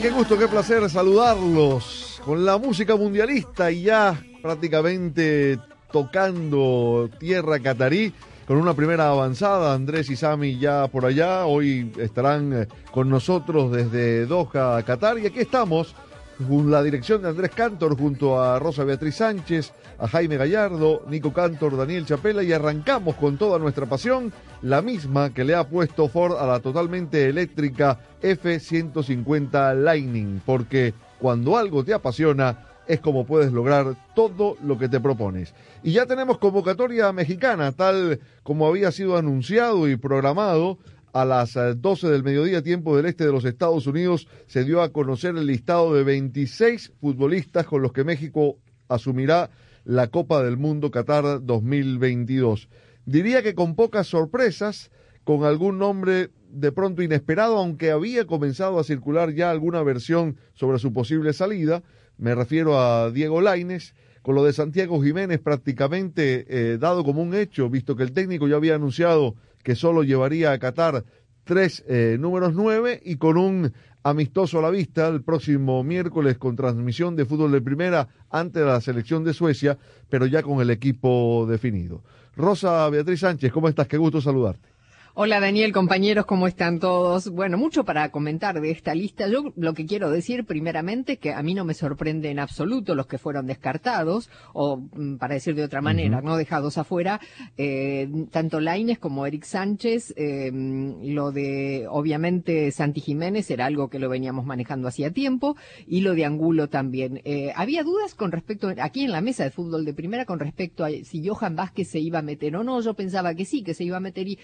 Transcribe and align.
Qué 0.00 0.10
gusto, 0.10 0.36
qué 0.36 0.46
placer 0.46 0.88
saludarlos 0.90 2.20
con 2.24 2.44
la 2.44 2.58
música 2.58 2.96
mundialista 2.96 3.70
y 3.70 3.84
ya 3.84 4.20
prácticamente 4.42 5.58
tocando 5.90 7.08
tierra 7.18 7.58
catarí 7.60 8.12
con 8.46 8.58
una 8.58 8.74
primera 8.74 9.08
avanzada. 9.08 9.72
Andrés 9.72 10.10
y 10.10 10.16
Sami 10.16 10.58
ya 10.58 10.86
por 10.88 11.06
allá, 11.06 11.46
hoy 11.46 11.92
estarán 11.98 12.52
eh, 12.52 12.68
con 12.92 13.08
nosotros 13.08 13.72
desde 13.72 14.26
Doha, 14.26 14.82
Qatar 14.82 15.18
y 15.18 15.26
aquí 15.26 15.40
estamos 15.40 15.94
la 16.38 16.82
dirección 16.82 17.22
de 17.22 17.28
Andrés 17.28 17.50
Cantor 17.54 17.96
junto 17.98 18.40
a 18.40 18.58
Rosa 18.58 18.84
Beatriz 18.84 19.16
Sánchez, 19.16 19.72
a 19.98 20.06
Jaime 20.06 20.36
Gallardo, 20.36 21.02
Nico 21.08 21.32
Cantor, 21.32 21.76
Daniel 21.76 22.04
Chapela 22.04 22.42
y 22.42 22.52
arrancamos 22.52 23.16
con 23.16 23.38
toda 23.38 23.58
nuestra 23.58 23.86
pasión, 23.86 24.32
la 24.62 24.82
misma 24.82 25.32
que 25.32 25.44
le 25.44 25.54
ha 25.54 25.68
puesto 25.68 26.08
Ford 26.08 26.36
a 26.38 26.46
la 26.46 26.60
totalmente 26.60 27.28
eléctrica 27.28 28.00
F-150 28.20 29.74
Lightning, 29.74 30.40
porque 30.44 30.92
cuando 31.18 31.56
algo 31.56 31.84
te 31.84 31.94
apasiona 31.94 32.66
es 32.86 33.00
como 33.00 33.26
puedes 33.26 33.52
lograr 33.52 33.96
todo 34.14 34.56
lo 34.62 34.78
que 34.78 34.88
te 34.88 35.00
propones. 35.00 35.54
Y 35.82 35.92
ya 35.92 36.06
tenemos 36.06 36.38
convocatoria 36.38 37.12
mexicana, 37.12 37.72
tal 37.72 38.20
como 38.42 38.66
había 38.66 38.92
sido 38.92 39.16
anunciado 39.16 39.88
y 39.88 39.96
programado 39.96 40.78
a 41.16 41.24
las 41.24 41.56
eh, 41.56 41.74
12 41.74 42.08
del 42.08 42.22
mediodía, 42.22 42.62
tiempo 42.62 42.94
del 42.94 43.06
este 43.06 43.24
de 43.24 43.32
los 43.32 43.46
Estados 43.46 43.86
Unidos, 43.86 44.28
se 44.46 44.64
dio 44.64 44.82
a 44.82 44.92
conocer 44.92 45.34
el 45.34 45.46
listado 45.46 45.94
de 45.94 46.04
26 46.04 46.92
futbolistas 47.00 47.64
con 47.64 47.80
los 47.80 47.92
que 47.92 48.04
México 48.04 48.58
asumirá 48.88 49.48
la 49.84 50.08
Copa 50.08 50.42
del 50.42 50.58
Mundo 50.58 50.90
Qatar 50.90 51.42
2022. 51.42 52.68
Diría 53.06 53.42
que 53.42 53.54
con 53.54 53.76
pocas 53.76 54.08
sorpresas, 54.08 54.90
con 55.24 55.44
algún 55.44 55.78
nombre 55.78 56.30
de 56.50 56.70
pronto 56.72 57.02
inesperado, 57.02 57.56
aunque 57.56 57.92
había 57.92 58.26
comenzado 58.26 58.78
a 58.78 58.84
circular 58.84 59.32
ya 59.32 59.50
alguna 59.50 59.82
versión 59.82 60.36
sobre 60.52 60.78
su 60.78 60.92
posible 60.92 61.32
salida. 61.32 61.82
Me 62.18 62.34
refiero 62.34 62.78
a 62.78 63.10
Diego 63.10 63.40
Laines, 63.40 63.94
con 64.20 64.34
lo 64.34 64.44
de 64.44 64.52
Santiago 64.52 65.02
Jiménez 65.02 65.40
prácticamente 65.40 66.46
eh, 66.48 66.78
dado 66.78 67.04
como 67.04 67.22
un 67.22 67.34
hecho, 67.34 67.70
visto 67.70 67.96
que 67.96 68.02
el 68.02 68.12
técnico 68.12 68.48
ya 68.48 68.56
había 68.56 68.74
anunciado 68.74 69.36
que 69.66 69.74
solo 69.74 70.04
llevaría 70.04 70.52
a 70.52 70.60
Qatar 70.60 71.04
tres 71.42 71.82
eh, 71.88 72.18
números 72.20 72.54
nueve 72.54 73.00
y 73.04 73.16
con 73.16 73.36
un 73.36 73.72
amistoso 74.04 74.60
a 74.60 74.62
la 74.62 74.70
vista 74.70 75.08
el 75.08 75.24
próximo 75.24 75.82
miércoles 75.82 76.38
con 76.38 76.54
transmisión 76.54 77.16
de 77.16 77.24
fútbol 77.24 77.50
de 77.50 77.60
primera 77.60 78.06
ante 78.30 78.60
la 78.60 78.80
selección 78.80 79.24
de 79.24 79.34
Suecia, 79.34 79.76
pero 80.08 80.26
ya 80.26 80.44
con 80.44 80.60
el 80.60 80.70
equipo 80.70 81.48
definido. 81.50 82.04
Rosa 82.36 82.88
Beatriz 82.90 83.18
Sánchez, 83.18 83.50
¿cómo 83.50 83.68
estás? 83.68 83.88
Qué 83.88 83.96
gusto 83.96 84.20
saludarte. 84.20 84.75
Hola 85.18 85.40
Daniel, 85.40 85.72
compañeros, 85.72 86.26
¿cómo 86.26 86.46
están 86.46 86.78
todos? 86.78 87.30
Bueno, 87.30 87.56
mucho 87.56 87.84
para 87.84 88.10
comentar 88.10 88.60
de 88.60 88.70
esta 88.70 88.94
lista. 88.94 89.26
Yo 89.28 89.50
lo 89.56 89.72
que 89.72 89.86
quiero 89.86 90.10
decir 90.10 90.44
primeramente 90.44 91.14
es 91.14 91.18
que 91.18 91.32
a 91.32 91.42
mí 91.42 91.54
no 91.54 91.64
me 91.64 91.72
sorprende 91.72 92.28
en 92.30 92.38
absoluto 92.38 92.94
los 92.94 93.06
que 93.06 93.16
fueron 93.16 93.46
descartados, 93.46 94.28
o 94.52 94.76
mm, 94.76 95.16
para 95.16 95.32
decir 95.32 95.54
de 95.54 95.64
otra 95.64 95.80
manera, 95.80 96.20
no 96.20 96.36
dejados 96.36 96.76
afuera, 96.76 97.18
eh, 97.56 98.10
tanto 98.30 98.60
Laines 98.60 98.98
como 98.98 99.24
Eric 99.24 99.44
Sánchez, 99.44 100.12
eh, 100.18 100.50
lo 100.52 101.32
de 101.32 101.86
obviamente 101.88 102.70
Santi 102.70 103.00
Jiménez 103.00 103.50
era 103.50 103.64
algo 103.64 103.88
que 103.88 103.98
lo 103.98 104.10
veníamos 104.10 104.44
manejando 104.44 104.86
hacía 104.86 105.12
tiempo, 105.12 105.56
y 105.86 106.02
lo 106.02 106.14
de 106.14 106.26
Angulo 106.26 106.68
también. 106.68 107.22
Eh, 107.24 107.54
había 107.56 107.84
dudas 107.84 108.14
con 108.14 108.32
respecto, 108.32 108.70
aquí 108.82 109.04
en 109.04 109.12
la 109.12 109.22
mesa 109.22 109.44
de 109.44 109.50
fútbol 109.50 109.86
de 109.86 109.94
primera, 109.94 110.26
con 110.26 110.40
respecto 110.40 110.84
a 110.84 110.90
si 110.90 111.26
Johan 111.26 111.56
Vázquez 111.56 111.88
se 111.88 112.00
iba 112.00 112.18
a 112.18 112.22
meter 112.22 112.54
o 112.54 112.64
no. 112.64 112.82
Yo 112.82 112.92
pensaba 112.92 113.34
que 113.34 113.46
sí, 113.46 113.62
que 113.62 113.72
se 113.72 113.84
iba 113.84 113.96
a 113.96 114.00
meter 114.00 114.28
y, 114.28 114.38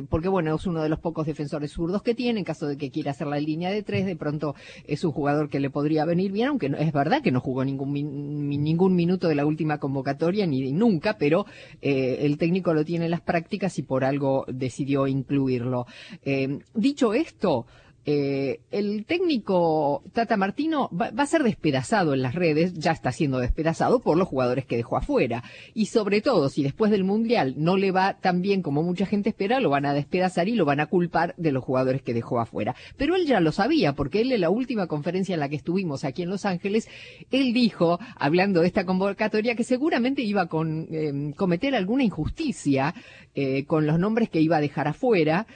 eh, 0.00 0.06
porque 0.08 0.28
bueno, 0.28 0.54
es 0.54 0.66
uno 0.66 0.82
de 0.82 0.88
los 0.88 0.98
pocos 0.98 1.26
defensores 1.26 1.72
zurdos 1.72 2.02
que 2.02 2.14
tiene, 2.14 2.40
en 2.40 2.44
caso 2.44 2.66
de 2.66 2.76
que 2.76 2.90
quiera 2.90 3.12
hacer 3.12 3.26
la 3.26 3.38
línea 3.38 3.70
de 3.70 3.82
tres, 3.82 4.06
de 4.06 4.16
pronto 4.16 4.54
es 4.86 5.04
un 5.04 5.12
jugador 5.12 5.48
que 5.48 5.60
le 5.60 5.70
podría 5.70 6.04
venir 6.04 6.32
bien, 6.32 6.48
aunque 6.48 6.70
es 6.78 6.92
verdad 6.92 7.22
que 7.22 7.30
no 7.30 7.40
jugó 7.40 7.64
ningún, 7.64 7.92
ningún 7.92 8.94
minuto 8.94 9.28
de 9.28 9.34
la 9.34 9.46
última 9.46 9.78
convocatoria, 9.78 10.46
ni 10.46 10.72
nunca, 10.72 11.16
pero 11.18 11.46
eh, 11.80 12.18
el 12.22 12.38
técnico 12.38 12.74
lo 12.74 12.84
tiene 12.84 13.06
en 13.06 13.10
las 13.10 13.20
prácticas 13.20 13.78
y 13.78 13.82
por 13.82 14.04
algo 14.04 14.44
decidió 14.48 15.06
incluirlo. 15.06 15.86
Eh, 16.24 16.60
dicho 16.74 17.14
esto, 17.14 17.66
eh, 18.06 18.60
el 18.70 19.04
técnico 19.04 20.02
Tata 20.12 20.36
Martino 20.36 20.88
va, 20.90 21.10
a 21.16 21.26
ser 21.26 21.42
despedazado 21.42 22.14
en 22.14 22.22
las 22.22 22.34
redes, 22.34 22.74
ya 22.74 22.92
está 22.92 23.12
siendo 23.12 23.38
despedazado 23.38 24.00
por 24.00 24.16
los 24.16 24.26
jugadores 24.26 24.64
que 24.64 24.76
dejó 24.76 24.96
afuera. 24.96 25.42
Y 25.74 25.86
sobre 25.86 26.20
todo, 26.20 26.48
si 26.48 26.62
después 26.62 26.90
del 26.90 27.04
Mundial 27.04 27.54
no 27.58 27.76
le 27.76 27.90
va 27.90 28.14
tan 28.14 28.40
bien 28.40 28.62
como 28.62 28.82
mucha 28.82 29.06
gente 29.06 29.30
espera, 29.30 29.60
lo 29.60 29.70
van 29.70 29.86
a 29.86 29.94
despedazar 29.94 30.48
y 30.48 30.54
lo 30.54 30.64
van 30.64 30.80
a 30.80 30.86
culpar 30.86 31.34
de 31.36 31.52
los 31.52 31.62
jugadores 31.62 32.02
que 32.02 32.14
dejó 32.14 32.40
afuera. 32.40 32.74
Pero 32.96 33.16
él 33.16 33.26
ya 33.26 33.40
lo 33.40 33.52
sabía, 33.52 33.92
porque 33.92 34.22
él 34.22 34.32
en 34.32 34.40
la 34.40 34.50
última 34.50 34.86
conferencia 34.86 35.34
en 35.34 35.40
la 35.40 35.48
que 35.48 35.56
estuvimos 35.56 36.04
aquí 36.04 36.22
en 36.22 36.30
Los 36.30 36.46
Ángeles, 36.46 36.88
él 37.30 37.52
dijo, 37.52 38.00
hablando 38.16 38.60
de 38.60 38.66
esta 38.66 38.86
convocatoria, 38.86 39.54
que 39.54 39.64
seguramente 39.64 40.22
iba 40.22 40.42
a 40.42 40.48
eh, 40.90 41.32
cometer 41.36 41.74
alguna 41.74 42.04
injusticia 42.04 42.94
eh, 43.34 43.64
con 43.64 43.86
los 43.86 43.98
nombres 43.98 44.28
que 44.28 44.40
iba 44.40 44.56
a 44.56 44.60
dejar 44.60 44.88
afuera, 44.88 45.46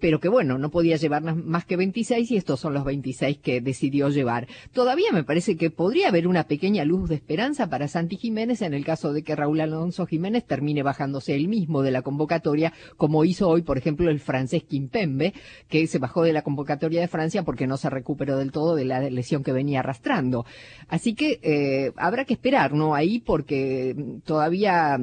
pero 0.00 0.20
que 0.20 0.28
bueno, 0.28 0.58
no 0.58 0.70
podía 0.70 0.96
llevar 0.96 1.22
más 1.22 1.64
que 1.64 1.76
26 1.76 2.30
y 2.30 2.36
estos 2.36 2.60
son 2.60 2.74
los 2.74 2.84
26 2.84 3.38
que 3.38 3.60
decidió 3.60 4.08
llevar. 4.08 4.46
Todavía 4.72 5.12
me 5.12 5.24
parece 5.24 5.56
que 5.56 5.70
podría 5.70 6.08
haber 6.08 6.26
una 6.26 6.44
pequeña 6.44 6.84
luz 6.84 7.08
de 7.08 7.16
esperanza 7.16 7.68
para 7.68 7.88
Santi 7.88 8.16
Jiménez 8.16 8.62
en 8.62 8.74
el 8.74 8.84
caso 8.84 9.12
de 9.12 9.22
que 9.22 9.36
Raúl 9.36 9.60
Alonso 9.60 10.06
Jiménez 10.06 10.44
termine 10.44 10.82
bajándose 10.82 11.34
él 11.34 11.48
mismo 11.48 11.82
de 11.82 11.90
la 11.90 12.02
convocatoria, 12.02 12.72
como 12.96 13.24
hizo 13.24 13.48
hoy, 13.48 13.62
por 13.62 13.78
ejemplo, 13.78 14.10
el 14.10 14.20
francés 14.20 14.64
Kimpembe, 14.64 15.34
que 15.68 15.86
se 15.86 15.98
bajó 15.98 16.22
de 16.22 16.32
la 16.32 16.42
convocatoria 16.42 17.00
de 17.00 17.08
Francia 17.08 17.42
porque 17.42 17.66
no 17.66 17.76
se 17.76 17.90
recuperó 17.90 18.38
del 18.38 18.52
todo 18.52 18.74
de 18.74 18.84
la 18.84 19.00
lesión 19.10 19.42
que 19.42 19.52
venía 19.52 19.80
arrastrando. 19.80 20.46
Así 20.88 21.14
que 21.14 21.40
eh, 21.42 21.92
habrá 21.96 22.24
que 22.24 22.34
esperar, 22.34 22.72
¿no? 22.72 22.94
Ahí 22.94 23.20
porque 23.20 23.96
todavía 24.24 24.98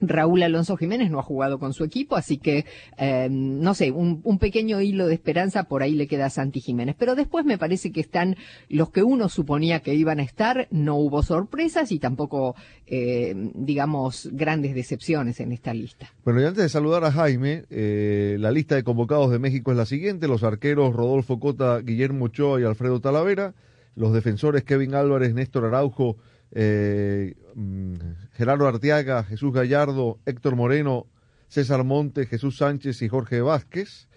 Raúl 0.00 0.42
Alonso 0.42 0.76
Jiménez 0.76 1.10
no 1.10 1.18
ha 1.18 1.22
jugado 1.22 1.58
con 1.58 1.72
su 1.72 1.84
equipo, 1.84 2.16
así 2.16 2.38
que, 2.38 2.66
eh, 2.98 3.28
no 3.30 3.74
sé, 3.74 3.90
un, 3.90 4.22
pequeño 4.38 4.80
hilo 4.82 5.06
de 5.06 5.14
esperanza 5.14 5.64
por 5.64 5.82
ahí 5.82 5.94
le 5.94 6.06
queda 6.06 6.26
a 6.26 6.30
Santi 6.30 6.60
Jiménez. 6.60 6.94
Pero 6.98 7.14
después 7.14 7.44
me 7.46 7.56
parece 7.56 7.90
que 7.90 8.00
están 8.00 8.36
los 8.68 8.90
que 8.90 9.02
uno 9.02 9.28
suponía 9.28 9.80
que 9.80 9.94
iban 9.94 10.20
a 10.20 10.22
estar, 10.22 10.68
no 10.70 10.96
hubo 10.96 11.22
sorpresas 11.22 11.90
y 11.90 11.98
tampoco, 11.98 12.54
eh, 12.86 13.34
digamos, 13.54 14.28
grandes 14.32 14.74
decepciones 14.74 15.40
en 15.40 15.52
esta 15.52 15.72
lista. 15.72 16.12
Bueno, 16.24 16.42
y 16.42 16.44
antes 16.44 16.62
de 16.62 16.68
saludar 16.68 17.04
a 17.04 17.12
Jaime, 17.12 17.64
eh, 17.70 18.36
la 18.38 18.50
lista 18.50 18.74
de 18.74 18.84
convocados 18.84 19.30
de 19.30 19.38
México 19.38 19.70
es 19.70 19.78
la 19.78 19.86
siguiente: 19.86 20.28
los 20.28 20.42
arqueros 20.42 20.94
Rodolfo 20.94 21.40
Cota, 21.40 21.80
Guillermo 21.80 22.26
Ochoa 22.26 22.60
y 22.60 22.64
Alfredo 22.64 23.00
Talavera, 23.00 23.54
los 23.94 24.12
defensores 24.12 24.64
Kevin 24.64 24.94
Álvarez, 24.94 25.32
Néstor 25.34 25.64
Araujo, 25.64 26.16
eh, 26.52 27.34
mm, 27.54 27.94
Gerardo 28.32 28.66
Arteaga, 28.66 29.24
Jesús 29.24 29.52
Gallardo, 29.52 30.20
Héctor 30.26 30.56
Moreno, 30.56 31.06
César 31.48 31.84
Monte, 31.84 32.26
Jesús 32.26 32.58
Sánchez 32.58 33.02
y 33.02 33.08
Jorge 33.08 33.40
Vázquez. 33.40 34.08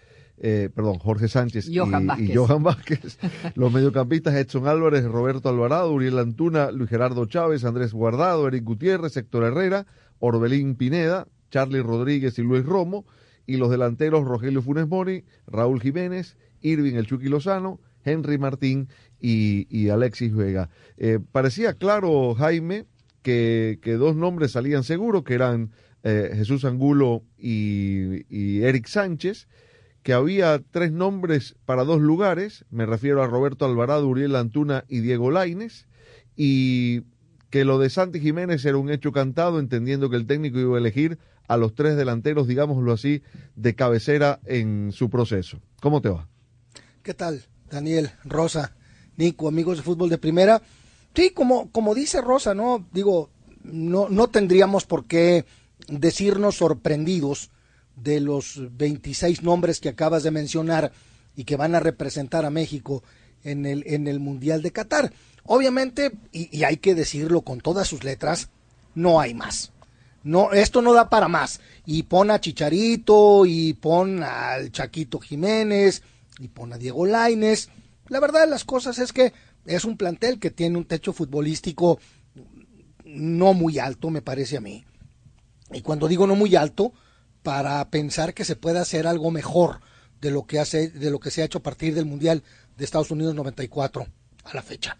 Eh, 0.41 0.69
perdón, 0.73 0.99
Jorge 0.99 1.27
Sánchez 1.27 1.67
y, 1.67 1.77
Johan 1.77 2.03
y 2.03 2.07
Vázquez. 2.07 2.37
Johan 2.37 2.63
Vázquez. 2.63 3.19
Los 3.55 3.73
mediocampistas 3.73 4.35
Edson 4.35 4.67
Álvarez, 4.67 5.03
Roberto 5.03 5.49
Alvarado, 5.49 5.91
Uriel 5.91 6.17
Antuna, 6.17 6.71
Luis 6.71 6.89
Gerardo 6.89 7.25
Chávez, 7.25 7.65
Andrés 7.65 7.93
Guardado, 7.93 8.47
Eric 8.47 8.63
Gutiérrez, 8.63 9.17
Héctor 9.17 9.43
Herrera, 9.43 9.85
Orbelín 10.19 10.75
Pineda, 10.75 11.27
Charlie 11.51 11.81
Rodríguez 11.81 12.39
y 12.39 12.43
Luis 12.43 12.65
Romo, 12.65 13.05
y 13.45 13.57
los 13.57 13.69
delanteros 13.69 14.25
Rogelio 14.25 14.61
Funes 14.61 14.87
Mori, 14.87 15.25
Raúl 15.47 15.81
Jiménez, 15.81 16.37
Irving 16.61 16.93
El 16.95 17.07
Chucky 17.07 17.27
Lozano, 17.27 17.79
Henry 18.11 18.37
Martín 18.37 18.89
y, 19.19 19.89
Alexis 19.89 20.33
Vega. 20.33 20.69
Eh, 20.97 21.19
parecía 21.31 21.73
claro, 21.73 22.35
Jaime, 22.35 22.85
que, 23.21 23.79
dos 23.99 24.15
nombres 24.15 24.51
salían 24.51 24.83
seguros, 24.83 25.23
que 25.23 25.33
eran 25.33 25.71
eh, 26.03 26.31
Jesús 26.35 26.65
Angulo 26.65 27.23
y, 27.37 28.25
y 28.29 28.63
Eric 28.63 28.87
Sánchez, 28.87 29.47
que 30.03 30.13
había 30.13 30.61
tres 30.71 30.91
nombres 30.91 31.55
para 31.65 31.83
dos 31.83 32.01
lugares, 32.01 32.65
me 32.69 32.85
refiero 32.85 33.21
a 33.21 33.27
Roberto 33.27 33.65
Alvarado, 33.65 34.07
Uriel 34.07 34.35
Antuna 34.35 34.85
y 34.87 35.01
Diego 35.01 35.29
Laines, 35.31 35.87
y 36.35 37.03
que 37.49 37.65
lo 37.65 37.79
de 37.79 37.89
Santi 37.89 38.19
Jiménez 38.19 38.63
era 38.65 38.77
un 38.77 38.89
hecho 38.89 39.11
cantado, 39.11 39.59
entendiendo 39.59 40.09
que 40.09 40.15
el 40.15 40.25
técnico 40.25 40.59
iba 40.59 40.77
a 40.77 40.79
elegir 40.79 41.17
a 41.47 41.57
los 41.57 41.73
tres 41.73 41.97
delanteros, 41.97 42.47
digámoslo 42.47 42.93
así, 42.93 43.23
de 43.55 43.75
cabecera 43.75 44.39
en 44.45 44.91
su 44.91 45.09
proceso. 45.09 45.59
¿Cómo 45.81 45.99
te 45.99 46.09
va? 46.09 46.27
¿Qué 47.01 47.13
tal, 47.13 47.41
Daniel, 47.69 48.11
Rosa, 48.23 48.73
Nico, 49.17 49.47
amigos 49.47 49.77
de 49.77 49.83
fútbol 49.83 50.09
de 50.09 50.17
primera? 50.17 50.61
Sí, 51.15 51.31
como, 51.31 51.71
como 51.71 51.95
dice 51.95 52.21
Rosa, 52.21 52.53
¿no? 52.53 52.87
Digo, 52.91 53.29
no, 53.63 54.09
no 54.09 54.29
tendríamos 54.29 54.85
por 54.85 55.05
qué 55.05 55.45
decirnos 55.87 56.55
sorprendidos 56.55 57.51
de 57.95 58.19
los 58.19 58.59
26 58.77 59.43
nombres 59.43 59.79
que 59.79 59.89
acabas 59.89 60.23
de 60.23 60.31
mencionar 60.31 60.91
y 61.35 61.43
que 61.43 61.57
van 61.57 61.75
a 61.75 61.79
representar 61.79 62.45
a 62.45 62.49
México 62.49 63.03
en 63.43 63.65
el, 63.65 63.83
en 63.87 64.07
el 64.07 64.19
Mundial 64.19 64.61
de 64.61 64.71
Qatar. 64.71 65.11
Obviamente, 65.45 66.11
y, 66.31 66.63
hay 66.63 66.77
que 66.77 66.95
decirlo 66.95 67.41
con 67.41 67.59
todas 67.59 67.87
sus 67.87 68.03
letras, 68.03 68.49
no 68.95 69.19
hay 69.19 69.33
más. 69.33 69.71
No, 70.23 70.51
esto 70.51 70.81
no 70.81 70.93
da 70.93 71.09
para 71.09 71.27
más. 71.27 71.61
Y 71.85 72.03
pon 72.03 72.29
a 72.29 72.41
Chicharito, 72.41 73.45
y 73.45 73.73
pon 73.73 74.21
al 74.21 74.71
Chaquito 74.71 75.19
Jiménez, 75.19 76.03
y 76.39 76.47
pon 76.47 76.73
a 76.73 76.77
Diego 76.77 77.05
Laines. 77.05 77.69
La 78.07 78.19
verdad 78.19 78.41
de 78.41 78.49
las 78.49 78.63
cosas 78.63 78.97
es 78.99 79.13
que 79.13 79.33
es 79.65 79.85
un 79.85 79.97
plantel 79.97 80.39
que 80.39 80.49
tiene 80.49 80.77
un 80.77 80.85
techo 80.85 81.13
futbolístico 81.13 81.99
no 83.05 83.53
muy 83.53 83.79
alto, 83.79 84.09
me 84.09 84.21
parece 84.21 84.57
a 84.57 84.61
mí. 84.61 84.85
Y 85.71 85.81
cuando 85.81 86.07
digo 86.07 86.25
no 86.25 86.35
muy 86.35 86.55
alto, 86.55 86.93
para 87.43 87.87
pensar 87.89 88.33
que 88.33 88.45
se 88.45 88.55
puede 88.55 88.79
hacer 88.79 89.07
algo 89.07 89.31
mejor 89.31 89.81
de 90.21 90.31
lo 90.31 90.45
que 90.45 90.59
hace, 90.59 90.89
de 90.89 91.11
lo 91.11 91.19
que 91.19 91.31
se 91.31 91.41
ha 91.41 91.45
hecho 91.45 91.59
a 91.59 91.63
partir 91.63 91.93
del 91.93 92.05
Mundial 92.05 92.43
de 92.77 92.85
Estados 92.85 93.11
Unidos 93.11 93.35
94 93.35 94.07
a 94.43 94.53
la 94.53 94.61
fecha. 94.61 94.97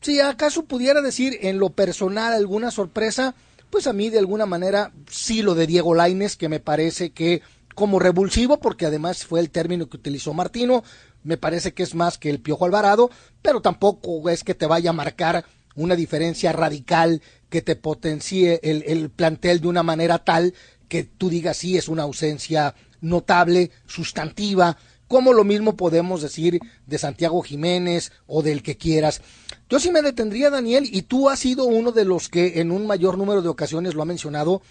Si 0.00 0.20
acaso 0.20 0.64
pudiera 0.64 1.00
decir 1.00 1.38
en 1.42 1.58
lo 1.58 1.70
personal 1.70 2.34
alguna 2.34 2.70
sorpresa, 2.70 3.34
pues 3.70 3.86
a 3.86 3.92
mí 3.92 4.10
de 4.10 4.18
alguna 4.18 4.46
manera 4.46 4.92
sí 5.10 5.42
lo 5.42 5.54
de 5.54 5.66
Diego 5.66 5.94
Laines, 5.94 6.36
que 6.36 6.48
me 6.48 6.60
parece 6.60 7.10
que 7.10 7.42
como 7.74 7.98
revulsivo, 7.98 8.58
porque 8.60 8.86
además 8.86 9.24
fue 9.24 9.40
el 9.40 9.50
término 9.50 9.88
que 9.88 9.96
utilizó 9.96 10.32
Martino, 10.32 10.84
me 11.22 11.36
parece 11.36 11.72
que 11.72 11.82
es 11.82 11.94
más 11.94 12.18
que 12.18 12.30
el 12.30 12.40
Piojo 12.40 12.64
Alvarado, 12.64 13.10
pero 13.42 13.60
tampoco 13.60 14.28
es 14.28 14.44
que 14.44 14.54
te 14.54 14.66
vaya 14.66 14.90
a 14.90 14.94
marcar 14.94 15.44
una 15.74 15.96
diferencia 15.96 16.52
radical 16.52 17.22
que 17.48 17.62
te 17.62 17.76
potencie 17.76 18.60
el, 18.62 18.84
el 18.86 19.10
plantel 19.10 19.60
de 19.60 19.68
una 19.68 19.82
manera 19.82 20.18
tal 20.18 20.54
que 20.88 21.04
tú 21.04 21.28
digas 21.28 21.56
sí 21.56 21.76
es 21.76 21.88
una 21.88 22.04
ausencia 22.04 22.74
notable, 23.00 23.70
sustantiva, 23.86 24.76
como 25.08 25.32
lo 25.32 25.44
mismo 25.44 25.76
podemos 25.76 26.22
decir 26.22 26.60
de 26.86 26.98
Santiago 26.98 27.42
Jiménez 27.42 28.12
o 28.26 28.42
del 28.42 28.62
que 28.62 28.76
quieras. 28.76 29.20
Yo 29.68 29.78
sí 29.78 29.90
me 29.90 30.02
detendría, 30.02 30.50
Daniel, 30.50 30.88
y 30.90 31.02
tú 31.02 31.28
has 31.28 31.40
sido 31.40 31.64
uno 31.64 31.92
de 31.92 32.04
los 32.04 32.28
que 32.28 32.60
en 32.60 32.70
un 32.70 32.86
mayor 32.86 33.18
número 33.18 33.42
de 33.42 33.48
ocasiones 33.48 33.94
lo 33.94 34.02
ha 34.02 34.06
mencionado, 34.06 34.62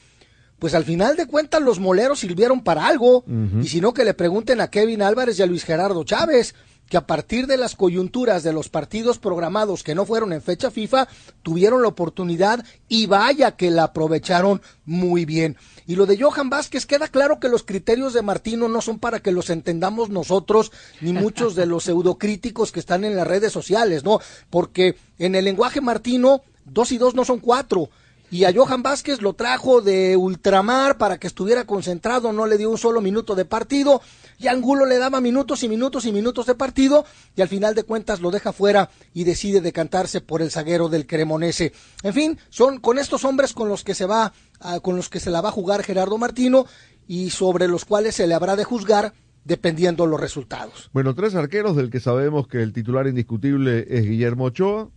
pues 0.63 0.75
al 0.75 0.85
final 0.85 1.17
de 1.17 1.27
cuentas 1.27 1.61
los 1.61 1.81
moleros 1.81 2.21
sirvieron 2.21 2.63
para 2.63 2.87
algo, 2.87 3.25
y 3.61 3.67
si 3.67 3.81
no 3.81 3.93
que 3.93 4.05
le 4.05 4.13
pregunten 4.13 4.61
a 4.61 4.69
Kevin 4.69 5.01
Álvarez 5.01 5.37
y 5.37 5.41
a 5.41 5.45
Luis 5.45 5.65
Gerardo 5.65 6.05
Chávez, 6.05 6.55
que 6.87 6.95
a 6.95 7.05
partir 7.05 7.47
de 7.47 7.57
las 7.57 7.75
coyunturas 7.75 8.43
de 8.43 8.53
los 8.53 8.69
partidos 8.69 9.19
programados 9.19 9.83
que 9.83 9.93
no 9.93 10.05
fueron 10.05 10.31
en 10.31 10.41
fecha 10.41 10.71
FIFA, 10.71 11.09
tuvieron 11.41 11.81
la 11.81 11.89
oportunidad 11.89 12.63
y 12.87 13.07
vaya 13.07 13.57
que 13.57 13.71
la 13.71 13.83
aprovecharon 13.83 14.61
muy 14.85 15.25
bien. 15.25 15.57
Y 15.85 15.97
lo 15.97 16.05
de 16.05 16.17
Johan 16.17 16.49
Vázquez, 16.49 16.85
queda 16.85 17.09
claro 17.09 17.41
que 17.41 17.49
los 17.49 17.63
criterios 17.63 18.13
de 18.13 18.21
Martino 18.21 18.69
no 18.69 18.79
son 18.79 18.99
para 18.99 19.19
que 19.19 19.33
los 19.33 19.49
entendamos 19.49 20.11
nosotros, 20.11 20.71
ni 21.01 21.11
muchos 21.11 21.55
de 21.55 21.65
los 21.65 21.83
pseudocríticos 21.87 22.71
que 22.71 22.79
están 22.79 23.03
en 23.03 23.17
las 23.17 23.27
redes 23.27 23.51
sociales, 23.51 24.05
¿no? 24.05 24.21
Porque 24.49 24.95
en 25.19 25.35
el 25.35 25.43
lenguaje 25.43 25.81
Martino, 25.81 26.41
dos 26.63 26.93
y 26.93 26.97
dos 26.97 27.15
no 27.15 27.25
son 27.25 27.41
cuatro 27.41 27.89
y 28.33 28.45
a 28.45 28.51
Johan 28.51 28.81
Vázquez 28.81 29.21
lo 29.21 29.33
trajo 29.33 29.81
de 29.81 30.17
ultramar 30.17 30.97
para 30.97 31.19
que 31.19 31.27
estuviera 31.27 31.65
concentrado, 31.65 32.33
no 32.33 32.47
le 32.47 32.57
dio 32.57 32.71
un 32.71 32.79
solo 32.79 32.99
minuto 32.99 33.35
de 33.35 33.45
partido, 33.45 34.01
y 34.39 34.47
Angulo 34.47 34.87
le 34.87 34.97
daba 34.97 35.21
minutos 35.21 35.61
y 35.61 35.69
minutos 35.69 36.07
y 36.07 36.11
minutos 36.11 36.47
de 36.47 36.55
partido, 36.55 37.05
y 37.35 37.43
al 37.43 37.47
final 37.47 37.75
de 37.75 37.83
cuentas 37.83 38.21
lo 38.21 38.31
deja 38.31 38.51
fuera 38.51 38.89
y 39.13 39.23
decide 39.23 39.61
decantarse 39.61 40.19
por 40.19 40.41
el 40.41 40.49
zaguero 40.49 40.89
del 40.89 41.05
Cremonese. 41.05 41.73
En 42.01 42.13
fin, 42.15 42.39
son 42.49 42.79
con 42.79 42.97
estos 42.97 43.23
hombres 43.23 43.53
con 43.53 43.69
los 43.69 43.83
que 43.83 43.93
se 43.93 44.07
va, 44.07 44.33
con 44.81 44.95
los 44.95 45.09
que 45.09 45.19
se 45.19 45.29
la 45.29 45.41
va 45.41 45.49
a 45.49 45.51
jugar 45.51 45.83
Gerardo 45.83 46.17
Martino, 46.17 46.65
y 47.07 47.29
sobre 47.29 47.67
los 47.67 47.85
cuales 47.85 48.15
se 48.15 48.25
le 48.25 48.33
habrá 48.33 48.55
de 48.55 48.63
juzgar 48.63 49.13
dependiendo 49.45 50.07
los 50.07 50.19
resultados. 50.19 50.89
Bueno, 50.91 51.13
tres 51.13 51.35
arqueros 51.35 51.75
del 51.75 51.91
que 51.91 51.99
sabemos 51.99 52.47
que 52.47 52.63
el 52.63 52.73
titular 52.73 53.05
indiscutible 53.05 53.85
es 53.89 54.05
Guillermo 54.05 54.45
Ochoa, 54.45 54.89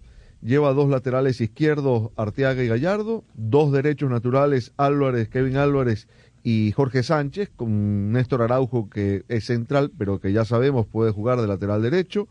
lleva 0.43 0.73
dos 0.73 0.88
laterales 0.88 1.41
izquierdos, 1.41 2.11
Arteaga 2.17 2.62
y 2.62 2.69
Gallardo, 2.69 3.25
dos 3.35 3.73
derechos 3.73 4.11
naturales, 4.11 4.73
Álvarez, 4.77 5.29
Kevin 5.29 5.56
Álvarez 5.56 6.09
y 6.43 6.73
Jorge 6.73 7.03
Sánchez, 7.03 7.50
con 7.56 8.12
Néstor 8.12 8.43
Araujo 8.43 8.88
que 8.88 9.25
es 9.29 9.47
central, 9.47 9.91
pero 9.97 10.21
que 10.21 10.33
ya 10.33 10.44
sabemos 10.44 10.87
puede 10.87 11.11
jugar 11.11 11.41
de 11.41 11.49
lateral 11.49 11.83
derecho. 11.83 12.29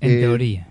En 0.00 0.10
eh, 0.10 0.20
teoría. 0.20 0.68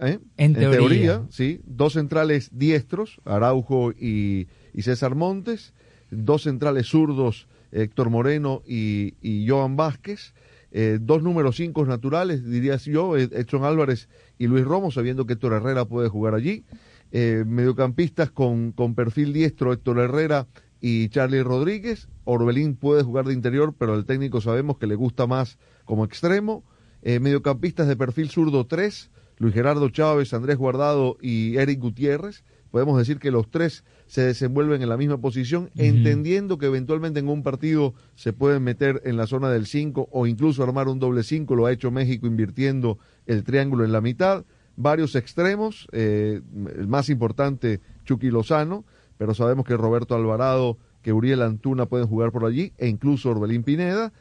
¿eh? 0.00 0.18
En, 0.36 0.54
teoría. 0.54 1.22
sí. 1.30 1.60
Dos 1.64 1.94
centrales 1.94 2.50
diestros, 2.52 3.20
Araujo 3.24 3.92
y, 3.92 4.48
César 4.78 5.14
Montes, 5.14 5.72
dos 6.10 6.42
centrales 6.42 6.88
zurdos, 6.88 7.48
Héctor 7.72 8.10
Moreno 8.10 8.62
y, 8.66 9.14
y 9.22 9.48
Joan 9.48 9.76
Vázquez, 9.76 10.34
eh, 10.76 10.98
dos 11.00 11.22
números 11.22 11.54
cinco 11.54 11.86
naturales, 11.86 12.44
dirías 12.44 12.84
yo, 12.84 13.16
Edson 13.16 13.64
Álvarez 13.64 14.08
y 14.38 14.46
Luis 14.46 14.64
Romo, 14.64 14.90
sabiendo 14.90 15.26
que 15.26 15.34
Héctor 15.34 15.52
Herrera 15.54 15.84
puede 15.84 16.08
jugar 16.08 16.34
allí. 16.34 16.64
Eh, 17.12 17.44
mediocampistas 17.46 18.30
con, 18.30 18.72
con 18.72 18.94
perfil 18.94 19.32
diestro, 19.32 19.72
Héctor 19.72 20.00
Herrera 20.00 20.46
y 20.80 21.08
Charlie 21.08 21.42
Rodríguez. 21.42 22.08
Orbelín 22.24 22.76
puede 22.76 23.02
jugar 23.02 23.26
de 23.26 23.34
interior, 23.34 23.74
pero 23.78 23.94
el 23.94 24.04
técnico 24.04 24.40
sabemos 24.40 24.78
que 24.78 24.86
le 24.86 24.96
gusta 24.96 25.26
más 25.26 25.58
como 25.84 26.04
extremo. 26.04 26.64
Eh, 27.02 27.20
mediocampistas 27.20 27.86
de 27.86 27.96
perfil 27.96 28.30
zurdo, 28.30 28.66
tres. 28.66 29.10
Luis 29.38 29.54
Gerardo 29.54 29.88
Chávez, 29.88 30.32
Andrés 30.32 30.56
Guardado 30.56 31.16
y 31.20 31.56
Eric 31.56 31.80
Gutiérrez. 31.80 32.44
Podemos 32.70 32.98
decir 32.98 33.18
que 33.18 33.30
los 33.30 33.50
tres 33.50 33.84
se 34.06 34.22
desenvuelven 34.22 34.82
en 34.82 34.88
la 34.88 34.96
misma 34.96 35.18
posición, 35.18 35.70
entendiendo 35.76 36.58
que 36.58 36.66
eventualmente 36.66 37.20
en 37.20 37.28
un 37.28 37.44
partido 37.44 37.94
se 38.16 38.32
pueden 38.32 38.64
meter 38.64 39.00
en 39.04 39.16
la 39.16 39.28
zona 39.28 39.48
del 39.48 39.66
5 39.66 40.08
o 40.10 40.26
incluso 40.26 40.64
armar 40.64 40.88
un 40.88 40.98
doble 40.98 41.22
5, 41.22 41.54
lo 41.54 41.66
ha 41.66 41.72
hecho 41.72 41.92
México 41.92 42.26
invirtiendo 42.26 42.98
el 43.26 43.44
triángulo 43.44 43.84
en 43.84 43.92
la 43.92 44.00
mitad, 44.00 44.44
varios 44.76 45.14
extremos, 45.14 45.88
eh, 45.92 46.40
el 46.76 46.88
más 46.88 47.08
importante 47.08 47.80
Chucky 48.04 48.30
Lozano, 48.30 48.84
pero 49.18 49.34
sabemos 49.34 49.64
que 49.64 49.76
Roberto 49.76 50.14
Alvarado, 50.14 50.78
que 51.02 51.12
Uriel 51.12 51.42
Antuna 51.42 51.86
pueden 51.86 52.06
jugar 52.06 52.32
por 52.32 52.44
allí, 52.44 52.72
e 52.78 52.88
incluso 52.88 53.30
Orbelín 53.30 53.62
Pineda, 53.62 54.12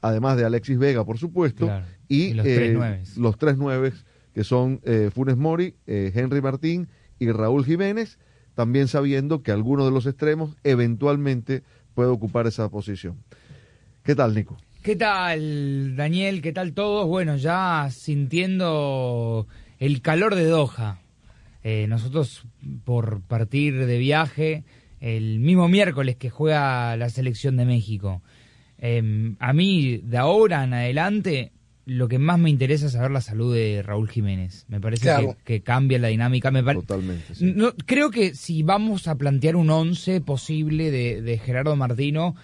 además 0.00 0.36
de 0.36 0.44
Alexis 0.44 0.78
Vega, 0.78 1.04
por 1.04 1.18
supuesto, 1.18 1.70
y, 2.08 2.34
los, 2.34 3.38
tres 3.38 3.56
nueve, 3.56 3.92
que 4.32 4.44
son 4.44 4.80
eh, 4.84 5.10
Funes 5.12 5.36
Mori, 5.36 5.74
eh, 5.86 6.12
Henry 6.14 6.40
Martín 6.40 6.88
y 7.18 7.30
Raúl 7.30 7.64
Jiménez, 7.64 8.18
también 8.54 8.88
sabiendo 8.88 9.42
que 9.42 9.50
alguno 9.50 9.84
de 9.84 9.90
los 9.90 10.06
extremos 10.06 10.56
eventualmente 10.62 11.62
puede 11.94 12.10
ocupar 12.10 12.46
esa 12.46 12.68
posición. 12.68 13.16
¿Qué 14.02 14.14
tal, 14.14 14.34
Nico? 14.34 14.56
¿Qué 14.84 14.96
tal, 14.96 15.96
Daniel? 15.96 16.42
¿Qué 16.42 16.52
tal 16.52 16.74
todos? 16.74 17.08
Bueno, 17.08 17.38
ya 17.38 17.88
sintiendo 17.90 19.48
el 19.78 20.02
calor 20.02 20.34
de 20.34 20.44
Doha. 20.44 20.98
Eh, 21.62 21.86
nosotros, 21.88 22.44
por 22.84 23.22
partir 23.22 23.86
de 23.86 23.96
viaje, 23.96 24.64
el 25.00 25.38
mismo 25.40 25.68
miércoles 25.68 26.16
que 26.16 26.28
juega 26.28 26.98
la 26.98 27.08
selección 27.08 27.56
de 27.56 27.64
México. 27.64 28.20
Em, 28.76 29.36
a 29.38 29.54
mí, 29.54 30.02
de 30.04 30.18
ahora 30.18 30.62
en 30.64 30.74
adelante, 30.74 31.52
lo 31.86 32.06
que 32.06 32.18
más 32.18 32.38
me 32.38 32.50
interesa 32.50 32.84
es 32.84 32.92
saber 32.92 33.10
la 33.10 33.22
salud 33.22 33.54
de 33.54 33.82
Raúl 33.82 34.10
Jiménez. 34.10 34.66
Me 34.68 34.82
parece 34.82 35.34
que, 35.44 35.62
cambia 35.62 35.98
la 35.98 36.08
dinámica. 36.08 36.50
Me 36.50 36.62
Totalmente. 36.62 37.32
No, 37.40 37.72
creo 37.86 38.10
que 38.10 38.34
si 38.34 38.62
vamos 38.62 39.08
a 39.08 39.14
plantear 39.14 39.56
un 39.56 39.70
once 39.70 40.20
posible 40.20 40.90
de, 40.90 41.22
de 41.22 41.38
Gerardo 41.38 41.74
Martino, 41.74 42.36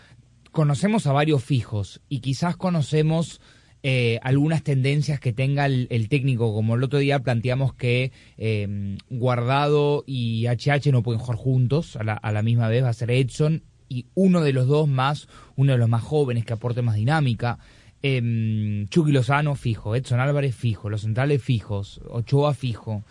conocemos 0.50 1.06
a 1.06 1.12
varios 1.12 1.42
fijos 1.44 2.00
y 2.08 2.20
quizás 2.20 2.56
conocemos 2.56 3.40
eh, 3.82 4.18
algunas 4.22 4.62
tendencias 4.62 5.20
que 5.20 5.32
tenga 5.32 5.64
el, 5.66 6.08
técnico, 6.08 6.52
como 6.52 6.74
el 6.74 6.82
otro 6.82 6.98
día 6.98 7.18
planteamos 7.20 7.72
que 7.74 8.12
em, 8.36 8.98
Guardado 9.08 10.04
y 10.06 10.46
HH 10.46 10.92
no 10.92 11.02
pueden 11.02 11.20
jugar 11.20 11.38
juntos 11.38 11.96
a 11.96 12.04
la, 12.04 12.12
a 12.12 12.32
la, 12.32 12.42
misma 12.42 12.68
vez, 12.68 12.84
va 12.84 12.90
a 12.90 12.94
ser 12.94 13.10
Edson 13.10 13.62
y 13.88 14.06
uno 14.14 14.42
de 14.42 14.52
los 14.52 14.66
dos 14.66 14.88
más, 14.88 15.28
uno 15.56 15.72
de 15.72 15.78
los 15.78 15.88
más 15.88 16.02
jóvenes 16.02 16.44
que 16.44 16.52
aporte 16.52 16.82
más 16.82 16.94
dinámica. 16.94 17.58
Eh, 18.02 18.86
Chucky 18.88 19.12
Lozano 19.12 19.54
fijo, 19.56 19.94
Edson 19.94 20.20
Álvarez 20.20 20.54
fijo, 20.54 20.88
los 20.88 21.02
centrales 21.02 21.42
fijos, 21.42 22.00
Ochoa 22.08 22.54
fijo. 22.54 23.02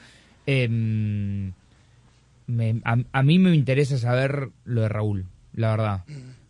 Em, 0.46 1.52
a, 2.84 3.24
mí 3.24 3.40
me 3.40 3.56
interesa 3.56 3.98
saber 3.98 4.50
lo 4.66 4.82
de 4.82 4.90
Raúl, 4.90 5.26
la 5.54 5.72
verdad, 5.72 6.04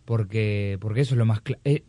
porque, 0.10 0.80
porque 0.82 1.02
eso 1.02 1.14
es 1.14 1.20
lo 1.20 1.28
más 1.28 1.42
claro. 1.42 1.62
Eh, 1.66 1.84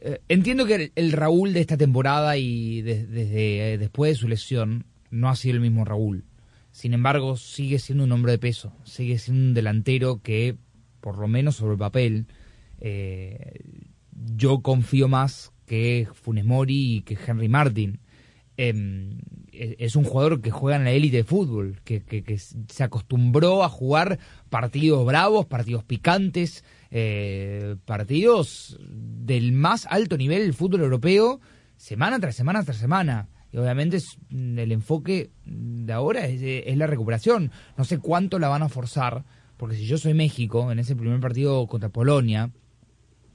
eh, 0.00 0.22
entiendo 0.26 0.64
que 0.64 0.90
el, 0.94 1.12
Raúl 1.12 1.52
de 1.52 1.60
esta 1.60 1.76
temporada 1.76 2.38
y 2.38 2.80
desde 2.80 3.74
eh, 3.74 3.76
después 3.76 4.12
de 4.12 4.14
su 4.14 4.26
lesión 4.26 4.86
no 5.10 5.28
ha 5.28 5.36
sido 5.36 5.56
el 5.56 5.60
mismo 5.60 5.84
Raúl. 5.84 6.24
Sin 6.72 6.94
embargo, 6.94 7.36
sigue 7.36 7.78
siendo 7.78 8.04
un 8.04 8.12
hombre 8.12 8.32
de 8.32 8.38
peso, 8.38 8.72
sigue 8.84 9.18
siendo 9.18 9.48
un 9.48 9.52
delantero 9.52 10.22
que, 10.22 10.56
por 11.02 11.18
lo 11.18 11.28
menos 11.28 11.56
sobre 11.56 11.74
el 11.74 11.78
papel, 11.78 12.26
yo 14.34 14.60
confío 14.60 15.06
más 15.06 15.52
que 15.66 16.08
Funes 16.14 16.46
Mori 16.46 16.96
y 16.96 17.02
que 17.02 17.18
Henry 17.26 17.50
Martin. 17.50 18.00
Em, 18.56 19.18
e, 19.52 19.76
es 19.78 19.94
un 19.94 20.04
jugador 20.04 20.40
que 20.40 20.50
juega 20.50 20.78
en 20.78 20.84
la 20.84 20.92
élite 20.92 21.18
de 21.18 21.24
fútbol, 21.24 21.82
que, 21.84 22.02
se 22.38 22.82
acostumbró 22.82 23.62
a 23.62 23.68
jugar 23.68 24.18
partidos 24.48 25.04
bravos, 25.04 25.44
partidos 25.44 25.84
picantes, 25.84 26.64
eh, 26.90 27.76
partidos 27.84 28.78
del 28.88 29.52
más 29.52 29.86
alto 29.90 30.16
nivel 30.16 30.42
del 30.42 30.54
fútbol 30.54 30.82
europeo, 30.82 31.40
semana 31.76 32.18
tras 32.20 32.36
semana 32.36 32.62
tras 32.64 32.76
semana. 32.76 33.28
Y 33.52 33.58
obviamente 33.58 33.98
mm, 34.30 34.58
el 34.58 34.72
enfoque 34.72 35.30
de 35.44 35.92
ahora 35.92 36.26
es, 36.26 36.76
la 36.76 36.86
recuperación. 36.86 37.50
No 37.76 37.84
sé 37.84 37.98
cuánto 37.98 38.38
la 38.38 38.48
van 38.48 38.62
a 38.62 38.68
forzar, 38.68 39.24
porque 39.56 39.76
si 39.76 39.86
yo 39.86 39.98
soy 39.98 40.14
México, 40.14 40.70
en 40.70 40.78
ese 40.78 40.96
primer 40.96 41.20
partido 41.20 41.66
contra 41.66 41.88
Polonia, 41.88 42.50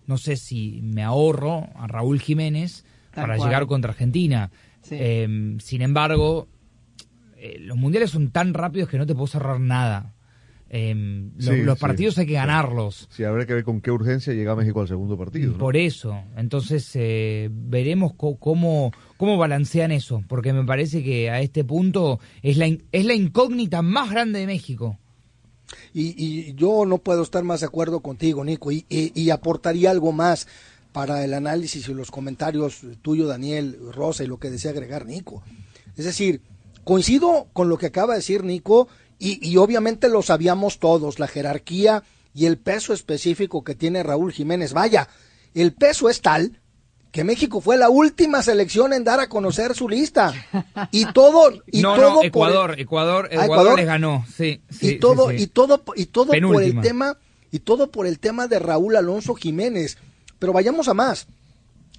no 0.07 0.17
sé 0.17 0.35
si 0.35 0.81
me 0.83 1.03
ahorro 1.03 1.69
a 1.75 1.87
Raúl 1.87 2.19
Jiménez 2.19 2.85
para 3.13 3.37
llegar 3.37 3.65
contra 3.67 3.91
Argentina. 3.91 4.51
Em, 4.89 5.59
sin 5.59 5.81
embargo, 5.81 6.47
eh, 7.37 7.57
los 7.59 7.77
mundiales 7.77 8.11
son 8.11 8.31
tan 8.31 8.53
rápidos 8.53 8.89
que 8.89 8.97
no 8.97 9.05
te 9.05 9.13
puedo 9.13 9.27
cerrar 9.27 9.59
nada. 9.59 10.13
Em, 10.73 11.31
los, 11.35 11.77
partidos 11.77 12.17
hay 12.17 12.25
que 12.25 12.33
ganarlos. 12.33 13.09
Sí, 13.11 13.25
habrá 13.25 13.45
que 13.45 13.53
ver 13.53 13.65
con 13.65 13.81
qué 13.81 13.91
urgencia 13.91 14.31
llega 14.31 14.55
México 14.55 14.79
al 14.79 14.87
segundo 14.87 15.17
partido. 15.17 15.57
Por 15.57 15.75
eso. 15.75 16.17
Entonces, 16.37 16.89
eh, 16.93 17.49
veremos 17.51 18.13
cómo, 18.15 18.93
cómo 19.17 19.37
balancean 19.37 19.91
eso. 19.91 20.23
Porque 20.29 20.53
me 20.53 20.63
parece 20.63 21.03
que 21.03 21.29
a 21.29 21.41
este 21.41 21.65
punto 21.65 22.21
es 22.41 22.55
la, 22.55 22.67
es 22.67 23.05
la 23.05 23.13
incógnita 23.13 23.81
más 23.81 24.11
grande 24.11 24.39
de 24.39 24.47
México. 24.47 24.97
Y, 25.93 26.53
yo 26.53 26.85
no 26.85 26.99
puedo 26.99 27.23
estar 27.23 27.43
más 27.43 27.59
de 27.59 27.65
acuerdo 27.65 27.99
contigo, 27.99 28.45
Nico, 28.45 28.71
y, 28.71 28.85
y, 28.89 29.29
aportaría 29.29 29.91
algo 29.91 30.13
más 30.13 30.47
para 30.93 31.25
el 31.25 31.33
análisis 31.33 31.89
y 31.89 31.93
los 31.93 32.11
comentarios 32.11 32.81
tuyo, 33.01 33.27
Daniel, 33.27 33.77
Rosa, 33.91 34.23
y 34.23 34.27
lo 34.27 34.37
que 34.37 34.49
desea 34.49 34.71
agregar 34.71 35.05
Nico. 35.05 35.43
Es 35.97 36.05
decir, 36.05 36.41
coincido 36.85 37.47
con 37.51 37.67
lo 37.67 37.77
que 37.77 37.87
acaba 37.87 38.13
de 38.13 38.19
decir 38.19 38.45
Nico, 38.45 38.87
y, 39.21 39.47
y 39.47 39.57
obviamente 39.57 40.09
lo 40.09 40.23
sabíamos 40.23 40.79
todos, 40.79 41.19
la 41.19 41.27
jerarquía 41.27 42.03
y 42.33 42.47
el 42.47 42.57
peso 42.57 42.91
específico 42.91 43.63
que 43.63 43.75
tiene 43.75 44.01
Raúl 44.01 44.33
Jiménez. 44.33 44.73
Vaya, 44.73 45.07
el 45.53 45.73
peso 45.73 46.09
es 46.09 46.21
tal 46.21 46.59
que 47.11 47.23
México 47.23 47.61
fue 47.61 47.77
la 47.77 47.89
última 47.89 48.41
selección 48.41 48.93
en 48.93 49.03
dar 49.03 49.19
a 49.19 49.29
conocer 49.29 49.75
su 49.75 49.87
lista. 49.87 50.33
Y 50.91 51.05
todo 51.13 51.51
y 51.71 51.81
no, 51.81 51.95
todo 51.95 52.15
no, 52.15 52.23
Ecuador, 52.23 52.79
Ecuador, 52.79 53.29
ah, 53.31 53.45
Ecuador, 53.45 53.77
les 53.77 53.85
ganó, 53.85 54.25
sí, 54.33 54.61
y 54.79 54.97
todo 54.97 55.31
y 55.31 55.47
todo 55.47 55.83
y 55.95 56.05
todo 56.05 56.31
por 56.31 56.63
el 56.63 56.81
tema 56.81 57.17
y 57.51 57.59
todo 57.59 57.91
por 57.91 58.07
el 58.07 58.17
tema 58.17 58.47
de 58.47 58.59
Raúl 58.59 58.95
Alonso 58.95 59.35
Jiménez. 59.35 59.97
Pero 60.39 60.53
vayamos 60.53 60.87
a 60.87 60.93
más. 60.93 61.27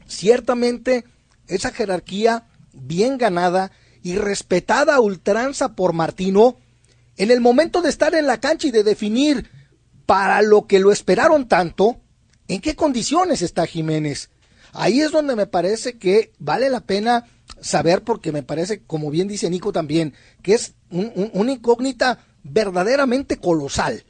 Ciertamente 0.06 1.04
esa 1.46 1.70
jerarquía 1.70 2.46
bien 2.72 3.18
ganada 3.18 3.70
y 4.02 4.16
respetada 4.16 4.96
a 4.96 5.00
ultranza 5.00 5.74
por 5.74 5.92
Martino 5.92 6.56
en 7.16 7.30
el 7.30 7.40
momento 7.40 7.82
de 7.82 7.90
estar 7.90 8.14
en 8.14 8.26
la 8.26 8.40
cancha 8.40 8.68
y 8.68 8.70
de 8.70 8.84
definir 8.84 9.50
para 10.06 10.42
lo 10.42 10.66
que 10.66 10.80
lo 10.80 10.92
esperaron 10.92 11.48
tanto, 11.48 12.00
¿en 12.48 12.60
qué 12.60 12.74
condiciones 12.74 13.42
está 13.42 13.66
Jiménez? 13.66 14.30
Ahí 14.72 15.00
es 15.00 15.12
donde 15.12 15.36
me 15.36 15.46
parece 15.46 15.98
que 15.98 16.32
vale 16.38 16.70
la 16.70 16.80
pena 16.80 17.26
saber, 17.60 18.02
porque 18.02 18.32
me 18.32 18.42
parece, 18.42 18.82
como 18.82 19.10
bien 19.10 19.28
dice 19.28 19.50
Nico 19.50 19.72
también, 19.72 20.14
que 20.42 20.54
es 20.54 20.74
una 20.90 21.52
incógnita 21.52 22.24
verdaderamente 22.42 23.36
colosal. 23.36 24.04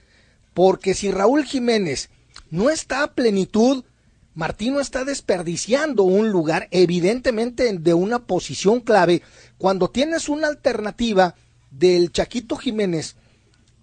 Porque 0.54 0.94
si 0.94 1.11
Raúl 1.11 1.44
Jiménez 1.44 2.11
no 2.50 2.71
está 2.71 3.02
a 3.02 3.12
plenitud, 3.14 3.85
Martino 4.35 4.80
está 4.80 5.04
desperdiciando 5.04 6.04
un 6.04 6.30
lugar, 6.30 6.68
evidentemente 6.71 7.71
de 7.76 7.94
una 7.94 8.21
posición 8.21 8.80
clave, 8.80 9.23
cuando 9.59 9.90
tienes 9.90 10.28
una 10.28 10.49
alternativa 10.49 11.35
del 11.72 12.12
Chaquito 12.12 12.56
Jiménez, 12.56 13.16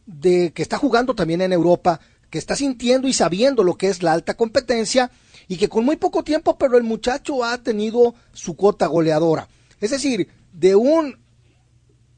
de 0.06 0.52
que 0.54 0.62
está 0.62 0.78
jugando 0.78 1.16
también 1.16 1.42
en 1.42 1.52
Europa, 1.52 2.00
que 2.30 2.38
está 2.38 2.56
sintiendo 2.56 3.08
y 3.08 3.14
sabiendo 3.14 3.64
lo 3.64 3.76
que 3.76 3.90
es 3.90 4.04
la 4.04 4.14
alta 4.14 4.36
competencia, 4.36 5.12
y 5.48 5.58
que 5.58 5.68
con 5.68 5.84
muy 5.84 5.96
poco 5.96 6.24
tiempo, 6.24 6.58
pero 6.58 6.78
el 6.78 6.84
muchacho 6.84 7.44
ha 7.44 7.58
tenido 7.58 8.14
su 8.34 8.56
cuota 8.56 8.86
goleadora. 8.86 9.50
Es 9.82 9.90
decir, 9.90 10.30
de 10.54 10.76
un 10.76 11.18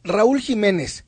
Raúl 0.04 0.42
Jiménez, 0.42 1.06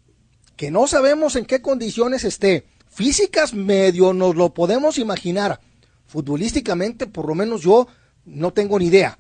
que 0.55 0.72
no 0.72 0.88
sabemos 0.88 1.36
en 1.36 1.46
qué 1.46 1.62
condiciones 1.62 2.24
esté, 2.24 2.65
físicas 2.88 3.53
medio 3.53 4.13
nos 4.13 4.36
lo 4.36 4.53
podemos 4.53 4.98
imaginar, 4.98 5.60
futbolísticamente 6.05 7.08
por 7.08 7.27
lo 7.27 7.36
menos 7.36 7.62
yo 7.62 7.88
no 8.25 8.53
tengo 8.53 8.79
ni 8.79 8.86
idea. 8.86 9.20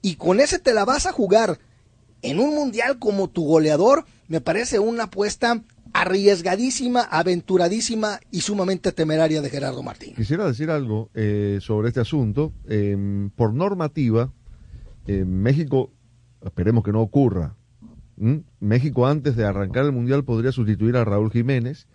Y 0.00 0.14
con 0.14 0.40
ese 0.40 0.58
te 0.58 0.72
la 0.72 0.84
vas 0.84 1.06
a 1.06 1.12
jugar 1.12 1.58
en 2.22 2.40
un 2.40 2.54
mundial 2.54 2.98
como 2.98 3.28
tu 3.28 3.44
goleador, 3.44 4.06
me 4.28 4.40
parece 4.40 4.78
una 4.78 5.04
apuesta 5.04 5.62
arriesgadísima, 5.92 7.02
aventuradísima 7.02 8.20
y 8.30 8.42
sumamente 8.42 8.92
temeraria 8.92 9.42
de 9.42 9.50
Gerardo 9.50 9.82
Martín. 9.82 10.14
Quisiera 10.14 10.46
decir 10.46 10.70
algo 10.70 11.10
eh, 11.14 11.58
sobre 11.60 11.88
este 11.88 12.00
asunto. 12.00 12.52
Em, 12.68 13.30
por 13.30 13.54
normativa, 13.54 14.32
en 15.06 15.42
México, 15.42 15.90
esperemos 16.44 16.84
que 16.84 16.92
no 16.92 17.00
ocurra, 17.00 17.56
México 18.60 19.06
antes 19.06 19.36
de 19.36 19.44
arrancar 19.44 19.84
el 19.84 19.92
Mundial 19.92 20.24
podría 20.24 20.50
sustituir 20.50 20.96
a 20.96 21.04
Raúl 21.04 21.30
Jiménez 21.30 21.86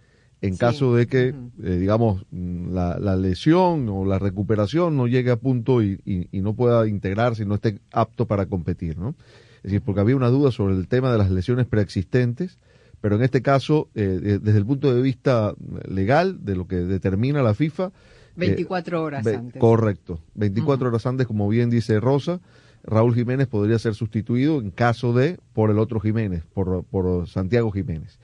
en 0.42 0.58
caso 0.58 0.96
de 0.96 1.08
que, 1.08 1.30
eh, 1.64 1.78
digamos, 1.78 2.26
la, 2.32 2.98
lesión 3.16 3.88
o 3.88 4.04
la 4.06 4.20
recuperación 4.20 4.98
no 4.98 5.08
llegue 5.08 5.32
a 5.32 5.38
punto 5.38 5.82
y, 5.82 6.02
y, 6.06 6.42
no 6.42 6.54
pueda 6.54 6.86
integrarse 6.86 7.44
y 7.44 7.46
no 7.46 7.56
esté 7.56 7.80
apto 7.94 8.28
para 8.28 8.48
competir, 8.48 8.98
¿no? 8.98 9.16
Es 9.64 9.72
decir, 9.72 9.82
porque 9.82 10.02
había 10.02 10.16
una 10.16 10.30
duda 10.30 10.52
sobre 10.52 10.76
el 10.76 10.88
tema 10.88 11.12
de 11.12 11.18
las 11.18 11.32
lesiones 11.32 11.66
preexistentes 11.66 12.58
pero 13.04 13.18
en 13.18 13.24
este 13.24 13.42
caso, 13.42 13.90
eh, 13.96 14.40
desde 14.42 14.58
el 14.58 14.66
punto 14.66 14.96
de 14.96 15.02
vista 15.02 15.54
legal, 15.90 16.46
de 16.46 16.56
lo 16.56 16.70
que 16.70 16.78
determina 16.78 17.44
la 17.44 17.54
FIFA... 17.54 17.92
24 18.38 18.98
eh, 18.98 19.02
horas 19.02 19.28
antes. 19.28 19.60
Correcto, 19.60 20.22
24 20.36 20.88
horas 20.88 21.06
antes, 21.06 21.28
como 21.28 21.50
bien 21.50 21.70
dice 21.70 22.00
Rosa, 22.00 22.40
Raúl 22.82 23.14
Jiménez 23.14 23.48
podría 23.48 23.78
ser 23.78 23.94
sustituido 23.94 24.62
en 24.62 24.72
caso 24.72 25.12
de 25.12 25.38
por 25.52 25.70
el 25.70 25.80
otro 25.80 26.00
Jiménez, 26.00 26.46
por, 26.54 26.86
por 26.86 27.28
Santiago 27.28 27.74
Jiménez. 27.74 28.20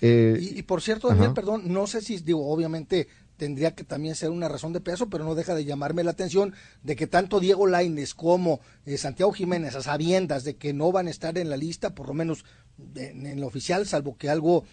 Eh, 0.00 0.36
y, 0.40 0.62
por 0.64 0.82
cierto, 0.82 1.06
Daniel, 1.06 1.30
perdón, 1.32 1.72
no 1.72 1.86
sé 1.86 2.00
si, 2.00 2.16
digo, 2.16 2.50
obviamente 2.50 3.06
tendría 3.44 3.74
que 3.74 3.84
también 3.84 4.14
ser 4.14 4.30
una 4.30 4.48
razón 4.48 4.72
de 4.72 4.80
peso, 4.80 5.10
pero 5.10 5.22
no 5.22 5.34
deja 5.34 5.54
de 5.54 5.66
llamarme 5.66 6.02
la 6.02 6.12
atención 6.12 6.54
de 6.82 6.96
que 6.96 7.06
tanto 7.06 7.40
Diego 7.40 7.66
Laines 7.66 8.14
como 8.14 8.60
eh, 8.86 8.96
Santiago 8.96 9.32
Jiménez, 9.32 9.76
a 9.76 9.82
sabiendas 9.82 10.44
de 10.44 10.56
que 10.56 10.72
no 10.72 10.92
van 10.92 11.08
a 11.08 11.10
estar 11.10 11.36
en 11.36 11.50
la 11.50 11.58
lista, 11.58 11.94
por 11.94 12.08
lo 12.08 12.14
menos 12.14 12.46
en, 12.94 13.26
en 13.26 13.42
lo 13.42 13.46
oficial, 13.46 13.86
salvo 13.86 14.16
que 14.16 14.30
algo 14.30 14.64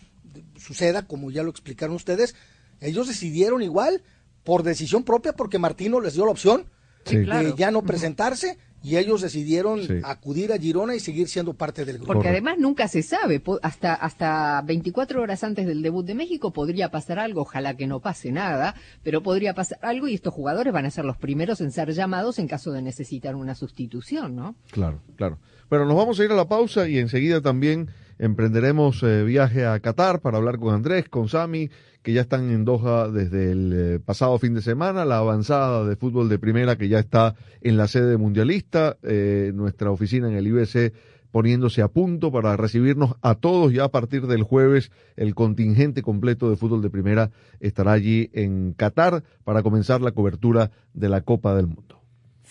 suceda, 0.56 1.06
como 1.06 1.32
ya 1.32 1.44
lo 1.44 1.50
explicaron 1.50 1.98
ustedes, 1.98 2.34
ellos 2.80 3.10
decidieron 3.10 3.62
igual, 3.62 4.04
por 4.46 4.64
decisión 4.64 5.04
propia, 5.04 5.34
porque 5.34 5.60
Martino 5.60 6.00
les 6.00 6.14
dio 6.14 6.24
la 6.24 6.32
opción 6.32 6.70
de 7.04 7.54
ya 7.58 7.72
no 7.72 7.84
presentarse 7.84 8.58
y 8.84 8.98
ellos 8.98 9.22
decidieron 9.22 9.82
acudir 10.04 10.52
a 10.52 10.58
Girona 10.58 10.96
y 10.96 11.00
seguir 11.00 11.28
siendo 11.28 11.54
parte 11.54 11.86
del 11.86 11.98
grupo. 11.98 12.14
Porque 12.14 12.30
además 12.30 12.58
nunca 12.58 12.88
se 12.88 13.04
sabe, 13.04 13.42
hasta, 13.62 13.94
hasta 13.94 14.62
24 14.64 15.22
horas 15.22 15.44
antes 15.44 15.68
del 15.68 15.82
debut 15.82 16.06
de 16.06 16.16
México 16.16 16.52
podría 16.52 16.90
pasar 16.90 17.20
algo, 17.20 17.42
ojalá 17.42 17.76
que 17.76 17.88
no 17.88 18.00
pase 18.00 18.32
nada, 18.32 18.76
pero 19.04 19.22
podría 19.22 19.54
pasar 19.54 19.80
algo 19.82 20.08
y 20.08 20.16
estos 20.16 20.34
jugadores 20.34 20.74
van 20.74 20.86
a 20.86 20.92
ser 20.92 21.06
los 21.06 21.18
primeros 21.18 21.62
en 21.62 21.72
ser 21.72 21.92
llamados 21.94 22.40
en 22.40 22.48
caso 22.48 22.72
de 22.72 22.82
necesitar 22.82 23.36
una 23.36 23.56
sustitución, 23.56 24.36
¿no? 24.36 24.56
Claro, 24.72 25.02
claro. 25.16 25.38
Pero 25.70 25.86
nos 25.86 25.96
vamos 25.96 26.20
a 26.20 26.26
ir 26.26 26.32
a 26.32 26.36
la 26.36 26.48
pausa 26.48 26.88
y 26.88 26.98
enseguida 26.98 27.42
también 27.42 27.90
emprenderemos 28.20 29.02
eh, 29.04 29.24
viaje 29.24 29.66
a 29.66 29.80
Qatar 29.80 30.22
para 30.22 30.38
hablar 30.38 30.60
con 30.60 30.74
Andrés, 30.74 31.08
con 31.10 31.28
Sami 31.30 31.70
que 32.02 32.14
ya 32.14 32.22
están 32.22 32.50
en 32.50 32.66
Doha 32.66 33.10
desde 33.10 33.52
el 33.52 33.74
eh, 33.74 34.00
pasado 34.00 34.38
fin 34.40 34.54
de 34.54 34.62
semana, 34.62 35.06
la 35.06 35.18
avanzada 35.18 35.86
de 35.86 35.96
fútbol 35.96 36.30
de 36.30 36.40
primera 36.40 36.78
que 36.78 36.90
ya 36.90 37.00
está 37.00 37.36
en 37.62 37.78
la 37.78 37.88
sede 37.88 38.18
mundialista, 38.18 38.98
eh, 39.04 39.52
nuestra 39.54 39.92
oficina 39.92 40.28
en 40.28 40.36
el 40.36 40.48
IBC 40.48 40.94
poniéndose 41.32 41.82
a 41.82 41.88
punto 41.88 42.32
para 42.32 42.58
recibirnos 42.58 43.16
a 43.22 43.36
todos 43.36 43.72
ya 43.74 43.86
a 43.86 43.90
partir 43.90 44.28
del 44.28 44.44
jueves. 44.44 44.92
El 45.16 45.34
contingente 45.34 46.02
completo 46.02 46.50
de 46.50 46.58
fútbol 46.58 46.82
de 46.82 46.90
primera 46.90 47.32
estará 47.60 47.94
allí 47.94 48.30
en 48.34 48.74
Qatar 48.74 49.24
para 49.44 49.64
comenzar 49.64 50.02
la 50.02 50.12
cobertura 50.12 50.72
de 50.94 51.10
la 51.10 51.22
Copa 51.22 51.56
del 51.56 51.68
Mundo. 51.68 52.01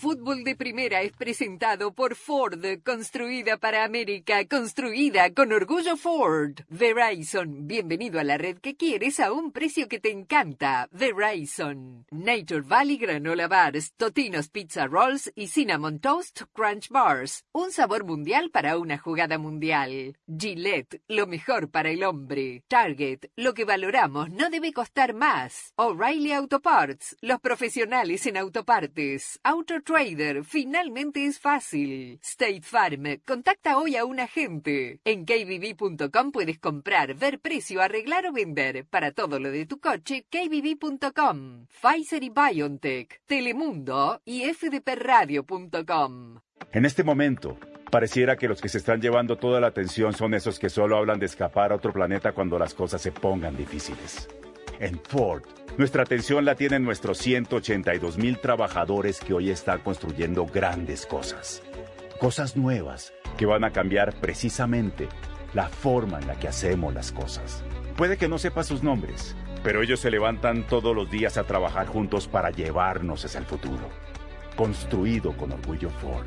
Fútbol 0.00 0.45
de 0.45 0.57
Primera 0.57 1.02
es 1.02 1.12
presentado 1.12 1.92
por 1.92 2.14
Ford, 2.16 2.64
construida 2.83 3.59
para 3.59 3.85
América, 3.85 4.47
construida 4.47 5.35
con 5.35 5.52
orgullo 5.52 5.95
Ford. 5.95 6.61
Verizon, 6.71 7.66
bienvenido 7.66 8.19
a 8.19 8.25
la 8.25 8.38
red 8.38 8.61
que 8.61 8.76
quieres 8.76 9.21
a 9.21 9.30
un 9.30 9.52
precio 9.52 9.88
que 9.88 10.00
te 10.00 10.11
encanta. 10.11 10.88
Verizon. 10.90 12.07
Nature 12.11 12.62
Valley 12.62 12.97
Granola 12.97 13.47
Bars, 13.47 13.92
Totinos 13.92 14.49
Pizza 14.49 14.87
Rolls 14.87 15.30
y 15.35 15.49
Cinnamon 15.49 15.99
Toast 15.99 16.45
Crunch 16.54 16.88
Bars. 16.88 17.45
Un 17.52 17.71
sabor 17.71 18.04
mundial 18.04 18.49
para 18.50 18.78
una 18.78 18.97
jugada 18.97 19.37
mundial. 19.37 20.16
Gillette, 20.26 21.02
lo 21.09 21.26
mejor 21.26 21.71
para 21.71 21.90
el 21.90 22.04
hombre. 22.04 22.64
Target, 22.69 23.26
lo 23.37 23.52
que 23.52 23.66
valoramos 23.66 24.30
no 24.30 24.49
debe 24.49 24.73
costar 24.73 25.12
más. 25.12 25.75
O'Reilly 25.76 26.33
Auto 26.33 26.61
Parts, 26.61 27.19
los 27.21 27.38
profesionales 27.42 28.25
en 28.25 28.38
autopartes. 28.38 29.38
Auto 29.42 29.78
Trader, 29.91 30.45
finalmente 30.45 31.27
es 31.27 31.41
fácil. 31.41 32.21
State 32.23 32.63
Farm, 32.63 33.19
contacta 33.27 33.77
hoy 33.77 33.97
a 33.97 34.05
un 34.05 34.21
agente. 34.21 35.01
En 35.05 35.25
kbb.com 35.25 36.31
puedes 36.31 36.61
comprar, 36.61 37.15
ver 37.15 37.41
precio, 37.41 37.83
arreglar 37.83 38.25
o 38.27 38.33
vender. 38.33 38.87
Para 38.87 39.11
todo 39.11 39.41
lo 39.41 39.51
de 39.51 39.67
tu 39.67 39.81
coche, 39.81 40.27
kbb.com. 40.31 41.67
Pfizer 41.67 42.23
y 42.23 42.31
BioNTech, 42.31 43.21
Telemundo 43.27 44.23
y 44.25 44.45
fdpradio.com. 44.55 46.39
En 46.71 46.85
este 46.85 47.03
momento, 47.03 47.59
pareciera 47.91 48.37
que 48.37 48.47
los 48.47 48.61
que 48.61 48.69
se 48.69 48.79
están 48.79 49.01
llevando 49.01 49.39
toda 49.39 49.59
la 49.59 49.67
atención 49.67 50.13
son 50.13 50.35
esos 50.35 50.61
que 50.61 50.71
solo 50.71 50.99
hablan 50.99 51.19
de 51.19 51.27
escapar 51.27 51.73
a 51.73 51.75
otro 51.75 51.93
planeta 51.93 52.31
cuando 52.31 52.61
las 52.61 52.75
cosas 52.75 53.03
se 53.03 53.11
pongan 53.11 53.57
difíciles. 53.57 54.29
En 54.81 54.99
Ford, 54.99 55.43
nuestra 55.77 56.05
atención 56.05 56.47
la 56.47 56.55
tienen 56.55 56.83
nuestros 56.85 57.19
182 57.19 58.17
mil 58.17 58.39
trabajadores 58.39 59.21
que 59.21 59.35
hoy 59.35 59.51
están 59.51 59.81
construyendo 59.81 60.47
grandes 60.47 61.05
cosas. 61.05 61.63
Cosas 62.19 62.57
nuevas 62.57 63.13
que 63.37 63.45
van 63.45 63.63
a 63.65 63.73
cambiar 63.73 64.15
precisamente 64.21 65.07
la 65.53 65.69
forma 65.69 66.19
en 66.19 66.27
la 66.27 66.39
que 66.39 66.49
hacemos 66.49 66.95
las 66.95 67.13
cosas. 67.13 67.63
Puede 67.99 68.17
que 68.17 68.27
no 68.27 68.39
sepa 68.39 68.65
sus 68.65 68.83
nombres, 68.83 69.37
pero 69.63 69.83
ellos 69.83 70.01
se 70.01 70.11
levantan 70.11 70.67
todos 70.67 70.97
los 70.97 71.11
días 71.11 71.37
a 71.37 71.45
trabajar 71.45 71.87
juntos 71.87 72.27
para 72.27 72.51
llevarnos 72.51 73.23
hacia 73.23 73.41
el 73.41 73.47
futuro. 73.47 73.91
Construido 74.57 75.37
con 75.37 75.53
orgullo 75.53 75.91
Ford. 75.91 76.27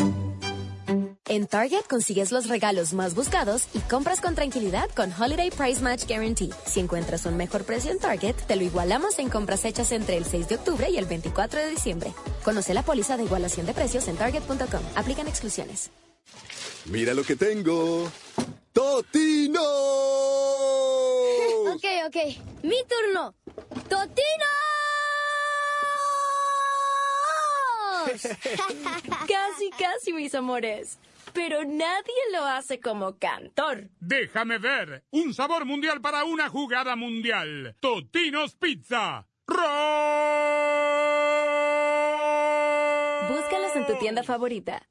En 1.31 1.47
Target 1.47 1.85
consigues 1.87 2.33
los 2.33 2.49
regalos 2.49 2.91
más 2.91 3.15
buscados 3.15 3.69
y 3.73 3.79
compras 3.79 4.19
con 4.19 4.35
tranquilidad 4.35 4.89
con 4.89 5.13
Holiday 5.13 5.49
Price 5.49 5.81
Match 5.81 6.05
Guarantee. 6.05 6.49
Si 6.65 6.81
encuentras 6.81 7.25
un 7.25 7.37
mejor 7.37 7.63
precio 7.63 7.89
en 7.89 7.99
Target, 7.99 8.35
te 8.35 8.57
lo 8.57 8.63
igualamos 8.63 9.17
en 9.17 9.29
compras 9.29 9.63
hechas 9.63 9.93
entre 9.93 10.17
el 10.17 10.25
6 10.25 10.49
de 10.49 10.55
octubre 10.55 10.89
y 10.89 10.97
el 10.97 11.05
24 11.05 11.61
de 11.61 11.69
diciembre. 11.69 12.11
Conoce 12.43 12.73
la 12.73 12.83
póliza 12.83 13.15
de 13.15 13.23
igualación 13.23 13.65
de 13.65 13.73
precios 13.73 14.09
en 14.09 14.17
target.com. 14.17 14.81
Aplican 14.95 15.29
exclusiones. 15.29 15.89
Mira 16.87 17.13
lo 17.13 17.23
que 17.23 17.37
tengo. 17.37 18.11
¡Totino! 18.73 19.63
ok, 21.71 21.85
ok. 22.07 22.17
Mi 22.63 22.83
turno. 22.83 23.33
¡Totino! 23.87 24.51
casi, 29.29 29.69
casi, 29.79 30.11
mis 30.11 30.35
amores. 30.35 30.97
Pero 31.33 31.63
nadie 31.63 32.13
lo 32.33 32.45
hace 32.45 32.79
como 32.79 33.17
cantor. 33.17 33.89
Déjame 33.99 34.57
ver. 34.57 35.03
Un 35.11 35.33
sabor 35.33 35.65
mundial 35.65 36.01
para 36.01 36.23
una 36.23 36.49
jugada 36.49 36.95
mundial. 36.95 37.75
Totinos 37.79 38.55
Pizza. 38.55 39.27
Búscalos 43.29 43.75
en 43.75 43.85
tu 43.87 43.95
tienda 43.99 44.23
favorita. 44.23 44.90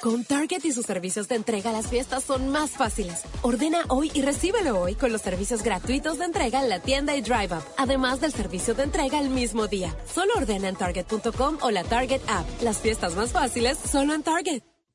Con 0.00 0.24
Target 0.24 0.64
y 0.64 0.72
sus 0.72 0.86
servicios 0.86 1.28
de 1.28 1.36
entrega, 1.36 1.72
las 1.72 1.88
fiestas 1.88 2.24
son 2.24 2.48
más 2.48 2.70
fáciles. 2.70 3.22
Ordena 3.42 3.84
hoy 3.88 4.10
y 4.14 4.22
recíbelo 4.22 4.80
hoy 4.80 4.94
con 4.94 5.12
los 5.12 5.20
servicios 5.20 5.62
gratuitos 5.62 6.18
de 6.18 6.24
entrega 6.24 6.62
en 6.62 6.68
la 6.68 6.80
tienda 6.80 7.14
y 7.16 7.20
Drive 7.20 7.54
Up, 7.54 7.64
además 7.76 8.20
del 8.20 8.32
servicio 8.32 8.74
de 8.74 8.84
entrega 8.84 9.20
el 9.20 9.30
mismo 9.30 9.66
día. 9.66 9.94
Solo 10.12 10.32
ordena 10.36 10.68
en 10.68 10.76
Target.com 10.76 11.58
o 11.60 11.70
la 11.70 11.84
Target 11.84 12.22
App. 12.28 12.46
Las 12.62 12.78
fiestas 12.78 13.14
más 13.14 13.32
fáciles 13.32 13.78
solo 13.78 14.14
en 14.14 14.22
Target. 14.22 14.69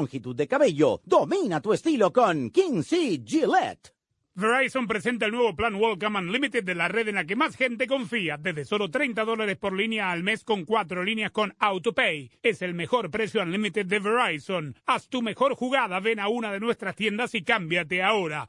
longitud 0.00 0.34
de 0.34 0.48
cabello. 0.48 1.00
Domina 1.04 1.60
tu 1.60 1.74
estilo 1.74 2.10
con 2.10 2.50
Kinsey 2.50 3.22
Gillette. 3.22 3.92
Verizon 4.34 4.86
presenta 4.86 5.26
el 5.26 5.32
nuevo 5.32 5.54
plan 5.54 5.74
Welcome 5.74 6.18
Unlimited 6.18 6.64
de 6.64 6.74
la 6.74 6.88
red 6.88 7.08
en 7.08 7.16
la 7.16 7.26
que 7.26 7.36
más 7.36 7.56
gente 7.56 7.86
confía, 7.86 8.38
desde 8.38 8.64
solo 8.64 8.90
30 8.90 9.24
dólares 9.26 9.58
por 9.58 9.74
línea 9.74 10.10
al 10.10 10.22
mes 10.22 10.44
con 10.44 10.64
cuatro 10.64 11.04
líneas 11.04 11.32
con 11.32 11.54
AutoPay. 11.58 12.30
Es 12.42 12.62
el 12.62 12.72
mejor 12.72 13.10
precio 13.10 13.42
Unlimited 13.42 13.84
de 13.84 13.98
Verizon. 13.98 14.74
Haz 14.86 15.08
tu 15.08 15.20
mejor 15.20 15.54
jugada, 15.54 16.00
ven 16.00 16.20
a 16.20 16.28
una 16.28 16.50
de 16.52 16.60
nuestras 16.60 16.96
tiendas 16.96 17.34
y 17.34 17.42
cámbiate 17.42 18.02
ahora. 18.02 18.48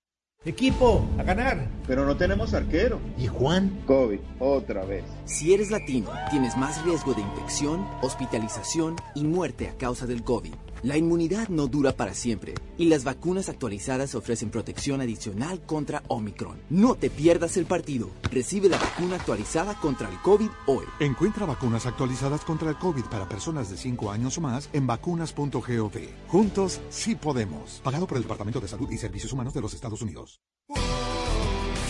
Equipo, 0.43 1.07
a 1.19 1.23
ganar. 1.23 1.69
Pero 1.85 2.03
no 2.03 2.17
tenemos 2.17 2.55
arquero. 2.55 2.99
¿Y 3.15 3.27
Juan? 3.27 3.83
COVID, 3.85 4.17
otra 4.39 4.83
vez. 4.83 5.03
Si 5.25 5.53
eres 5.53 5.69
latino, 5.69 6.09
tienes 6.31 6.57
más 6.57 6.83
riesgo 6.83 7.13
de 7.13 7.21
infección, 7.21 7.87
hospitalización 8.01 8.95
y 9.13 9.23
muerte 9.23 9.67
a 9.67 9.77
causa 9.77 10.07
del 10.07 10.23
COVID. 10.23 10.55
La 10.83 10.97
inmunidad 10.97 11.47
no 11.49 11.67
dura 11.67 11.95
para 11.95 12.15
siempre 12.15 12.55
y 12.77 12.85
las 12.85 13.03
vacunas 13.03 13.49
actualizadas 13.49 14.15
ofrecen 14.15 14.49
protección 14.49 14.99
adicional 14.99 15.61
contra 15.61 16.01
Omicron. 16.07 16.59
No 16.71 16.95
te 16.95 17.11
pierdas 17.11 17.55
el 17.57 17.67
partido. 17.67 18.09
Recibe 18.31 18.67
la 18.67 18.79
vacuna 18.79 19.17
actualizada 19.17 19.75
contra 19.75 20.09
el 20.09 20.17
COVID 20.21 20.49
hoy. 20.65 20.85
Encuentra 20.99 21.45
vacunas 21.45 21.85
actualizadas 21.85 22.43
contra 22.43 22.69
el 22.69 22.77
COVID 22.77 23.03
para 23.05 23.29
personas 23.29 23.69
de 23.69 23.77
5 23.77 24.09
años 24.09 24.39
o 24.39 24.41
más 24.41 24.69
en 24.73 24.87
vacunas.gov. 24.87 25.91
Juntos 26.27 26.81
sí 26.89 27.13
podemos. 27.13 27.79
Pagado 27.83 28.07
por 28.07 28.17
el 28.17 28.23
Departamento 28.23 28.59
de 28.59 28.67
Salud 28.67 28.89
y 28.91 28.97
Servicios 28.97 29.31
Humanos 29.31 29.53
de 29.53 29.61
los 29.61 29.75
Estados 29.75 30.01
Unidos. 30.01 30.41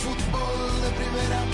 Fútbol 0.02 0.82
de 0.82 0.90
primera, 0.98 1.46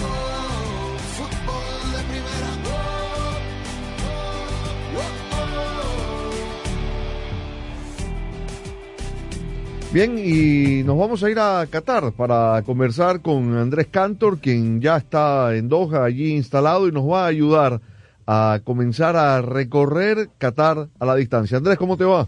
Bien, 9.94 10.18
y 10.18 10.84
nos 10.84 10.98
vamos 10.98 11.24
a 11.24 11.32
ir 11.32 11.40
a 11.40 11.66
Qatar 11.70 12.12
para 12.12 12.62
conversar 12.64 13.22
con 13.22 13.56
Andrés 13.58 13.88
Cantor, 13.88 14.40
quien 14.40 14.82
ya 14.82 14.98
está 14.98 15.56
en 15.56 15.70
Doha 15.70 16.04
allí 16.04 16.34
instalado 16.34 16.90
y 16.90 16.92
nos 16.92 17.10
va 17.10 17.24
a 17.24 17.28
ayudar 17.28 17.82
a 18.28 18.60
comenzar 18.66 19.16
a 19.16 19.42
recorrer 19.42 20.30
Qatar 20.38 20.90
a 21.00 21.06
la 21.06 21.16
distancia. 21.16 21.58
Andrés, 21.58 21.78
¿cómo 21.78 21.96
te 21.96 22.04
va? 22.04 22.28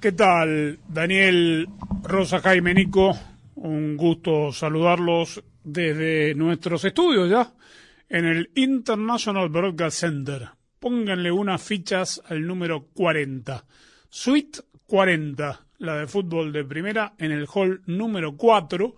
¿Qué 0.00 0.12
tal, 0.12 0.78
Daniel, 0.88 1.68
Rosa, 2.04 2.38
Jaime, 2.38 2.72
Nico? 2.72 3.18
Un 3.56 3.96
gusto 3.96 4.52
saludarlos 4.52 5.42
desde 5.64 6.34
nuestros 6.36 6.84
estudios 6.84 7.28
ya 7.28 7.52
en 8.08 8.26
el 8.26 8.50
International 8.54 9.48
Broadcast 9.48 9.98
Center. 9.98 10.50
Pónganle 10.78 11.32
unas 11.32 11.60
fichas 11.62 12.22
al 12.28 12.46
número 12.46 12.86
40. 12.94 13.64
Suite 14.08 14.60
40, 14.92 15.58
la 15.78 15.96
de 16.00 16.06
fútbol 16.06 16.52
de 16.52 16.66
primera, 16.66 17.14
en 17.16 17.32
el 17.32 17.46
hall 17.50 17.80
número 17.86 18.36
4. 18.36 18.94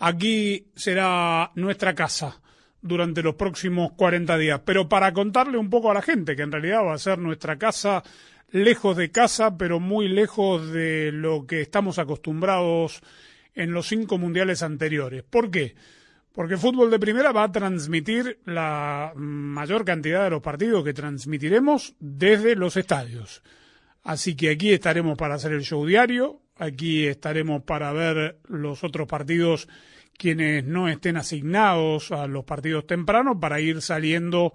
Aquí 0.00 0.66
será 0.74 1.50
nuestra 1.54 1.94
casa 1.94 2.38
durante 2.82 3.22
los 3.22 3.36
próximos 3.36 3.92
40 3.92 4.36
días. 4.36 4.60
Pero 4.66 4.86
para 4.86 5.14
contarle 5.14 5.56
un 5.56 5.70
poco 5.70 5.90
a 5.90 5.94
la 5.94 6.02
gente 6.02 6.36
que 6.36 6.42
en 6.42 6.52
realidad 6.52 6.84
va 6.84 6.92
a 6.92 6.98
ser 6.98 7.18
nuestra 7.18 7.56
casa 7.56 8.02
lejos 8.50 8.98
de 8.98 9.10
casa, 9.10 9.56
pero 9.56 9.80
muy 9.80 10.08
lejos 10.08 10.70
de 10.72 11.10
lo 11.10 11.46
que 11.46 11.62
estamos 11.62 11.98
acostumbrados 11.98 13.00
en 13.54 13.72
los 13.72 13.88
cinco 13.88 14.18
mundiales 14.18 14.62
anteriores. 14.62 15.22
¿Por 15.22 15.50
qué? 15.50 15.74
Porque 16.34 16.58
Fútbol 16.58 16.90
de 16.90 16.98
Primera 16.98 17.32
va 17.32 17.44
a 17.44 17.52
transmitir 17.52 18.40
la 18.44 19.14
mayor 19.16 19.86
cantidad 19.86 20.22
de 20.24 20.30
los 20.30 20.42
partidos 20.42 20.84
que 20.84 20.92
transmitiremos 20.92 21.94
desde 21.98 22.56
los 22.56 22.76
estadios. 22.76 23.42
Así 24.02 24.34
que 24.34 24.50
aquí 24.50 24.72
estaremos 24.72 25.16
para 25.16 25.34
hacer 25.34 25.52
el 25.52 25.62
show 25.62 25.84
diario, 25.84 26.40
aquí 26.56 27.06
estaremos 27.06 27.62
para 27.62 27.92
ver 27.92 28.38
los 28.48 28.82
otros 28.84 29.06
partidos 29.06 29.68
quienes 30.16 30.64
no 30.64 30.88
estén 30.88 31.16
asignados 31.16 32.12
a 32.12 32.26
los 32.26 32.44
partidos 32.44 32.86
tempranos 32.86 33.38
para 33.40 33.60
ir 33.60 33.80
saliendo 33.80 34.52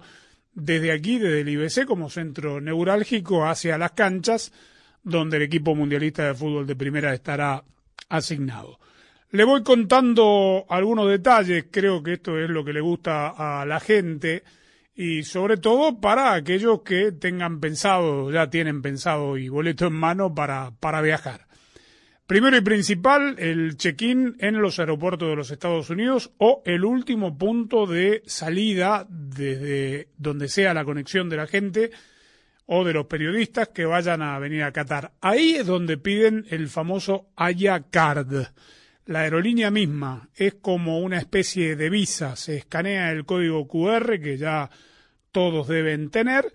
desde 0.54 0.92
aquí, 0.92 1.18
desde 1.18 1.40
el 1.40 1.48
IBC, 1.48 1.86
como 1.86 2.08
centro 2.08 2.60
neurálgico 2.60 3.44
hacia 3.44 3.76
las 3.76 3.92
canchas, 3.92 4.52
donde 5.02 5.36
el 5.38 5.42
equipo 5.42 5.74
mundialista 5.74 6.26
de 6.26 6.34
fútbol 6.34 6.66
de 6.66 6.76
primera 6.76 7.12
estará 7.12 7.64
asignado. 8.08 8.78
Le 9.30 9.44
voy 9.44 9.62
contando 9.64 10.64
algunos 10.68 11.08
detalles, 11.08 11.66
creo 11.70 12.02
que 12.02 12.14
esto 12.14 12.38
es 12.38 12.48
lo 12.48 12.64
que 12.64 12.72
le 12.72 12.80
gusta 12.80 13.60
a 13.60 13.66
la 13.66 13.80
gente 13.80 14.44
y 14.96 15.24
sobre 15.24 15.58
todo 15.58 16.00
para 16.00 16.32
aquellos 16.32 16.80
que 16.82 17.12
tengan 17.12 17.60
pensado, 17.60 18.32
ya 18.32 18.48
tienen 18.48 18.80
pensado 18.80 19.36
y 19.36 19.50
boleto 19.50 19.86
en 19.86 19.92
mano 19.92 20.34
para, 20.34 20.72
para 20.80 21.02
viajar. 21.02 21.46
Primero 22.26 22.56
y 22.56 22.62
principal, 22.62 23.36
el 23.38 23.76
check-in 23.76 24.36
en 24.40 24.60
los 24.60 24.80
aeropuertos 24.80 25.28
de 25.28 25.36
los 25.36 25.50
Estados 25.52 25.90
Unidos 25.90 26.32
o 26.38 26.62
el 26.64 26.84
último 26.84 27.38
punto 27.38 27.86
de 27.86 28.22
salida 28.26 29.06
desde 29.08 30.08
donde 30.16 30.48
sea 30.48 30.74
la 30.74 30.84
conexión 30.84 31.28
de 31.28 31.36
la 31.36 31.46
gente 31.46 31.90
o 32.64 32.82
de 32.82 32.94
los 32.94 33.06
periodistas 33.06 33.68
que 33.68 33.84
vayan 33.84 34.22
a 34.22 34.38
venir 34.40 34.64
a 34.64 34.72
Qatar. 34.72 35.12
Ahí 35.20 35.54
es 35.54 35.66
donde 35.66 35.98
piden 35.98 36.46
el 36.50 36.68
famoso 36.68 37.28
Aya 37.36 37.84
Card. 37.90 38.48
La 39.06 39.20
aerolínea 39.20 39.70
misma 39.70 40.28
es 40.34 40.54
como 40.54 40.98
una 40.98 41.18
especie 41.18 41.76
de 41.76 41.90
visa, 41.90 42.34
se 42.34 42.56
escanea 42.56 43.12
el 43.12 43.24
código 43.24 43.68
QR 43.68 44.20
que 44.20 44.36
ya 44.36 44.68
todos 45.30 45.68
deben 45.68 46.10
tener 46.10 46.52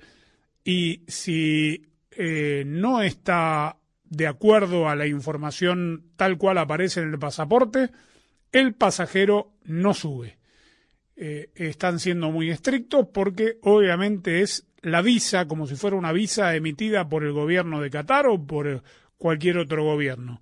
y 0.63 1.03
si 1.07 1.87
eh, 2.11 2.63
no 2.65 3.01
está 3.01 3.77
de 4.03 4.27
acuerdo 4.27 4.89
a 4.89 4.95
la 4.97 5.07
información 5.07 6.11
tal 6.17 6.37
cual 6.37 6.57
aparece 6.57 6.99
en 6.99 7.11
el 7.11 7.19
pasaporte, 7.19 7.89
el 8.51 8.73
pasajero 8.73 9.53
no 9.63 9.93
sube. 9.93 10.37
Eh, 11.15 11.51
están 11.55 11.99
siendo 11.99 12.31
muy 12.31 12.49
estrictos 12.49 13.07
porque 13.13 13.59
obviamente 13.61 14.41
es 14.41 14.67
la 14.81 15.01
visa 15.01 15.47
como 15.47 15.67
si 15.67 15.75
fuera 15.75 15.95
una 15.95 16.11
visa 16.11 16.53
emitida 16.53 17.07
por 17.07 17.23
el 17.23 17.31
gobierno 17.31 17.79
de 17.79 17.89
Qatar 17.89 18.27
o 18.27 18.45
por 18.45 18.83
cualquier 19.17 19.57
otro 19.57 19.85
gobierno. 19.85 20.41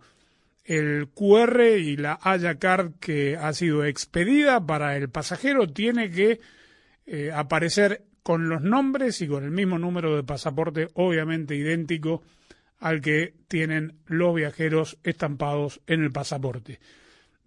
El 0.70 1.08
QR 1.08 1.64
y 1.80 1.98
la 1.98 2.20
Haya 2.22 2.60
Card 2.60 3.00
que 3.00 3.36
ha 3.36 3.54
sido 3.54 3.86
expedida 3.86 4.64
para 4.68 4.96
el 4.98 5.10
pasajero 5.10 5.68
tiene 5.68 6.12
que 6.12 6.40
eh, 7.08 7.32
aparecer 7.34 8.04
con 8.22 8.50
los 8.50 8.62
nombres 8.62 9.20
y 9.22 9.28
con 9.28 9.44
el 9.44 9.50
mismo 9.50 9.80
número 9.80 10.16
de 10.16 10.22
pasaporte 10.22 10.88
obviamente 10.94 11.56
idéntico 11.56 12.22
al 12.78 13.02
que 13.02 13.34
tienen 13.48 13.96
los 14.06 14.36
viajeros 14.36 15.00
estampados 15.04 15.82
en 15.88 16.04
el 16.04 16.12
pasaporte. 16.12 16.80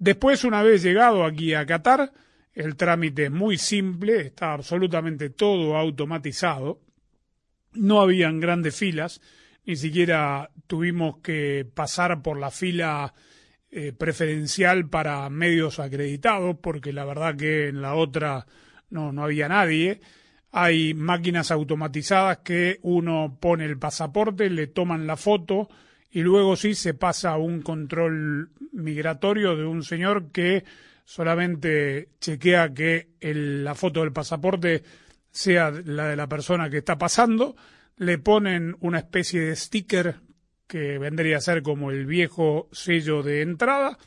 Después, 0.01 0.43
una 0.43 0.65
vez 0.65 0.83
llegado 0.83 1.25
aquí 1.25 1.55
a 1.55 1.65
Qatar, 1.65 2.13
el 2.55 2.75
trámite 2.75 3.27
es 3.27 3.31
muy 3.31 3.57
simple, 3.57 4.21
está 4.23 4.53
absolutamente 4.53 5.31
todo 5.31 5.77
automatizado, 5.77 6.81
no 7.75 8.01
habían 8.01 8.41
grandes 8.41 8.75
filas, 8.75 9.21
ni 9.65 9.77
siquiera 9.77 10.51
tuvimos 10.67 11.19
que 11.19 11.67
pasar 11.75 12.23
por 12.23 12.39
la 12.39 12.51
fila 12.51 13.15
eh, 13.71 13.93
preferencial 13.93 14.89
para 14.89 15.29
medios 15.31 15.79
acreditados, 15.79 16.57
porque 16.61 16.93
la 16.93 17.05
verdad 17.05 17.37
que 17.37 17.69
en 17.69 17.81
la 17.81 17.95
otra 17.95 18.47
no, 18.91 19.13
no 19.13 19.25
había 19.25 19.49
nadie. 19.49 20.01
Hay 20.51 20.93
máquinas 20.93 21.51
automatizadas 21.51 22.39
que 22.39 22.79
uno 22.83 23.39
pone 23.41 23.65
el 23.65 23.79
pasaporte, 23.79 24.51
le 24.51 24.67
toman 24.67 25.07
la 25.07 25.17
foto 25.17 25.69
y 26.11 26.21
luego 26.21 26.57
sí 26.57 26.75
se 26.75 26.93
pasa 26.93 27.31
a 27.31 27.39
un 27.39 27.63
control 27.63 28.51
migratorio 28.73 29.57
de 29.57 29.65
un 29.65 29.83
señor 29.83 30.31
que 30.31 30.65
solamente 31.07 32.11
chequea 32.21 32.75
que 32.75 33.09
la 33.21 33.75
foto 33.75 34.01
del 34.01 34.13
pasaporte 34.13 34.83
sea 35.31 35.71
la 35.71 36.09
de 36.09 36.17
la 36.17 36.29
persona 36.29 36.69
que 36.69 36.79
está 36.79 36.99
pasando, 36.99 37.57
le 38.03 38.19
ponen 38.19 38.77
una 38.81 38.99
especie 38.99 39.41
de 39.41 39.57
sticker 39.57 40.17
que 40.67 40.99
vendría 40.99 41.39
a 41.39 41.41
ser 41.41 41.63
como 41.63 41.91
el 41.91 42.07
viejo 42.07 42.69
sello 42.73 43.23
de 43.23 43.43
entrada 43.43 43.99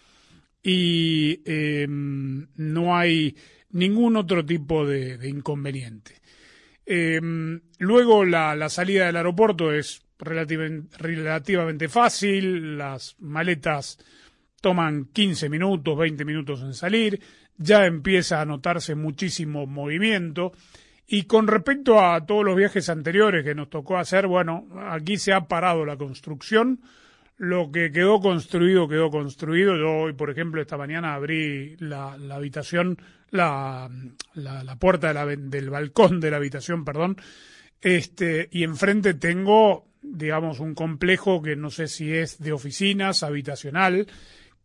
y 0.62 1.42
em, 1.46 2.48
no 2.56 2.98
hay 2.98 3.36
ningún 3.72 4.16
otro 4.16 4.46
tipo 4.46 4.86
de 4.86 5.28
inconveniente. 5.28 6.22
Eh, 6.86 7.20
luego 7.80 8.26
la, 8.26 8.70
salida 8.70 9.08
del 9.08 9.16
aeropuerto 9.18 9.72
es 9.72 10.04
relativamente 10.20 11.90
fácil, 11.90 12.78
las 12.78 13.16
maletas 13.20 13.98
toman 14.62 15.06
15 15.06 15.50
minutos, 15.50 15.98
20 15.98 16.26
minutos 16.26 16.62
en 16.62 16.74
salir, 16.74 17.20
ya 17.58 17.86
empieza 17.86 18.42
a 18.42 18.46
notarse 18.46 18.96
muchísimo 18.96 19.66
movimiento. 19.66 20.54
Y 21.08 21.24
con 21.24 21.48
respecto 21.48 22.00
a 22.04 22.26
todos 22.26 22.44
los 22.44 22.56
viajes 22.56 22.90
anteriores 22.90 23.44
que 23.44 23.54
nos 23.54 23.70
tocó 23.70 23.98
hacer, 23.98 24.28
bueno, 24.28 24.68
aquí 24.90 25.18
se 25.18 25.34
ha 25.34 25.48
parado 25.48 25.86
la 25.86 25.98
construcción. 25.98 26.82
Lo 27.38 27.70
que 27.72 27.92
quedó 27.92 28.22
construido, 28.22 28.88
quedó 28.88 29.12
construido. 29.12 29.76
Yo 29.76 30.04
hoy, 30.04 30.14
por 30.14 30.30
ejemplo, 30.30 30.62
esta 30.62 30.78
mañana 30.78 31.14
abrí 31.14 31.76
la, 31.80 32.14
habitación, 32.32 32.98
la, 33.30 33.90
la, 34.34 34.64
la 34.64 34.76
puerta 34.78 35.10
de 35.10 35.14
la, 35.14 35.26
del 35.26 35.70
balcón 35.70 36.20
de 36.20 36.32
la 36.32 36.38
habitación, 36.38 36.86
perdón, 36.86 37.18
este, 37.82 38.48
y 38.52 38.64
enfrente 38.64 39.14
tengo, 39.14 39.86
digamos, 40.02 40.60
un 40.60 40.74
complejo 40.74 41.42
que 41.42 41.56
no 41.56 41.70
sé 41.70 41.88
si 41.88 42.12
es 42.12 42.40
de 42.40 42.52
oficinas, 42.52 43.22
habitacional, 43.22 44.08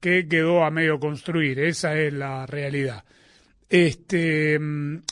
que 0.01 0.27
quedó 0.27 0.65
a 0.65 0.71
medio 0.71 0.99
construir. 0.99 1.59
Esa 1.61 1.99
es 1.99 2.15
la 2.15 2.47
realidad. 2.47 3.05
Este, 3.69 4.59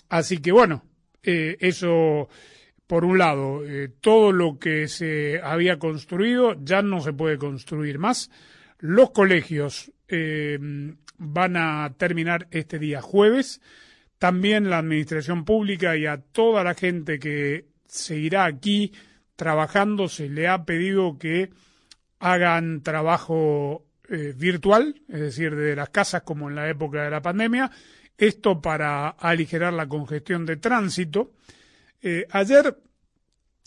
así 0.09 0.39
que 0.39 0.53
bueno, 0.53 0.85
eh, 1.23 1.57
eso 1.61 2.29
por 2.87 3.05
un 3.05 3.19
lado, 3.19 3.65
eh, 3.67 3.91
todo 4.01 4.33
lo 4.33 4.59
que 4.59 4.89
se 4.89 5.41
había 5.43 5.79
construido 5.79 6.57
ya 6.63 6.81
no 6.81 7.01
se 7.01 7.13
puede 7.13 7.37
construir 7.37 7.99
más. 7.99 8.31
Los 8.79 9.11
colegios 9.11 9.93
eh, 10.09 10.59
van 11.19 11.57
a 11.57 11.93
terminar 11.99 12.49
este 12.51 12.79
día 12.79 13.03
jueves. 13.03 13.61
También 14.19 14.71
la 14.71 14.79
administración 14.79 15.45
pública 15.45 15.97
y 15.97 16.07
a 16.07 16.17
toda 16.19 16.65
la 16.65 16.75
gente 16.75 17.19
que 17.19 17.67
seguirá 17.87 18.47
aquí 18.47 18.93
trabajando 19.37 20.09
se 20.09 20.31
le 20.31 20.49
ha 20.49 20.65
pedido 20.65 21.19
que 21.19 21.51
hagan 22.19 22.83
trabajo 22.83 23.85
virtual, 24.37 25.03
es 25.07 25.21
decir, 25.21 25.55
de 25.55 25.77
las 25.77 25.91
casas 25.91 26.23
como 26.23 26.49
en 26.49 26.57
la 26.57 26.71
época 26.71 27.05
de 27.05 27.11
la 27.11 27.21
pandemia, 27.21 27.71
esto 28.19 28.61
para 28.61 29.09
aligerar 29.11 29.73
la 29.73 29.89
congestión 29.89 30.45
de 30.45 30.57
tránsito. 30.57 31.33
Eh, 32.03 32.27
ayer 32.31 32.77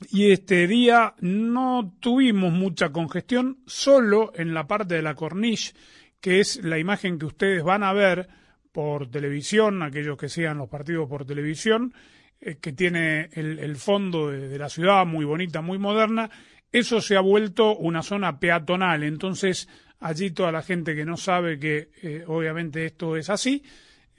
y 0.09 0.31
este 0.31 0.67
día 0.67 1.13
no 1.19 1.95
tuvimos 1.99 2.51
mucha 2.51 2.89
congestión, 2.89 3.59
solo 3.65 4.31
en 4.35 4.53
la 4.53 4.67
parte 4.67 4.95
de 4.95 5.01
la 5.01 5.15
corniche, 5.15 5.73
que 6.19 6.39
es 6.39 6.63
la 6.63 6.79
imagen 6.79 7.19
que 7.19 7.25
ustedes 7.25 7.63
van 7.63 7.83
a 7.83 7.93
ver 7.93 8.27
por 8.71 9.09
televisión, 9.09 9.83
aquellos 9.83 10.17
que 10.17 10.29
sigan 10.29 10.57
los 10.57 10.69
partidos 10.69 11.07
por 11.07 11.25
televisión, 11.25 11.93
eh, 12.39 12.57
que 12.59 12.73
tiene 12.73 13.29
el, 13.33 13.75
fondo 13.75 14.31
de, 14.31 14.57
la 14.57 14.69
ciudad 14.69 15.05
muy 15.05 15.25
bonita, 15.25 15.61
muy 15.61 15.77
moderna, 15.77 16.29
eso 16.71 17.01
se 17.01 17.15
ha 17.15 17.21
vuelto 17.21 17.75
una 17.75 18.01
zona 18.01 18.39
peatonal. 18.39 19.03
Entonces, 19.03 19.67
allí 19.99 20.31
toda 20.31 20.51
la 20.51 20.61
gente 20.61 20.95
que 20.95 21.05
no 21.05 21.17
sabe 21.17 21.59
que 21.59 21.89
eh, 22.01 22.23
obviamente 22.25 22.85
esto 22.85 23.17
es 23.17 23.29
así, 23.29 23.61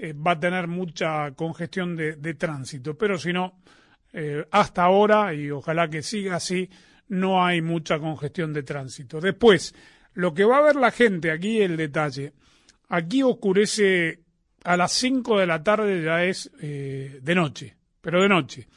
eh, 0.03 0.13
va 0.13 0.33
a 0.33 0.41
tener 0.41 0.69
mucha 0.69 1.33
congestión 1.33 1.97
de, 1.97 2.35
tránsito. 2.35 2.97
Pero 2.97 3.19
si 3.19 3.33
no, 3.33 3.61
hasta 4.51 4.83
ahora, 4.83 5.33
y 5.33 5.51
ojalá 5.51 5.89
que 5.89 6.03
siga 6.03 6.37
así, 6.37 6.69
no 7.09 7.45
hay 7.45 7.63
mucha 7.63 7.99
congestión 7.99 8.53
de 8.53 8.63
tránsito. 8.63 9.21
Después, 9.21 9.75
lo 10.15 10.35
que 10.35 10.45
va 10.45 10.59
a 10.59 10.63
ver 10.63 10.77
la 10.77 10.91
gente, 10.91 11.31
aquí 11.31 11.63
el 11.63 11.77
detalle, 11.77 12.33
aquí 12.89 13.23
oscurece 13.23 14.21
a 14.65 14.77
las 14.77 14.93
5 14.93 15.39
de 15.39 15.47
la 15.47 15.63
tarde, 15.63 16.03
ya 16.03 16.25
es 16.25 16.51
de 16.59 17.35
noche 17.35 17.77
pero 18.03 18.21
de 18.21 18.29
noche. 18.29 18.69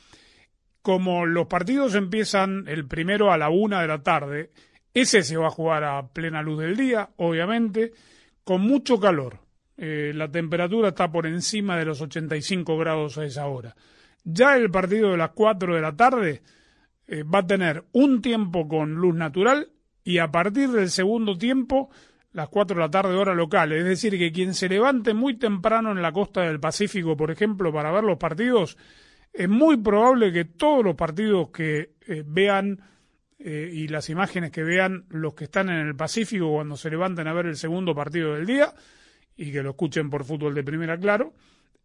Como 0.82 1.26
los 1.26 1.48
partidos 1.48 1.96
empiezan 1.96 2.66
el 2.68 2.88
primero 2.88 3.34
a 3.34 3.38
la 3.38 3.50
una 3.50 3.82
de 3.82 3.88
la 3.88 4.02
tarde, 4.02 4.52
ese 4.94 5.24
se 5.24 5.36
va 5.36 5.48
a 5.48 5.52
jugar 5.52 5.84
a 5.84 6.08
plena 6.08 6.42
luz 6.42 6.60
del 6.60 6.78
día, 6.78 7.10
obviamente, 7.18 7.92
con 8.46 8.62
mucho 8.62 8.98
calor. 8.98 9.40
Eh, 9.78 10.14
la 10.16 10.30
temperatura 10.30 10.90
está 10.90 11.12
por 11.12 11.26
encima 11.26 11.78
de 11.78 11.86
los 11.86 12.02
85 12.02 12.78
grados 12.78 13.18
a 13.18 13.26
esa 13.26 13.48
hora. 13.48 13.76
Ya 14.24 14.56
el 14.58 14.72
partido 14.72 15.12
de 15.12 15.18
las 15.18 15.32
4 15.32 15.76
de 15.76 15.82
la 15.82 15.96
tarde 15.96 16.42
eh, 17.08 17.24
va 17.24 17.40
a 17.40 17.48
tener 17.48 17.84
un 17.92 18.22
tiempo 18.22 18.68
con 18.68 18.96
luz 18.96 19.16
natural 19.16 19.70
y 20.04 20.18
a 20.20 20.32
partir 20.32 20.70
del 20.70 20.90
segundo 20.90 21.38
tiempo, 21.38 21.90
las 22.32 22.50
4 22.50 22.76
de 22.76 22.82
la 22.82 22.92
tarde 22.92 23.16
hora 23.16 23.36
local. 23.36 23.72
Es 23.72 23.86
decir, 23.86 24.18
que 24.18 24.32
quien 24.32 24.54
se 24.54 24.70
levante 24.70 25.14
muy 25.14 25.38
temprano 25.38 25.92
en 25.92 26.02
la 26.02 26.12
costa 26.12 26.42
del 26.42 26.60
Pacífico, 26.60 27.16
por 27.18 27.32
ejemplo, 27.32 27.74
para 27.74 27.92
ver 27.92 28.04
los 28.04 28.18
partidos, 28.18 28.78
es 29.34 29.50
muy 29.50 29.78
probable 29.78 30.32
que 30.32 30.46
todos 30.46 30.84
los 30.84 30.96
partidos 30.96 31.50
que 31.50 31.96
eh, 32.08 32.24
vean 32.26 32.80
eh, 33.38 33.70
y 33.72 33.88
las 33.88 34.10
imágenes 34.10 34.52
que 34.52 34.64
vean 34.64 35.06
los 35.10 35.34
que 35.36 35.44
están 35.44 35.70
en 35.70 35.88
el 35.88 35.96
Pacífico 35.96 36.52
cuando 36.52 36.78
se 36.78 36.90
levanten 36.90 37.28
a 37.28 37.34
ver 37.34 37.48
el 37.48 37.58
segundo 37.58 37.94
partido 37.94 38.34
del 38.34 38.46
día 38.46 38.74
y 39.36 39.52
que 39.52 39.64
lo 39.64 39.72
escuchen 39.72 40.10
por 40.10 40.24
fútbol 40.24 40.54
de 40.54 40.64
primera, 40.64 40.98
claro, 40.98 41.34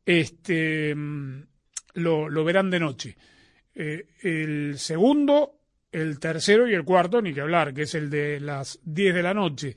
este, 0.04 0.94
mm, 0.94 1.42
lo, 1.94 2.44
verán 2.44 2.70
de 2.70 2.80
noche. 2.80 3.16
Eh, 3.74 4.06
el 4.22 4.78
segundo, 4.78 5.60
el 5.92 6.18
tercero 6.18 6.68
y 6.68 6.74
el 6.74 6.84
cuarto, 6.84 7.20
ni 7.20 7.32
que 7.32 7.40
hablar, 7.40 7.74
que 7.74 7.82
es 7.82 7.94
el 7.94 8.10
de 8.10 8.40
las 8.40 8.78
10 8.84 9.14
de 9.14 9.22
la 9.22 9.34
noche. 9.34 9.76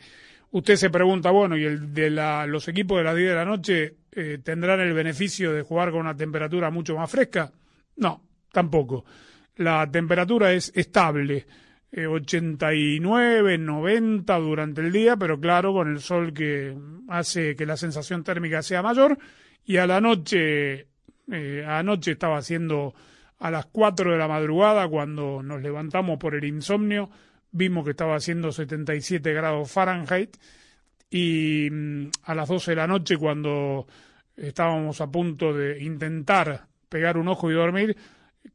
Usted 0.51 0.75
se 0.75 0.89
pregunta, 0.89 1.31
bueno, 1.31 1.57
¿y 1.57 1.63
el 1.63 1.93
de 1.93 2.09
la, 2.09 2.45
los 2.45 2.67
equipos 2.67 2.97
de 2.97 3.03
las 3.03 3.15
10 3.15 3.29
de 3.29 3.35
la 3.35 3.45
noche 3.45 3.95
tendrán 4.43 4.79
el 4.81 4.93
beneficio 4.93 5.51
de 5.51 5.63
jugar 5.63 5.89
con 5.89 6.01
una 6.01 6.15
temperatura 6.15 6.69
mucho 6.69 6.95
más 6.95 7.09
fresca? 7.09 7.51
No, 7.95 8.23
tampoco. 8.51 9.03
La 9.55 9.89
temperatura 9.89 10.53
es 10.53 10.71
estable, 10.75 11.45
89, 11.95 13.53
eh, 13.53 13.57
90 13.57 14.37
durante 14.39 14.81
el 14.81 14.91
día, 14.91 15.15
pero 15.15 15.39
claro, 15.39 15.73
con 15.73 15.91
el 15.91 15.99
sol 15.99 16.33
que 16.33 16.75
hace 17.07 17.55
que 17.55 17.65
la 17.65 17.77
sensación 17.77 18.23
térmica 18.23 18.61
sea 18.61 18.81
mayor. 18.81 19.17
Y 19.65 19.77
a 19.77 19.85
la 19.85 20.01
noche, 20.01 20.87
eh, 21.31 21.65
anoche 21.67 22.11
estaba 22.11 22.37
haciendo 22.37 22.93
a 23.39 23.51
las 23.51 23.67
4 23.67 24.11
de 24.11 24.17
la 24.17 24.27
madrugada, 24.27 24.87
cuando 24.87 25.43
nos 25.43 25.61
levantamos 25.61 26.17
por 26.17 26.33
el 26.33 26.45
insomnio, 26.45 27.09
vimos 27.51 27.83
que 27.83 27.91
estaba 27.91 28.15
haciendo 28.15 28.51
77 28.51 29.33
grados 29.33 29.71
Fahrenheit. 29.71 30.37
Y 31.09 31.69
mm, 31.71 32.07
a 32.23 32.33
las 32.33 32.49
12 32.49 32.71
de 32.71 32.75
la 32.75 32.87
noche, 32.87 33.17
cuando 33.17 33.85
estábamos 34.35 34.99
a 34.99 35.11
punto 35.11 35.53
de 35.53 35.83
intentar 35.83 36.65
pegar 36.89 37.17
un 37.17 37.27
ojo 37.27 37.51
y 37.51 37.53
dormir, 37.53 37.95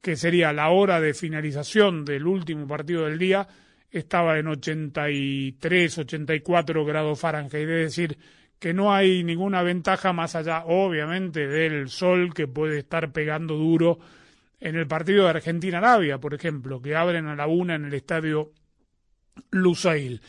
que 0.00 0.16
sería 0.16 0.52
la 0.52 0.70
hora 0.70 1.00
de 1.00 1.14
finalización 1.14 2.04
del 2.04 2.26
último 2.26 2.66
partido 2.66 3.04
del 3.04 3.18
día, 3.18 3.48
estaba 3.90 4.38
en 4.38 4.48
83, 4.48 5.98
84 5.98 6.84
grados 6.84 7.18
Fahrenheit, 7.18 7.54
es 7.54 7.66
decir, 7.66 8.18
que 8.58 8.74
no 8.74 8.92
hay 8.92 9.22
ninguna 9.24 9.62
ventaja 9.62 10.12
más 10.12 10.34
allá, 10.34 10.64
obviamente, 10.66 11.46
del 11.46 11.88
sol 11.88 12.34
que 12.34 12.46
puede 12.48 12.78
estar 12.78 13.12
pegando 13.12 13.54
duro 13.54 13.98
en 14.60 14.76
el 14.76 14.86
partido 14.86 15.24
de 15.24 15.30
Argentina-Arabia, 15.30 16.18
por 16.18 16.34
ejemplo, 16.34 16.82
que 16.82 16.96
abren 16.96 17.26
a 17.26 17.36
la 17.36 17.46
una 17.46 17.76
en 17.76 17.84
el 17.84 17.94
estadio 17.94 18.52
Lusail. 19.50 20.20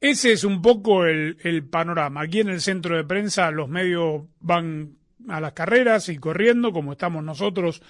Ese 0.00 0.32
es 0.32 0.44
un 0.44 0.62
poco 0.62 1.04
el, 1.04 1.36
el 1.42 1.64
panorama. 1.64 2.22
Aquí 2.22 2.40
en 2.40 2.48
el 2.48 2.60
centro 2.60 2.96
de 2.96 3.04
prensa 3.04 3.50
los 3.50 3.68
medios 3.68 4.24
van 4.40 4.96
a 5.28 5.40
las 5.40 5.52
carreras 5.52 6.08
y 6.08 6.18
corriendo 6.18 6.72
como 6.72 6.92
estamos 6.92 7.22
nosotros 7.24 7.82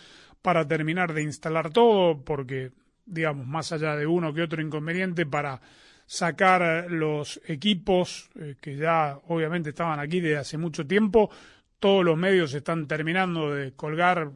para 0.47 0.65
terminar 0.69 1.13
de 1.13 1.25
instalar 1.25 1.71
todo, 1.71 2.23
porque, 2.23 2.71
digamos, 3.05 3.49
más 3.49 3.73
allá 3.73 3.97
de 3.97 4.07
uno 4.07 4.33
que 4.33 4.43
otro 4.43 4.63
inconveniente, 4.63 5.27
para 5.27 5.61
sacar 6.07 6.87
los 6.89 7.41
equipos 7.49 8.31
eh, 8.39 8.55
que 8.61 8.77
ya 8.77 9.19
obviamente 9.27 9.71
estaban 9.71 9.99
aquí 9.99 10.21
desde 10.21 10.37
hace 10.37 10.57
mucho 10.57 10.87
tiempo, 10.87 11.31
todos 11.81 12.05
los 12.05 12.17
medios 12.17 12.55
están 12.55 12.87
terminando 12.87 13.53
de 13.53 13.73
colgar 13.73 14.31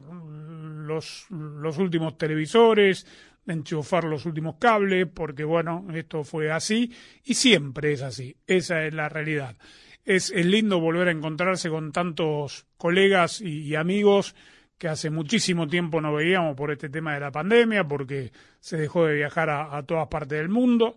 los, 0.85 1.27
los 1.29 1.77
últimos 1.77 2.17
televisores, 2.17 3.07
de 3.45 3.53
enchufar 3.53 4.03
los 4.03 4.25
últimos 4.25 4.57
cables, 4.57 5.07
porque 5.07 5.45
bueno, 5.45 5.87
esto 5.93 6.25
fue 6.25 6.51
así 6.51 6.91
y 7.23 7.35
siempre 7.35 7.93
es 7.93 8.01
así, 8.01 8.35
esa 8.45 8.83
es 8.83 8.93
la 8.93 9.07
realidad. 9.07 9.55
Es, 10.03 10.29
lindo 10.35 10.81
volver 10.81 11.07
a 11.07 11.11
encontrarse 11.11 11.69
con 11.69 11.93
tantos 11.93 12.65
colegas 12.75 13.39
y, 13.39 13.75
amigos 13.75 14.35
que 14.81 14.87
hace 14.87 15.11
muchísimo 15.11 15.67
tiempo 15.67 16.01
no 16.01 16.11
veíamos 16.11 16.55
por 16.55 16.71
este 16.71 16.89
tema 16.89 17.13
de 17.13 17.19
la 17.19 17.31
pandemia, 17.31 17.83
porque 17.83 18.31
se 18.59 18.77
dejó 18.77 19.05
de 19.05 19.13
viajar 19.13 19.47
a, 19.51 19.83
todas 19.83 20.07
partes 20.07 20.39
del 20.39 20.49
mundo 20.49 20.95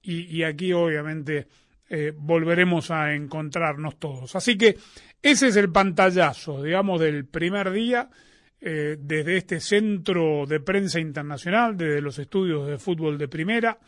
y, 0.00 0.42
aquí 0.42 0.72
obviamente 0.72 1.46
eh, 1.90 2.14
volveremos 2.16 2.90
a 2.90 3.12
encontrarnos 3.12 3.98
todos. 3.98 4.34
Así 4.36 4.56
que 4.56 4.78
ese 5.20 5.48
es 5.48 5.56
el 5.56 5.70
pantallazo, 5.70 6.62
digamos, 6.62 6.98
del 6.98 7.26
primer 7.26 7.72
día 7.72 8.08
eh, 8.58 8.96
desde 8.98 9.36
este 9.36 9.60
centro 9.60 10.46
de 10.46 10.60
prensa 10.60 10.98
internacional, 10.98 11.76
desde 11.76 12.00
los 12.00 12.18
estudios 12.18 12.66
de 12.66 12.78
fútbol 12.78 13.18
de 13.18 13.28
primera, 13.28 13.78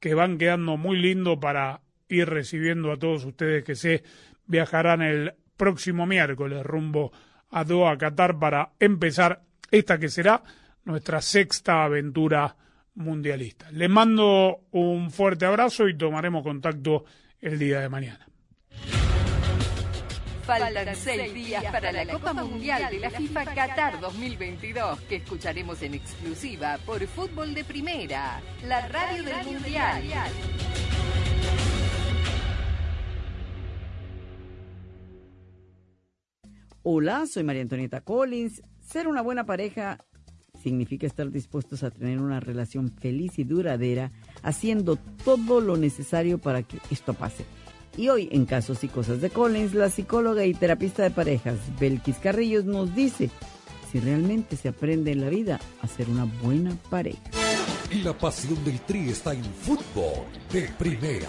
que 0.00 0.12
van 0.14 0.38
quedando 0.38 0.76
muy 0.76 0.98
lindo 0.98 1.38
para 1.38 1.82
ir 2.08 2.28
recibiendo 2.28 2.90
a 2.90 2.96
todos 2.96 3.24
ustedes 3.24 3.62
que 3.62 3.76
se 3.76 4.02
viajarán 4.48 5.02
el 5.02 5.34
próximo 5.56 6.04
miércoles 6.04 6.66
rumbo 6.66 7.12
a 7.12 7.27
Doha, 7.50 7.96
Qatar, 7.96 8.38
para 8.38 8.70
empezar 8.78 9.42
esta 9.70 9.98
que 9.98 10.08
será 10.08 10.42
nuestra 10.84 11.20
sexta 11.20 11.84
aventura 11.84 12.56
mundialista. 12.94 13.70
Les 13.70 13.88
mando 13.88 14.64
un 14.72 15.10
fuerte 15.10 15.46
abrazo 15.46 15.88
y 15.88 15.96
tomaremos 15.96 16.42
contacto 16.42 17.04
el 17.40 17.58
día 17.58 17.80
de 17.80 17.88
mañana. 17.88 18.26
Faltan 20.44 20.96
seis 20.96 21.34
días 21.34 21.62
para 21.64 21.92
la 21.92 22.06
Copa 22.10 22.32
Mundial 22.32 22.90
de 22.90 23.00
la 23.00 23.10
FIFA 23.10 23.44
Qatar 23.54 24.00
2022, 24.00 25.00
que 25.00 25.16
escucharemos 25.16 25.82
en 25.82 25.92
exclusiva 25.94 26.78
por 26.86 27.06
Fútbol 27.06 27.52
de 27.52 27.64
Primera, 27.64 28.40
la 28.64 28.88
radio 28.88 29.24
del 29.24 29.44
Mundial. 29.44 30.04
Hola, 36.90 37.26
soy 37.26 37.44
María 37.44 37.60
Antonieta 37.60 38.00
Collins. 38.00 38.62
Ser 38.80 39.08
una 39.08 39.20
buena 39.20 39.44
pareja 39.44 39.98
significa 40.62 41.06
estar 41.06 41.30
dispuestos 41.30 41.82
a 41.82 41.90
tener 41.90 42.18
una 42.18 42.40
relación 42.40 42.90
feliz 42.90 43.38
y 43.38 43.44
duradera, 43.44 44.10
haciendo 44.42 44.96
todo 45.22 45.60
lo 45.60 45.76
necesario 45.76 46.38
para 46.38 46.62
que 46.62 46.78
esto 46.90 47.12
pase. 47.12 47.44
Y 47.98 48.08
hoy, 48.08 48.30
en 48.32 48.46
Casos 48.46 48.84
y 48.84 48.88
Cosas 48.88 49.20
de 49.20 49.28
Collins, 49.28 49.74
la 49.74 49.90
psicóloga 49.90 50.46
y 50.46 50.54
terapista 50.54 51.02
de 51.02 51.10
parejas, 51.10 51.58
Belkis 51.78 52.16
Carrillos, 52.16 52.64
nos 52.64 52.94
dice 52.94 53.28
si 53.92 54.00
realmente 54.00 54.56
se 54.56 54.68
aprende 54.68 55.12
en 55.12 55.20
la 55.20 55.28
vida 55.28 55.60
a 55.82 55.88
ser 55.88 56.08
una 56.08 56.24
buena 56.42 56.74
pareja. 56.88 57.20
La 58.02 58.16
pasión 58.16 58.64
del 58.64 58.80
Tri 58.80 59.10
está 59.10 59.34
en 59.34 59.44
fútbol 59.44 60.24
de 60.50 60.62
primera, 60.78 61.28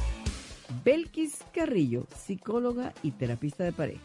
Belkis 0.83 1.43
Carrillo, 1.53 2.05
psicóloga 2.15 2.93
y 3.03 3.11
terapista 3.11 3.63
de 3.63 3.71
pareja. 3.71 4.01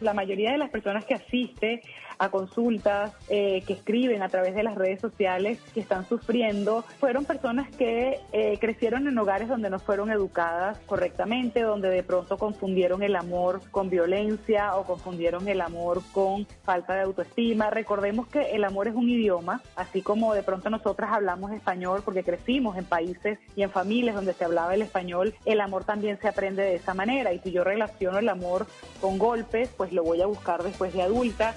La 0.00 0.14
mayoría 0.14 0.52
de 0.52 0.58
las 0.58 0.70
personas 0.70 1.04
que 1.04 1.14
asiste 1.14 1.82
a 2.18 2.30
consultas, 2.30 3.12
eh, 3.28 3.62
que 3.66 3.74
escriben 3.74 4.22
a 4.22 4.28
través 4.28 4.54
de 4.54 4.62
las 4.62 4.74
redes 4.74 5.00
sociales, 5.00 5.58
que 5.72 5.80
están 5.80 6.08
sufriendo, 6.08 6.84
fueron 6.98 7.24
personas 7.24 7.68
que 7.76 8.20
eh, 8.32 8.58
crecieron 8.60 9.06
en 9.06 9.18
hogares 9.18 9.48
donde 9.48 9.70
no 9.70 9.78
fueron 9.78 10.10
educadas 10.10 10.78
correctamente, 10.86 11.62
donde 11.62 11.88
de 11.88 12.02
pronto 12.02 12.38
confundieron 12.38 13.02
el 13.02 13.16
amor 13.16 13.60
con 13.70 13.90
violencia 13.90 14.76
o 14.76 14.84
confundieron 14.84 15.48
el 15.48 15.60
amor 15.60 16.02
con 16.12 16.46
falta 16.64 16.94
de 16.94 17.02
autoestima. 17.02 17.70
Recordemos 17.70 18.26
que 18.28 18.52
el 18.52 18.64
amor 18.64 18.88
es 18.88 18.94
un 18.94 19.08
idioma, 19.08 19.62
así 19.76 20.02
como 20.02 20.34
de 20.34 20.42
pronto 20.42 20.70
nosotras 20.70 21.10
hablamos 21.12 21.52
español 21.52 22.02
porque 22.04 22.24
crecimos 22.24 22.76
en 22.76 22.84
países 22.84 23.38
y 23.56 23.62
en 23.62 23.70
familias 23.70 24.14
donde 24.14 24.32
se 24.32 24.44
hablaba 24.44 24.74
el 24.74 24.82
español, 24.82 25.34
el 25.44 25.60
amor 25.60 25.84
también 25.84 26.18
se 26.20 26.28
aprende 26.28 26.62
de 26.62 26.76
esa 26.76 26.94
manera. 26.94 27.32
Y 27.32 27.38
si 27.38 27.52
yo 27.52 27.64
relaciono 27.64 28.18
el 28.18 28.28
amor 28.28 28.66
con 29.00 29.18
golpes, 29.18 29.70
pues 29.76 29.92
lo 29.92 30.02
voy 30.02 30.22
a 30.22 30.26
buscar 30.26 30.62
después 30.62 30.92
de 30.92 31.02
adulta. 31.02 31.54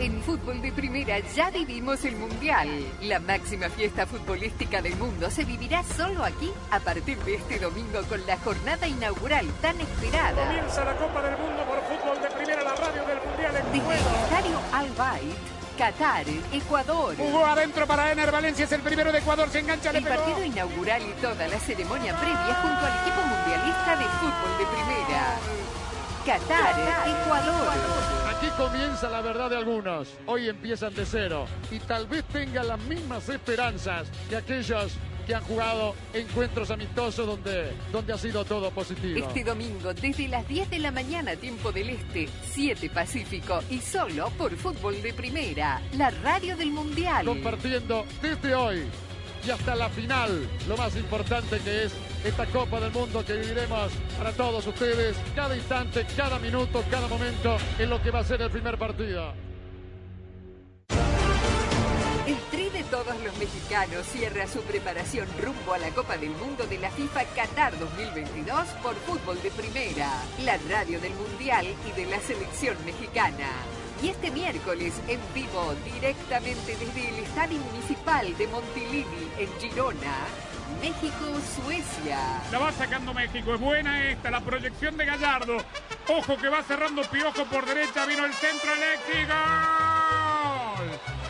En 0.00 0.22
fútbol 0.22 0.62
de 0.62 0.70
primera 0.70 1.18
ya 1.34 1.50
vivimos 1.50 2.04
el 2.04 2.14
Mundial. 2.14 2.68
La 3.02 3.18
máxima 3.18 3.68
fiesta 3.68 4.06
futbolística 4.06 4.80
del 4.80 4.94
mundo 4.96 5.28
se 5.28 5.44
vivirá 5.44 5.82
solo 5.82 6.22
aquí 6.22 6.52
a 6.70 6.78
partir 6.78 7.18
de 7.24 7.34
este 7.34 7.58
domingo 7.58 8.00
con 8.08 8.24
la 8.24 8.38
jornada 8.38 8.86
inaugural 8.86 9.44
tan 9.60 9.80
esperada. 9.80 10.46
Comienza 10.46 10.84
la 10.84 10.94
Copa 10.94 11.20
del 11.22 11.36
Mundo 11.38 11.64
por 11.64 11.82
fútbol 11.82 12.22
de 12.22 12.30
primera, 12.30 12.62
la 12.62 12.76
radio 12.76 13.04
del 13.06 13.18
Mundial 13.26 13.56
en 13.56 13.72
Desde 13.72 13.94
el 13.94 14.14
estadio 14.22 14.60
Al 14.72 14.88
Qatar, 15.76 16.26
Ecuador. 16.52 17.16
Jugó 17.16 17.46
adentro 17.46 17.86
para 17.86 18.12
Ener 18.12 18.30
Valencia, 18.30 18.66
es 18.66 18.72
el 18.72 18.82
primero 18.82 19.10
de 19.10 19.18
Ecuador, 19.18 19.48
se 19.50 19.58
engancha, 19.58 19.92
le 19.92 19.98
El 19.98 20.04
pegó. 20.04 20.16
partido 20.16 20.44
inaugural 20.44 21.02
y 21.02 21.20
toda 21.20 21.48
la 21.48 21.58
ceremonia 21.58 22.16
previa 22.16 22.54
junto 22.62 22.86
al 22.86 23.00
equipo 23.00 23.20
mundialista 23.26 23.96
de 23.96 24.04
fútbol 24.04 24.58
de 24.58 24.66
primera. 24.66 25.38
Qatar, 26.24 27.08
Ecuador. 27.08 28.27
Aquí 28.38 28.46
comienza 28.56 29.10
la 29.10 29.20
verdad 29.20 29.50
de 29.50 29.56
algunos. 29.56 30.14
Hoy 30.26 30.48
empiezan 30.48 30.94
de 30.94 31.04
cero 31.04 31.46
y 31.72 31.80
tal 31.80 32.06
vez 32.06 32.22
tengan 32.26 32.68
las 32.68 32.78
mismas 32.82 33.28
esperanzas 33.28 34.06
que 34.28 34.36
aquellos 34.36 34.92
que 35.26 35.34
han 35.34 35.42
jugado 35.42 35.96
encuentros 36.12 36.70
amistosos 36.70 37.26
donde, 37.26 37.72
donde 37.90 38.12
ha 38.12 38.16
sido 38.16 38.44
todo 38.44 38.70
positivo. 38.70 39.26
Este 39.26 39.42
domingo, 39.42 39.92
desde 39.92 40.28
las 40.28 40.46
10 40.46 40.70
de 40.70 40.78
la 40.78 40.92
mañana, 40.92 41.34
tiempo 41.34 41.72
del 41.72 41.90
Este, 41.90 42.28
7 42.52 42.88
Pacífico, 42.90 43.60
y 43.70 43.80
solo 43.80 44.30
por 44.38 44.54
Fútbol 44.54 45.02
de 45.02 45.12
Primera, 45.12 45.82
la 45.96 46.10
radio 46.10 46.56
del 46.56 46.70
Mundial. 46.70 47.26
Compartiendo 47.26 48.06
desde 48.22 48.54
hoy 48.54 48.84
y 49.46 49.50
hasta 49.50 49.74
la 49.74 49.88
final, 49.88 50.48
lo 50.68 50.76
más 50.76 50.94
importante 50.96 51.58
que 51.60 51.84
es 51.84 51.92
esta 52.24 52.46
Copa 52.46 52.80
del 52.80 52.90
Mundo 52.90 53.24
que 53.24 53.34
viviremos 53.34 53.92
para 54.16 54.32
todos 54.32 54.66
ustedes, 54.66 55.16
cada 55.34 55.56
instante, 55.56 56.06
cada 56.16 56.38
minuto, 56.38 56.84
cada 56.90 57.06
momento, 57.08 57.56
en 57.78 57.90
lo 57.90 58.02
que 58.02 58.10
va 58.10 58.20
a 58.20 58.24
ser 58.24 58.42
el 58.42 58.50
primer 58.50 58.78
partido. 58.78 59.32
El 62.26 62.36
Tri 62.50 62.68
de 62.68 62.84
todos 62.84 63.18
los 63.24 63.36
mexicanos 63.38 64.06
cierra 64.06 64.46
su 64.46 64.60
preparación 64.60 65.26
rumbo 65.42 65.72
a 65.72 65.78
la 65.78 65.90
Copa 65.90 66.18
del 66.18 66.30
Mundo 66.30 66.66
de 66.66 66.78
la 66.78 66.90
FIFA 66.90 67.24
Qatar 67.34 67.78
2022 67.78 68.68
por 68.82 68.94
Fútbol 68.96 69.40
de 69.42 69.50
Primera, 69.50 70.10
la 70.44 70.58
radio 70.68 71.00
del 71.00 71.14
Mundial 71.14 71.66
y 71.86 71.92
de 71.92 72.06
la 72.06 72.20
selección 72.20 72.76
mexicana. 72.84 73.48
Y 74.00 74.10
este 74.10 74.30
miércoles 74.30 74.94
en 75.08 75.20
vivo, 75.34 75.74
directamente 75.84 76.76
desde 76.76 77.08
el 77.08 77.24
Estadio 77.24 77.58
Municipal 77.58 78.36
de 78.36 78.46
Montilivi, 78.46 79.28
en 79.38 79.48
Girona, 79.60 80.14
México-Suecia. 80.80 82.42
La 82.52 82.58
va 82.58 82.70
sacando 82.72 83.12
México, 83.12 83.54
es 83.54 83.60
buena 83.60 84.08
esta, 84.08 84.30
la 84.30 84.40
proyección 84.40 84.96
de 84.96 85.04
Gallardo. 85.04 85.56
Ojo 86.08 86.36
que 86.36 86.48
va 86.48 86.62
cerrando 86.62 87.02
Piojo 87.02 87.44
por 87.46 87.66
derecha, 87.66 88.06
vino 88.06 88.24
el 88.24 88.32
centro 88.34 88.72
eléctrico. 88.72 89.34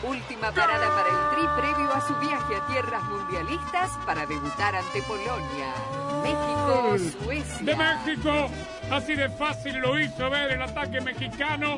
Última 0.03 0.51
parada 0.51 0.89
para 0.95 1.09
el 1.09 1.35
Tri 1.35 1.47
previo 1.61 1.91
a 1.91 2.07
su 2.07 2.15
viaje 2.17 2.55
a 2.55 2.67
tierras 2.67 3.03
mundialistas 3.03 3.91
para 4.05 4.25
debutar 4.25 4.75
ante 4.75 5.01
Polonia. 5.01 5.73
México-Suecia. 6.23 7.65
De 7.65 7.75
México, 7.75 8.49
así 8.91 9.15
de 9.15 9.29
fácil 9.29 9.77
lo 9.77 9.99
hizo 9.99 10.29
ver 10.29 10.51
el 10.51 10.61
ataque 10.61 11.01
mexicano. 11.01 11.77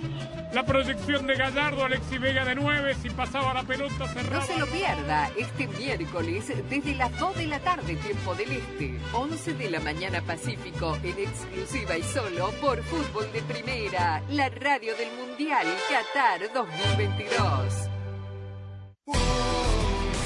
La 0.53 0.65
proyección 0.65 1.27
de 1.27 1.35
Gallardo, 1.35 1.85
Alexi 1.85 2.17
Vega 2.17 2.43
de 2.43 2.55
9, 2.55 2.95
si 3.01 3.09
pasaba 3.09 3.53
la 3.53 3.63
pelota 3.63 4.07
cerraba. 4.09 4.45
No 4.45 4.53
se 4.53 4.59
lo 4.59 4.67
pierda 4.67 5.29
este 5.37 5.67
miércoles 5.67 6.51
desde 6.69 6.95
las 6.95 7.17
2 7.17 7.37
de 7.37 7.47
la 7.47 7.59
tarde, 7.59 7.95
tiempo 7.95 8.35
del 8.35 8.51
Este, 8.51 8.99
11 9.13 9.53
de 9.53 9.69
la 9.69 9.79
mañana 9.79 10.21
Pacífico, 10.21 10.97
en 11.03 11.19
exclusiva 11.19 11.97
y 11.97 12.03
solo 12.03 12.51
por 12.59 12.83
Fútbol 12.83 13.31
de 13.31 13.41
Primera, 13.43 14.21
la 14.29 14.49
radio 14.49 14.93
del 14.97 15.09
Mundial 15.13 15.67
Qatar 15.89 16.51
2022. 16.53 17.89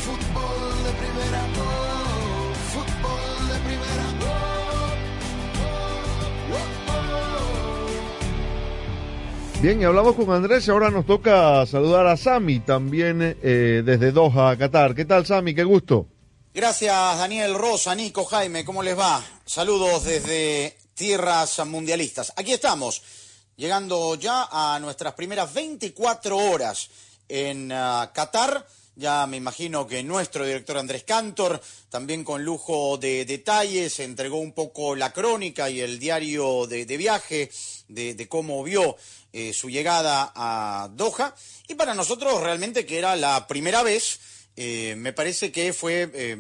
Fútbol 0.06 0.84
de 0.84 0.92
primera, 0.92 1.75
Bien, 9.66 9.82
y 9.82 9.84
hablamos 9.84 10.16
con 10.16 10.30
Andrés 10.30 10.68
y 10.68 10.70
ahora 10.70 10.92
nos 10.92 11.08
toca 11.08 11.66
saludar 11.66 12.06
a 12.06 12.16
Sami 12.18 12.60
también 12.60 13.36
eh, 13.42 13.82
desde 13.84 14.12
Doha, 14.12 14.56
Qatar. 14.56 14.94
¿Qué 14.94 15.06
tal, 15.06 15.26
Sami? 15.26 15.56
Qué 15.56 15.64
gusto. 15.64 16.06
Gracias, 16.54 17.18
Daniel 17.18 17.56
Rosa, 17.56 17.96
Nico, 17.96 18.26
Jaime, 18.26 18.64
¿cómo 18.64 18.84
les 18.84 18.96
va? 18.96 19.26
Saludos 19.44 20.04
desde 20.04 20.78
tierras 20.94 21.66
mundialistas. 21.66 22.32
Aquí 22.36 22.54
estamos, 22.54 23.02
llegando 23.56 24.14
ya 24.14 24.50
a 24.52 24.80
nuestras 24.80 25.16
primeras 25.16 25.52
24 25.52 26.38
horas 26.38 26.88
en 27.28 27.72
ah, 27.72 28.12
Qatar. 28.14 28.68
Ya 28.98 29.26
me 29.26 29.36
imagino 29.36 29.88
que 29.88 30.04
nuestro 30.04 30.46
director 30.46 30.78
Andrés 30.78 31.04
Cantor, 31.04 31.60
también 31.90 32.24
con 32.24 32.46
lujo 32.46 32.98
de 32.98 33.26
detalles, 33.26 34.00
entregó 34.00 34.38
un 34.38 34.54
poco 34.54 34.96
la 34.96 35.12
crónica 35.12 35.70
y 35.72 35.82
el 35.82 36.00
diario 36.00 36.66
de, 36.68 36.86
viaje 36.86 37.50
de 37.90 38.28
cómo 38.30 38.64
vio 38.64 38.96
eh, 39.36 39.52
su 39.52 39.70
llegada 39.70 40.32
a 40.34 40.88
Doha. 40.94 41.36
Y 41.68 41.76
para 41.76 41.94
nosotros 41.94 42.42
realmente 42.42 42.86
que 42.86 42.98
era 42.98 43.18
la 43.18 43.48
primera 43.48 43.84
vez, 43.84 44.20
eh, 44.58 44.96
me 44.98 45.14
parece 45.14 45.52
que 45.52 45.74
fue 45.74 46.10
eh, 46.14 46.36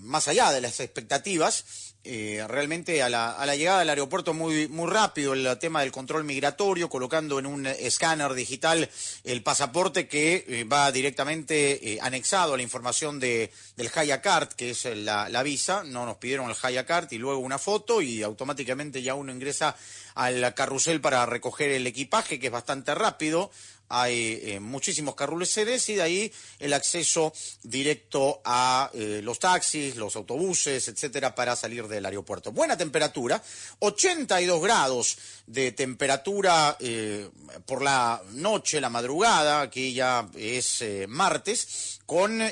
más 0.00 0.28
allá 0.28 0.52
de 0.52 0.60
las 0.60 0.80
expectativas. 0.80 1.64
Eh, 2.06 2.44
realmente 2.48 3.02
a 3.02 3.08
la, 3.08 3.32
a 3.32 3.46
la 3.46 3.56
llegada 3.56 3.80
al 3.80 3.88
aeropuerto 3.88 4.34
muy, 4.34 4.68
muy 4.68 4.90
rápido 4.90 5.32
el 5.32 5.58
tema 5.58 5.80
del 5.80 5.90
control 5.90 6.22
migratorio, 6.24 6.90
colocando 6.90 7.38
en 7.38 7.46
un 7.46 7.64
escáner 7.66 8.34
digital 8.34 8.90
el 9.24 9.42
pasaporte 9.42 10.06
que 10.06 10.44
eh, 10.46 10.64
va 10.64 10.92
directamente 10.92 11.94
eh, 11.94 11.98
anexado 12.02 12.52
a 12.52 12.56
la 12.58 12.62
información 12.62 13.18
de, 13.20 13.50
del 13.78 13.90
Haya 13.94 14.20
Card, 14.20 14.48
que 14.48 14.72
es 14.72 14.84
la, 14.84 15.30
la 15.30 15.42
visa. 15.42 15.82
No 15.82 16.04
nos 16.04 16.18
pidieron 16.18 16.50
el 16.50 16.56
Haya 16.60 16.84
Card 16.84 17.10
y 17.10 17.16
luego 17.16 17.38
una 17.40 17.58
foto 17.58 18.02
y 18.02 18.22
automáticamente 18.22 19.02
ya 19.02 19.14
uno 19.14 19.32
ingresa 19.32 19.74
al 20.14 20.52
carrusel 20.52 21.00
para 21.00 21.24
recoger 21.24 21.70
el 21.70 21.86
equipaje, 21.86 22.38
que 22.38 22.48
es 22.48 22.52
bastante 22.52 22.94
rápido 22.94 23.50
hay 23.88 24.40
eh, 24.42 24.60
muchísimos 24.60 25.14
carruseles 25.14 25.88
y 25.88 25.94
de 25.94 26.02
ahí 26.02 26.30
el 26.58 26.72
acceso 26.72 27.32
directo 27.62 28.42
a 28.44 28.90
eh, 28.94 29.20
los 29.22 29.38
taxis, 29.38 29.94
los 29.96 30.16
autobuses, 30.16 30.88
etcétera, 30.88 31.34
para 31.34 31.56
salir 31.56 31.86
del 31.88 32.06
aeropuerto. 32.06 32.52
Buena 32.52 32.76
temperatura, 32.76 33.42
82 33.80 34.62
grados 34.62 35.18
de 35.46 35.72
temperatura 35.72 36.76
eh, 36.80 37.28
por 37.66 37.82
la 37.82 38.22
noche, 38.32 38.80
la 38.80 38.88
madrugada, 38.90 39.60
aquí 39.60 39.92
ya 39.94 40.28
es 40.36 40.80
eh, 40.80 41.06
martes, 41.08 42.00
con 42.06 42.42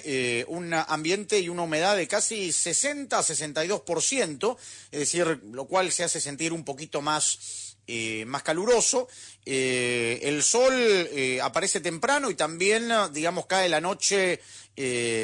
un 0.48 0.72
ambiente 0.72 1.38
y 1.38 1.50
una 1.50 1.64
humedad 1.64 1.94
de 1.96 2.08
casi 2.08 2.48
60-62%, 2.48 4.56
es 4.90 4.98
decir, 4.98 5.42
lo 5.52 5.66
cual 5.66 5.92
se 5.92 6.04
hace 6.04 6.22
sentir 6.22 6.54
un 6.54 6.64
poquito 6.64 7.02
más 7.02 7.71
eh, 7.86 8.24
más 8.26 8.42
caluroso. 8.42 9.08
Eh, 9.44 10.20
el 10.22 10.42
sol 10.42 10.72
eh, 10.72 11.40
aparece 11.42 11.80
temprano 11.80 12.30
y 12.30 12.34
también, 12.34 12.88
digamos, 13.12 13.46
cae 13.46 13.68
la 13.68 13.80
noche 13.80 14.40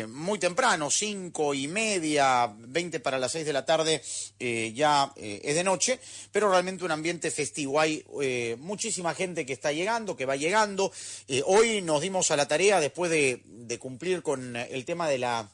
muy 0.08 0.38
temprano, 0.38 0.90
cinco 0.90 1.54
y 1.54 1.68
media, 1.68 2.52
20 2.54 3.00
para 3.00 3.18
las 3.18 3.32
seis 3.32 3.46
de 3.46 3.54
la 3.54 3.64
tarde, 3.64 4.02
ya 4.38 5.10
es 5.16 5.54
de 5.54 5.64
noche, 5.64 5.98
pero 6.30 6.50
realmente 6.50 6.84
un 6.84 6.90
ambiente 6.90 7.30
festivo. 7.30 7.80
Hay 7.80 8.04
muchísima 8.58 9.14
gente 9.14 9.46
que 9.46 9.54
está 9.54 9.72
llegando, 9.72 10.16
que 10.16 10.26
va 10.26 10.36
llegando. 10.36 10.92
Hoy 11.46 11.80
nos 11.80 12.02
dimos 12.02 12.30
a 12.30 12.36
la 12.36 12.46
tarea, 12.46 12.78
después 12.78 13.10
de, 13.10 13.40
de 13.46 13.78
cumplir 13.78 14.22
con 14.22 14.54
el 14.54 14.84
tema 14.84 15.08
de 15.08 15.16
la 15.16 15.50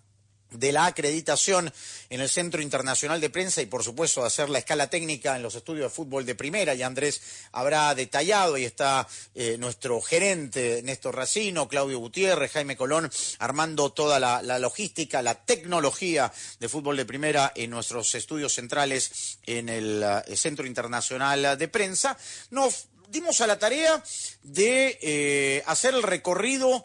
de 0.55 0.73
la 0.73 0.87
acreditación 0.87 1.73
en 2.11 2.21
el 2.21 2.29
Centro 2.29 2.63
Internacional 2.63 3.21
de 3.21 3.31
Prensa 3.31 3.61
y 3.63 3.67
por 3.67 3.83
supuesto 3.83 4.25
hacer 4.25 4.49
la 4.49 4.59
escala 4.59 4.89
técnica 4.89 5.37
en 5.37 5.43
los 5.43 5.55
estudios 5.55 5.85
de 5.85 5.95
fútbol 5.95 6.25
de 6.25 6.35
primera 6.35 6.75
y 6.75 6.83
Andrés 6.83 7.21
habrá 7.53 7.95
detallado 7.95 8.57
y 8.57 8.65
está 8.65 9.07
eh, 9.35 9.57
nuestro 9.59 10.01
gerente 10.01 10.81
Néstor 10.83 11.17
Racino, 11.17 11.69
Claudio 11.69 11.99
Gutiérrez, 11.99 12.53
Jaime 12.53 12.77
Colón 12.77 13.11
armando 13.39 13.93
toda 13.93 14.21
la, 14.21 14.59
logística, 14.59 15.23
la 15.23 15.35
tecnología 15.35 16.33
de 16.61 16.69
fútbol 16.69 16.97
de 16.97 17.05
primera 17.05 17.53
en 17.55 17.71
nuestros 17.71 18.15
estudios 18.15 18.55
centrales 18.55 19.39
en 19.47 19.69
el 19.69 20.03
uh, 20.03 20.37
Centro 20.37 20.67
Internacional 20.67 21.59
de 21.59 21.69
Prensa. 21.69 22.17
Nos 22.51 22.87
dimos 23.09 23.41
a 23.41 23.47
la 23.47 23.59
tarea 23.59 24.03
de 24.43 24.99
eh, 25.01 25.63
hacer 25.67 25.95
el 25.95 26.03
recorrido 26.03 26.85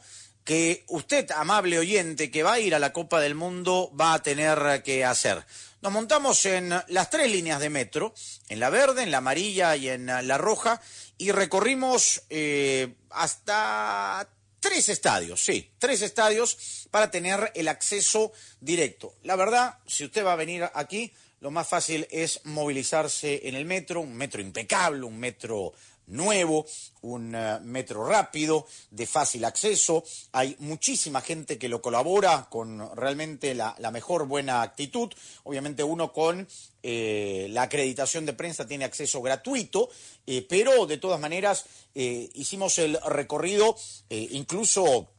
que 0.49 0.83
usted, 0.87 1.29
amable 1.29 1.77
oyente, 1.77 2.31
que 2.31 2.41
va 2.41 2.53
a 2.53 2.59
ir 2.59 2.73
a 2.73 2.79
la 2.79 2.91
Copa 2.91 3.21
del 3.21 3.35
Mundo, 3.35 3.93
va 3.95 4.15
a 4.15 4.23
tener 4.23 4.81
que 4.81 5.05
hacer. 5.05 5.45
Nos 5.83 5.93
montamos 5.93 6.43
en 6.47 6.73
las 6.87 7.11
tres 7.11 7.31
líneas 7.31 7.59
de 7.59 7.69
metro, 7.69 8.15
en 8.47 8.59
la 8.59 8.71
verde, 8.71 9.03
en 9.03 9.11
la 9.11 9.19
amarilla 9.19 9.75
y 9.75 9.89
en 9.89 10.07
la 10.07 10.37
roja, 10.39 10.81
y 11.19 11.31
recorrimos 11.31 12.23
eh, 12.31 12.95
hasta 13.11 14.27
tres 14.59 14.89
estadios, 14.89 15.39
sí, 15.39 15.69
tres 15.77 16.01
estadios 16.01 16.87
para 16.89 17.11
tener 17.11 17.51
el 17.53 17.67
acceso 17.67 18.31
directo. 18.59 19.13
La 19.21 19.35
verdad, 19.35 19.77
si 19.85 20.03
usted 20.03 20.25
va 20.25 20.33
a 20.33 20.35
venir 20.35 20.67
aquí, 20.73 21.13
lo 21.41 21.51
más 21.51 21.67
fácil 21.67 22.07
es 22.09 22.41
movilizarse 22.45 23.47
en 23.47 23.53
el 23.53 23.65
metro, 23.65 24.01
un 24.01 24.15
metro 24.15 24.41
impecable, 24.41 25.03
un 25.03 25.19
metro 25.19 25.73
nuevo, 26.09 26.65
un 27.01 27.33
uh, 27.33 27.59
metro 27.61 28.05
rápido, 28.05 28.67
de 28.91 29.05
fácil 29.05 29.45
acceso. 29.45 30.03
Hay 30.31 30.55
muchísima 30.59 31.21
gente 31.21 31.57
que 31.57 31.69
lo 31.69 31.81
colabora 31.81 32.47
con 32.49 32.95
realmente 32.95 33.55
la, 33.55 33.75
mejor 33.91 34.27
buena 34.27 34.61
actitud. 34.61 35.11
Obviamente 35.43 35.83
uno 35.83 36.11
con 36.11 36.47
eh, 36.83 37.47
la 37.51 37.63
acreditación 37.63 38.25
de 38.25 38.33
prensa 38.33 38.67
tiene 38.67 38.85
acceso 38.85 39.21
gratuito, 39.21 39.89
eh, 40.25 40.45
pero 40.47 40.85
de 40.85 40.97
todas 40.97 41.19
maneras 41.19 41.65
eh, 41.95 42.29
hicimos 42.33 42.77
el 42.79 42.99
recorrido 43.05 43.75
incluso 44.09 45.09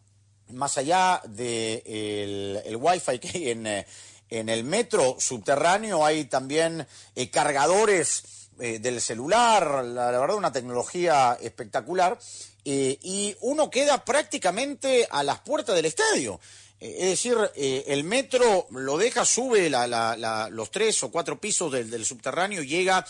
más 0.49 0.79
allá 0.79 1.21
del 1.25 1.83
de 1.85 2.63
el 2.67 2.77
wifi 2.77 3.19
que 3.19 3.29
hay 3.29 3.51
en, 3.51 3.67
en, 3.67 4.49
el 4.49 4.65
metro 4.65 5.17
subterráneo, 5.19 6.05
hay 6.05 6.25
también 6.25 6.87
cargadores 7.31 8.40
eh, 8.59 8.79
del 8.79 9.01
celular, 9.01 9.85
la, 9.85 10.11
verdad 10.11 10.37
una 10.37 10.53
tecnología 10.53 11.39
espectacular, 11.41 12.19
eh, 12.65 12.99
y 13.03 13.37
uno 13.41 13.71
queda 13.71 14.05
prácticamente 14.05 15.09
a 15.11 15.23
las 15.23 15.41
puertas 15.41 15.77
del 15.77 15.87
estadio. 15.87 16.41
Eh, 16.81 16.97
es 16.99 17.09
decir, 17.11 17.37
el 17.55 18.05
metro 18.05 18.67
lo 18.71 18.99
deja, 18.99 19.25
sube 19.25 19.71
la, 19.71 19.87
la, 19.87 20.49
los 20.51 20.71
tres 20.71 21.03
o 21.03 21.11
cuatro 21.11 21.41
pisos 21.41 21.73
del, 21.73 21.91
del 21.91 22.05
subterráneo, 22.05 22.63
llega 22.63 23.07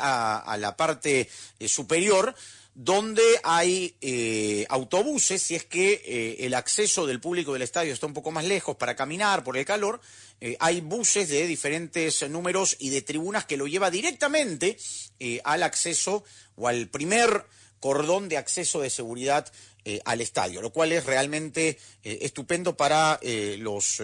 a, 0.00 0.38
a, 0.38 0.56
la 0.56 0.76
parte 0.76 1.28
superior, 1.66 2.34
donde 2.78 3.22
hay 3.42 3.96
eh, 4.02 4.66
autobuses, 4.68 5.42
si 5.42 5.54
es 5.54 5.64
que 5.64 6.02
eh, 6.04 6.36
el 6.40 6.52
acceso 6.52 7.06
del 7.06 7.20
público 7.20 7.54
del 7.54 7.62
estadio 7.62 7.94
está 7.94 8.04
un 8.04 8.12
poco 8.12 8.32
más 8.32 8.44
lejos 8.44 8.76
para 8.76 8.94
caminar 8.94 9.42
por 9.42 9.56
el 9.56 9.64
calor, 9.64 9.98
eh, 10.42 10.58
hay 10.60 10.82
buses 10.82 11.30
de 11.30 11.46
diferentes 11.46 12.28
números 12.28 12.76
y 12.78 12.90
de 12.90 13.00
tribunas 13.00 13.46
que 13.46 13.56
lo 13.56 13.66
lleva 13.66 13.90
directamente 13.90 14.76
al 15.44 15.62
acceso 15.62 16.22
o 16.54 16.68
al 16.68 16.88
primer 16.88 17.46
cordón 17.80 18.28
de 18.28 18.36
acceso 18.36 18.82
de 18.82 18.90
seguridad 18.90 19.50
al 20.04 20.20
estadio, 20.20 20.60
lo 20.60 20.72
cual 20.72 20.92
es 20.92 21.06
realmente 21.06 21.78
estupendo 22.02 22.76
para 22.76 23.20
los 23.58 24.02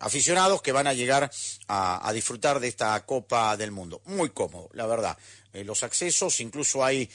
aficionados 0.00 0.62
que 0.62 0.72
van 0.72 0.86
a 0.86 0.94
llegar 0.94 1.30
a, 1.68 2.10
disfrutar 2.12 2.58
de 2.58 2.68
esta 2.68 2.98
Copa 3.04 3.56
del 3.56 3.70
Mundo. 3.70 4.00
Muy 4.06 4.30
cómodo, 4.30 4.70
la 4.72 4.86
verdad. 4.86 5.18
los 5.52 5.82
accesos, 5.82 6.40
incluso 6.40 6.82
hay 6.82 7.08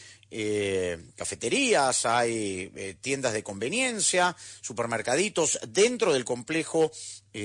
cafeterías, 1.15 2.05
hay 2.05 2.97
tiendas 3.01 3.33
de 3.33 3.43
conveniencia, 3.43 4.35
supermercaditos 4.61 5.59
dentro 5.67 6.13
del 6.13 6.25
complejo 6.25 6.91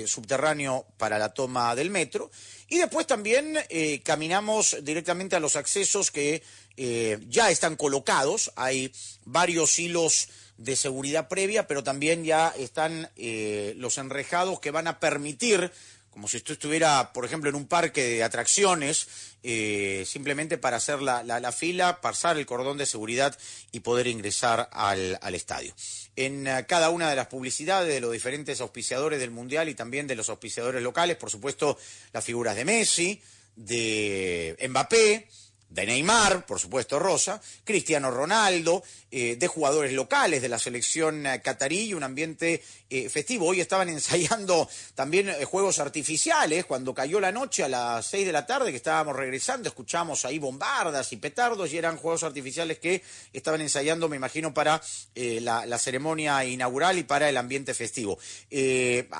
subterráneo 0.06 0.86
para 0.96 1.18
la 1.18 1.34
toma 1.34 1.74
del 1.74 1.90
metro. 1.90 2.30
Y 2.68 2.78
después 2.78 3.06
también 3.06 3.58
caminamos 4.04 4.76
directamente 4.82 5.36
a 5.36 5.40
los 5.40 5.56
accesos 5.56 6.10
que 6.10 6.42
eh, 6.80 7.18
ya 7.26 7.50
están 7.50 7.74
colocados, 7.74 8.52
hay 8.54 8.92
varios 9.24 9.80
hilos 9.80 10.28
de 10.58 10.76
seguridad 10.76 11.26
previa, 11.26 11.66
pero 11.66 11.82
también 11.82 12.22
ya 12.22 12.54
están 12.56 13.10
eh, 13.16 13.74
los 13.78 13.98
enrejados 13.98 14.60
que 14.60 14.70
van 14.70 14.86
a 14.86 15.00
permitir, 15.00 15.72
como 16.18 16.26
si 16.26 16.38
esto 16.38 16.52
estuviera, 16.52 17.12
por 17.12 17.24
ejemplo, 17.24 17.48
en 17.48 17.54
un 17.54 17.68
parque 17.68 18.02
de 18.02 18.24
atracciones, 18.24 19.06
eh, 19.44 20.02
simplemente 20.04 20.58
para 20.58 20.78
hacer 20.78 21.00
la, 21.00 21.22
la, 21.22 21.38
la, 21.38 21.52
fila, 21.52 22.00
pasar 22.00 22.36
el 22.36 22.44
cordón 22.44 22.76
de 22.76 22.86
seguridad 22.86 23.38
y 23.70 23.80
poder 23.80 24.08
ingresar 24.08 24.68
al, 24.72 25.16
al 25.22 25.36
estadio. 25.36 25.72
En 26.16 26.48
uh, 26.48 26.66
cada 26.66 26.90
una 26.90 27.08
de 27.08 27.14
las 27.14 27.28
publicidades 27.28 27.94
de 27.94 28.00
los 28.00 28.10
diferentes 28.10 28.60
auspiciadores 28.60 29.20
del 29.20 29.30
Mundial 29.30 29.68
y 29.68 29.76
también 29.76 30.08
de 30.08 30.16
los 30.16 30.28
auspiciadores 30.28 30.82
locales, 30.82 31.16
por 31.16 31.30
supuesto, 31.30 31.78
las 32.12 32.24
figuras 32.24 32.56
de 32.56 32.64
Messi, 32.64 33.22
de 33.54 34.58
Mbappé, 34.68 35.28
de 35.68 35.86
Neymar, 35.86 36.46
por 36.46 36.58
supuesto 36.58 36.98
Rosa, 36.98 37.40
Cristiano 37.64 38.10
Ronaldo, 38.10 38.82
eh, 39.10 39.36
de 39.36 39.46
jugadores 39.46 39.92
locales 39.92 40.40
de 40.40 40.48
la 40.48 40.58
selección 40.58 41.26
eh, 41.26 41.40
catarí 41.42 41.88
y 41.88 41.94
un 41.94 42.02
ambiente 42.02 42.62
eh, 42.88 43.08
festivo. 43.08 43.46
Hoy 43.46 43.60
estaban 43.60 43.88
ensayando 43.88 44.68
también 44.94 45.32
juegos 45.44 45.78
artificiales, 45.78 46.64
cuando 46.64 46.94
cayó 46.94 47.20
la 47.20 47.32
noche 47.32 47.64
a 47.64 47.68
las 47.68 48.06
seis 48.06 48.26
de 48.26 48.32
la 48.32 48.46
tarde 48.46 48.70
que 48.70 48.76
estábamos 48.76 49.16
regresando, 49.16 49.68
escuchamos 49.68 50.24
ahí 50.24 50.38
bombardas 50.38 51.12
y 51.12 51.16
petardos 51.16 51.72
y 51.72 51.78
eran 51.78 51.96
juegos 51.96 52.22
artificiales 52.22 52.78
que 52.78 53.02
estaban 53.32 53.60
ensayando, 53.60 54.08
me 54.08 54.16
imagino, 54.16 54.54
para 54.54 54.80
la, 55.14 55.78
ceremonia 55.78 56.44
inaugural 56.44 56.98
y 56.98 57.04
para 57.04 57.28
el 57.28 57.36
ambiente 57.36 57.72
festivo. 57.72 58.18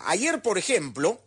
ayer, 0.07 0.43
por 0.43 0.59
ejemplo, 0.59 1.21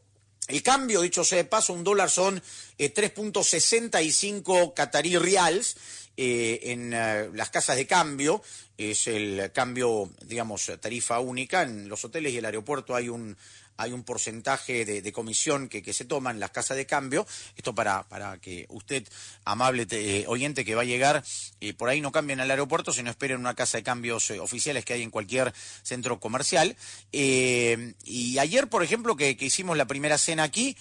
el 0.51 0.61
cambio, 0.61 1.01
dicho 1.01 1.23
sea 1.23 1.37
de 1.37 1.45
paso, 1.45 1.71
un 1.71 1.83
dólar 1.83 2.09
son 2.09 2.41
eh, 2.77 2.93
3.65 2.93 4.73
catarí 4.73 5.17
reals 5.17 5.77
eh, 6.17 6.59
en 6.63 6.93
uh, 6.93 7.33
las 7.33 7.49
casas 7.49 7.77
de 7.77 7.87
cambio. 7.87 8.43
Es 8.77 9.07
el 9.07 9.51
cambio, 9.53 10.11
digamos, 10.25 10.69
tarifa 10.81 11.19
única. 11.19 11.61
En 11.61 11.87
los 11.87 12.03
hoteles 12.03 12.33
y 12.33 12.37
el 12.37 12.45
aeropuerto 12.45 12.95
hay 12.95 13.07
un, 13.09 13.37
hay 13.77 13.93
un 13.93 14.03
porcentaje 14.03 14.85
de, 14.85 15.11
comisión 15.11 15.67
que, 15.67 15.93
se 15.93 16.05
toma 16.05 16.31
en 16.31 16.39
las 16.39 16.51
casas 16.51 16.77
de 16.77 16.85
cambio. 16.85 17.25
Esto 17.55 17.73
para, 17.73 18.03
para 18.03 18.37
que 18.37 18.65
usted, 18.69 19.07
amable 19.45 19.87
eh, 19.91 20.25
oyente 20.27 20.63
que 20.63 20.75
va 20.75 20.81
a 20.81 20.85
llegar, 20.85 21.23
eh, 21.59 21.73
por 21.73 21.89
ahí 21.89 22.01
no 22.01 22.11
cambien 22.11 22.39
al 22.39 22.49
aeropuerto, 22.51 22.93
sino 22.93 23.09
esperen 23.09 23.39
una 23.39 23.55
casa 23.55 23.77
de 23.77 23.83
cambios 23.83 24.29
eh, 24.31 24.39
oficiales 24.39 24.85
que 24.85 24.93
hay 24.93 25.01
en 25.03 25.11
cualquier 25.11 25.53
centro 25.83 26.19
comercial. 26.19 26.75
Eh, 27.11 27.93
y 28.03 28.37
ayer, 28.39 28.67
por 28.67 28.83
ejemplo, 28.83 29.15
que, 29.15 29.37
que, 29.37 29.45
hicimos 29.45 29.77
la 29.77 29.85
primera 29.85 30.17
cena 30.17 30.43
aquí, 30.43 30.77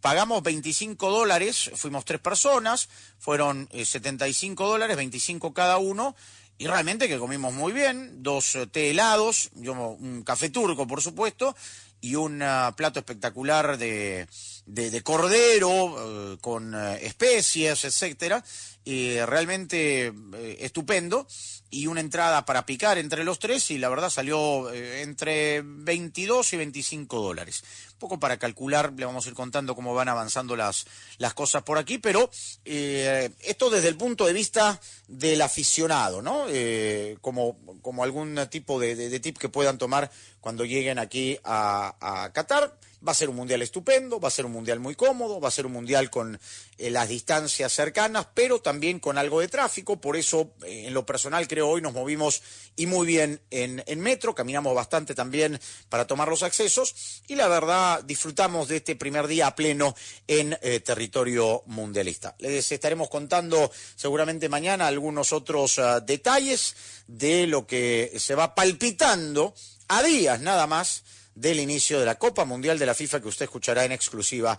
pagamos 0.00 0.42
25 0.42 1.10
dólares, 1.10 1.70
fuimos 1.74 2.04
tres 2.04 2.20
personas, 2.20 2.88
fueron 3.18 3.68
75 3.72 4.66
dólares, 4.66 4.96
25 4.96 5.52
cada 5.54 5.78
uno. 5.78 6.16
Y 6.58 6.66
realmente 6.66 7.08
que 7.08 7.18
comimos 7.18 7.52
muy 7.52 7.72
bien, 7.72 8.22
dos 8.22 8.56
té 8.72 8.90
helados, 8.90 9.50
yo, 9.54 9.72
un 9.72 10.22
café 10.22 10.48
turco, 10.48 10.86
por 10.86 11.02
supuesto, 11.02 11.54
y 12.00 12.14
un 12.14 12.42
uh, 12.42 12.74
plato 12.74 12.98
espectacular 12.98 13.78
de, 13.78 14.26
de, 14.64 14.90
de 14.90 15.02
cordero 15.02 15.84
uh, 15.84 16.38
con 16.38 16.74
uh, 16.74 16.94
especies, 17.00 17.84
etcétera, 17.84 18.42
realmente 18.86 20.06
eh, 20.06 20.56
estupendo 20.60 21.26
y 21.70 21.88
una 21.88 22.00
entrada 22.00 22.44
para 22.44 22.64
picar 22.64 22.98
entre 22.98 23.24
los 23.24 23.38
tres 23.38 23.70
y 23.70 23.78
la 23.78 23.88
verdad 23.88 24.10
salió 24.10 24.70
eh, 24.70 25.02
entre 25.02 25.62
22 25.64 26.52
y 26.52 26.56
25 26.56 27.20
dólares. 27.20 27.64
Un 27.96 28.00
poco 28.00 28.20
para 28.20 28.36
calcular, 28.36 28.92
le 28.94 29.06
vamos 29.06 29.24
a 29.24 29.30
ir 29.30 29.34
contando 29.34 29.74
cómo 29.74 29.94
van 29.94 30.10
avanzando 30.10 30.54
las, 30.54 30.84
las 31.16 31.32
cosas 31.32 31.62
por 31.62 31.78
aquí, 31.78 31.96
pero 31.96 32.28
eh, 32.66 33.30
esto 33.40 33.70
desde 33.70 33.88
el 33.88 33.96
punto 33.96 34.26
de 34.26 34.34
vista 34.34 34.78
del 35.08 35.40
aficionado, 35.40 36.20
¿no? 36.20 36.44
Eh, 36.50 37.16
como, 37.22 37.56
como 37.80 38.04
algún 38.04 38.38
tipo 38.50 38.78
de, 38.78 38.96
de, 38.96 39.20
tip 39.20 39.38
que 39.38 39.48
puedan 39.48 39.78
tomar 39.78 40.10
cuando 40.42 40.66
lleguen 40.66 40.98
aquí 40.98 41.38
a, 41.42 41.96
a 41.98 42.32
Qatar. 42.34 42.78
Va 43.06 43.12
a 43.12 43.14
ser 43.14 43.28
un 43.28 43.36
mundial 43.36 43.62
estupendo, 43.62 44.18
va 44.18 44.28
a 44.28 44.30
ser 44.30 44.46
un 44.46 44.52
mundial 44.52 44.80
muy 44.80 44.94
cómodo, 44.94 45.40
va 45.40 45.48
a 45.48 45.52
ser 45.52 45.66
un 45.66 45.72
mundial 45.72 46.10
con 46.10 46.40
eh, 46.78 46.90
las 46.90 47.08
distancias 47.08 47.72
cercanas, 47.72 48.26
pero 48.34 48.60
también 48.60 48.98
con 48.98 49.16
algo 49.16 49.40
de 49.40 49.48
tráfico. 49.48 50.00
Por 50.00 50.16
eso, 50.16 50.54
eh, 50.64 50.84
en 50.86 50.94
lo 50.94 51.06
personal, 51.06 51.46
creo 51.46 51.68
hoy 51.68 51.82
nos 51.82 51.92
movimos 51.92 52.42
y 52.74 52.86
muy 52.86 53.06
bien 53.06 53.40
en, 53.50 54.00
metro, 54.00 54.34
caminamos 54.34 54.74
bastante 54.74 55.14
también 55.14 55.60
para 55.88 56.06
tomar 56.06 56.28
los 56.28 56.42
accesos 56.42 57.22
y 57.28 57.34
la 57.34 57.48
verdad 57.48 58.02
disfrutamos 58.04 58.68
de 58.68 58.76
este 58.76 58.96
primer 58.96 59.26
día 59.26 59.46
a 59.46 59.54
pleno 59.54 59.94
en 60.26 60.58
eh, 60.60 60.80
territorio 60.80 61.62
mundialista. 61.66 62.34
Les 62.38 62.70
estaremos 62.72 63.08
contando 63.08 63.70
seguramente 63.94 64.48
mañana 64.48 64.86
algunos 64.86 65.32
otros 65.32 65.78
uh, 65.78 66.00
detalles 66.04 66.74
de 67.06 67.46
lo 67.46 67.66
que 67.66 68.12
se 68.18 68.34
va 68.34 68.54
palpitando 68.54 69.54
a 69.88 70.02
días 70.02 70.40
nada 70.40 70.66
más 70.66 71.04
del 71.36 71.60
inicio 71.60 72.00
de 72.00 72.06
la 72.06 72.16
Copa 72.16 72.44
Mundial 72.46 72.78
de 72.78 72.86
la 72.86 72.94
FIFA 72.94 73.20
que 73.20 73.28
usted 73.28 73.44
escuchará 73.44 73.84
en 73.84 73.92
exclusiva 73.92 74.58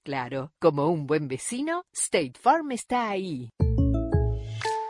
claro, 0.03 0.51
como 0.59 0.87
un 0.87 1.07
buen 1.07 1.27
vecino, 1.27 1.83
State 1.93 2.33
Farm 2.39 2.71
está 2.71 3.09
ahí. 3.09 3.49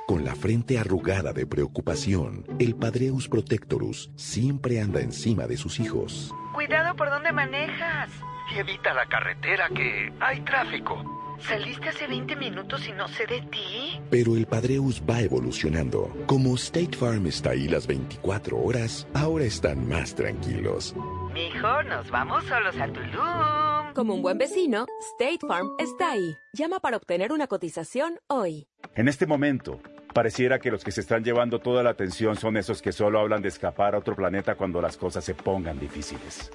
Con 0.07 0.25
la 0.25 0.35
frente 0.35 0.77
arrugada 0.77 1.31
de 1.31 1.47
preocupación, 1.47 2.45
el 2.59 2.75
Padreus 2.75 3.29
Protectorus 3.29 4.11
siempre 4.15 4.81
anda 4.81 4.99
encima 4.99 5.47
de 5.47 5.55
sus 5.55 5.79
hijos. 5.79 6.33
Cuidado 6.53 6.95
por 6.95 7.09
donde 7.09 7.31
manejas. 7.31 8.11
Y 8.53 8.59
evita 8.59 8.93
la 8.93 9.05
carretera 9.05 9.69
que 9.69 10.11
hay 10.19 10.41
tráfico. 10.41 11.20
Saliste 11.41 11.89
hace 11.89 12.07
20 12.07 12.35
minutos 12.35 12.87
y 12.87 12.91
no 12.91 13.07
sé 13.07 13.25
de 13.25 13.41
ti. 13.41 13.99
Pero 14.09 14.35
el 14.35 14.45
Padreus 14.45 15.01
va 15.09 15.21
evolucionando. 15.21 16.11
Como 16.27 16.55
State 16.55 16.95
Farm 16.97 17.25
está 17.27 17.51
ahí 17.51 17.67
las 17.67 17.87
24 17.87 18.57
horas, 18.57 19.07
ahora 19.13 19.45
están 19.45 19.87
más 19.87 20.13
tranquilos. 20.13 20.95
Mijo, 21.33 21.83
nos 21.83 22.09
vamos 22.11 22.43
solos 22.45 22.75
a 22.79 22.87
Tulum. 22.87 23.93
Como 23.93 24.13
un 24.13 24.21
buen 24.21 24.37
vecino, 24.37 24.85
State 25.17 25.45
Farm 25.47 25.69
está 25.79 26.11
ahí. 26.11 26.37
Llama 26.53 26.79
para 26.79 26.97
obtener 26.97 27.31
una 27.31 27.47
cotización 27.47 28.19
hoy. 28.27 28.67
En 28.95 29.07
este 29.07 29.25
momento, 29.25 29.79
pareciera 30.13 30.59
que 30.59 30.71
los 30.71 30.83
que 30.83 30.91
se 30.91 31.01
están 31.01 31.23
llevando 31.23 31.59
toda 31.59 31.83
la 31.83 31.89
atención 31.89 32.35
son 32.35 32.57
esos 32.57 32.81
que 32.81 32.91
solo 32.91 33.19
hablan 33.19 33.41
de 33.41 33.49
escapar 33.49 33.95
a 33.95 33.99
otro 33.99 34.15
planeta 34.15 34.55
cuando 34.55 34.81
las 34.81 34.97
cosas 34.97 35.23
se 35.23 35.33
pongan 35.33 35.79
difíciles. 35.79 36.51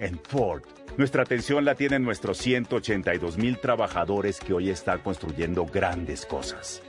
En 0.00 0.18
Ford, 0.20 0.62
nuestra 0.96 1.22
atención 1.22 1.64
la 1.64 1.74
tienen 1.74 2.04
nuestros 2.04 2.38
182 2.38 3.36
mil 3.36 3.58
trabajadores 3.58 4.38
que 4.38 4.52
hoy 4.52 4.70
están 4.70 5.00
construyendo 5.00 5.66
grandes 5.66 6.24
cosas. 6.24 6.82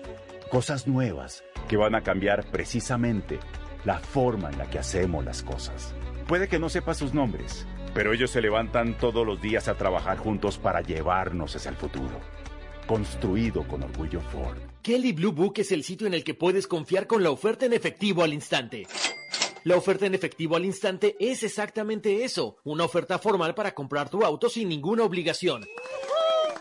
Cosas 0.51 0.87
nuevas 0.87 1.43
que 1.67 1.77
van 1.77 1.95
a 1.95 2.01
cambiar 2.01 2.45
precisamente 2.51 3.39
la 3.83 3.99
forma 3.99 4.49
en 4.49 4.59
la 4.59 4.69
que 4.69 4.77
hacemos 4.77 5.25
las 5.25 5.41
cosas. 5.41 5.95
Puede 6.27 6.47
que 6.47 6.59
no 6.59 6.69
sepa 6.69 6.93
sus 6.93 7.15
nombres, 7.15 7.65
pero 7.95 8.13
ellos 8.13 8.29
se 8.29 8.41
levantan 8.41 8.95
todos 8.95 9.25
los 9.25 9.41
días 9.41 9.67
a 9.67 9.75
trabajar 9.75 10.19
juntos 10.19 10.59
para 10.59 10.81
llevarnos 10.81 11.55
hacia 11.55 11.69
el 11.69 11.77
futuro. 11.77 12.19
Construido 12.85 13.67
con 13.67 13.81
orgullo 13.81 14.21
Ford. 14.21 14.57
Kelly 14.83 15.13
Blue 15.13 15.31
Book 15.31 15.53
es 15.57 15.71
el 15.71 15.83
sitio 15.83 16.05
en 16.05 16.13
el 16.13 16.23
que 16.23 16.35
puedes 16.35 16.67
confiar 16.67 17.07
con 17.07 17.23
la 17.23 17.31
oferta 17.31 17.65
en 17.65 17.73
efectivo 17.73 18.23
al 18.23 18.33
instante. 18.33 18.85
La 19.63 19.75
oferta 19.75 20.05
en 20.05 20.15
efectivo 20.15 20.55
al 20.55 20.65
instante 20.65 21.15
es 21.19 21.43
exactamente 21.43 22.23
eso, 22.23 22.57
una 22.63 22.85
oferta 22.85 23.19
formal 23.19 23.53
para 23.53 23.73
comprar 23.73 24.09
tu 24.09 24.23
auto 24.23 24.49
sin 24.49 24.69
ninguna 24.69 25.03
obligación. 25.03 25.65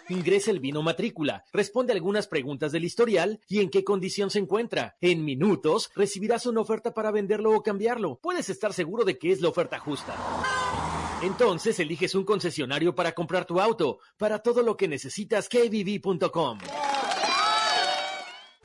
Ingresa 0.09 0.51
el 0.51 0.59
vino 0.59 0.83
matrícula, 0.83 1.45
responde 1.53 1.93
algunas 1.93 2.27
preguntas 2.27 2.73
del 2.73 2.85
historial 2.85 3.41
y 3.47 3.61
en 3.61 3.69
qué 3.69 3.85
condición 3.85 4.31
se 4.31 4.39
encuentra. 4.39 4.97
En 5.01 5.25
minutos 5.25 5.91
recibirás 5.95 6.47
una 6.47 6.63
oferta 6.63 6.95
para 6.95 7.11
venderlo 7.11 7.53
o 7.53 7.63
cambiarlo. 7.63 8.19
Puedes 8.23 8.49
estar 8.49 8.73
seguro 8.73 9.05
de 9.05 9.19
que 9.19 9.33
es 9.33 9.43
la 9.43 9.51
oferta 9.51 9.79
justa. 9.79 10.17
Entonces 11.23 11.79
eliges 11.79 12.15
un 12.15 12.25
concesionario 12.25 12.95
para 12.95 13.13
comprar 13.13 13.45
tu 13.45 13.61
auto. 13.61 13.99
Para 14.17 14.39
todo 14.39 14.63
lo 14.63 14.77
que 14.77 14.89
necesitas, 14.89 15.49
kbb.com. 15.49 16.59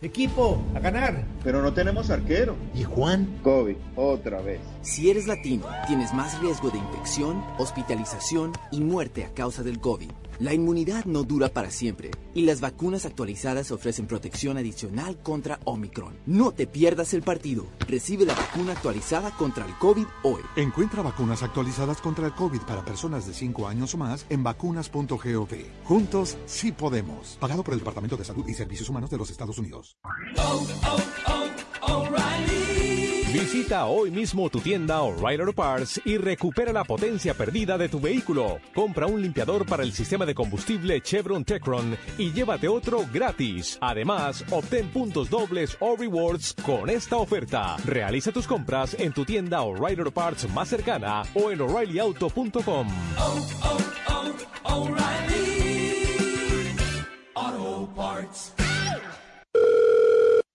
Equipo, 0.03 0.61
a 0.75 0.79
ganar. 0.79 1.23
Pero 1.43 1.61
no 1.61 1.73
tenemos 1.73 2.09
arquero. 2.09 2.57
¿Y 2.73 2.83
Juan? 2.83 3.39
COVID, 3.41 3.77
otra 3.95 4.41
vez. 4.41 4.59
Si 4.81 5.09
eres 5.09 5.27
latino, 5.27 5.65
tienes 5.87 6.13
más 6.13 6.39
riesgo 6.41 6.69
de 6.69 6.77
infección, 6.77 7.41
hospitalización 7.57 8.51
y 8.71 8.81
muerte 8.81 9.23
a 9.23 9.33
causa 9.33 9.63
del 9.63 9.79
COVID. 9.79 10.11
La 10.43 10.53
inmunidad 10.53 11.05
no 11.05 11.23
dura 11.23 11.47
para 11.47 11.71
siempre 11.71 12.11
y 12.33 12.41
las 12.41 12.59
vacunas 12.59 13.05
actualizadas 13.05 13.71
ofrecen 13.71 14.07
protección 14.07 14.57
adicional 14.57 15.17
contra 15.23 15.61
Omicron. 15.63 16.17
No 16.25 16.51
te 16.51 16.67
pierdas 16.67 17.13
el 17.13 17.21
partido. 17.21 17.65
Recibe 17.87 18.25
la 18.25 18.33
vacuna 18.33 18.73
actualizada 18.73 19.31
contra 19.37 19.65
el 19.65 19.73
COVID 19.77 20.05
hoy. 20.23 20.41
Encuentra 20.57 21.01
vacunas 21.01 21.43
actualizadas 21.43 22.01
contra 22.01 22.25
el 22.25 22.33
COVID 22.33 22.59
para 22.63 22.83
personas 22.83 23.25
de 23.25 23.33
5 23.33 23.69
años 23.69 23.93
o 23.93 23.97
más 23.97 24.25
en 24.29 24.43
vacunas.gov. 24.43 25.47
Juntos 25.85 26.37
sí 26.45 26.73
podemos. 26.73 27.37
Pagado 27.39 27.63
por 27.63 27.75
el 27.75 27.79
Departamento 27.79 28.17
de 28.17 28.25
Salud 28.25 28.45
y 28.45 28.53
Servicios 28.53 28.89
Humanos 28.89 29.11
de 29.11 29.17
los 29.19 29.29
Estados 29.29 29.57
Unidos. 29.57 29.95
Oh, 30.35 30.67
oh, 30.83 30.97
oh, 31.27 31.42
Visita 33.33 33.85
hoy 33.87 34.11
mismo 34.11 34.47
tu 34.51 34.59
tienda 34.59 35.01
O'Reilly 35.01 35.41
Auto 35.41 35.53
Parts 35.53 35.99
y 36.05 36.17
recupera 36.17 36.71
la 36.71 36.83
potencia 36.83 37.33
perdida 37.33 37.79
de 37.79 37.89
tu 37.89 37.99
vehículo. 37.99 38.59
Compra 38.75 39.07
un 39.07 39.23
limpiador 39.23 39.65
para 39.65 39.81
el 39.81 39.91
sistema 39.91 40.23
de 40.23 40.35
combustible 40.35 41.01
Chevron 41.01 41.43
Techron 41.43 41.97
y 42.19 42.31
llévate 42.31 42.67
otro 42.67 43.07
gratis. 43.11 43.79
Además, 43.81 44.45
obtén 44.51 44.87
puntos 44.89 45.31
dobles 45.31 45.75
o 45.79 45.95
rewards 45.95 46.53
con 46.63 46.91
esta 46.91 47.17
oferta. 47.17 47.75
Realiza 47.85 48.31
tus 48.31 48.45
compras 48.45 48.95
en 48.99 49.11
tu 49.13 49.25
tienda 49.25 49.63
O'Reilly 49.63 50.01
Auto 50.01 50.11
Parts 50.11 50.47
más 50.51 50.67
cercana 50.67 51.23
o 51.33 51.49
en 51.49 51.59
o'ReillyAuto.com. 51.59 52.87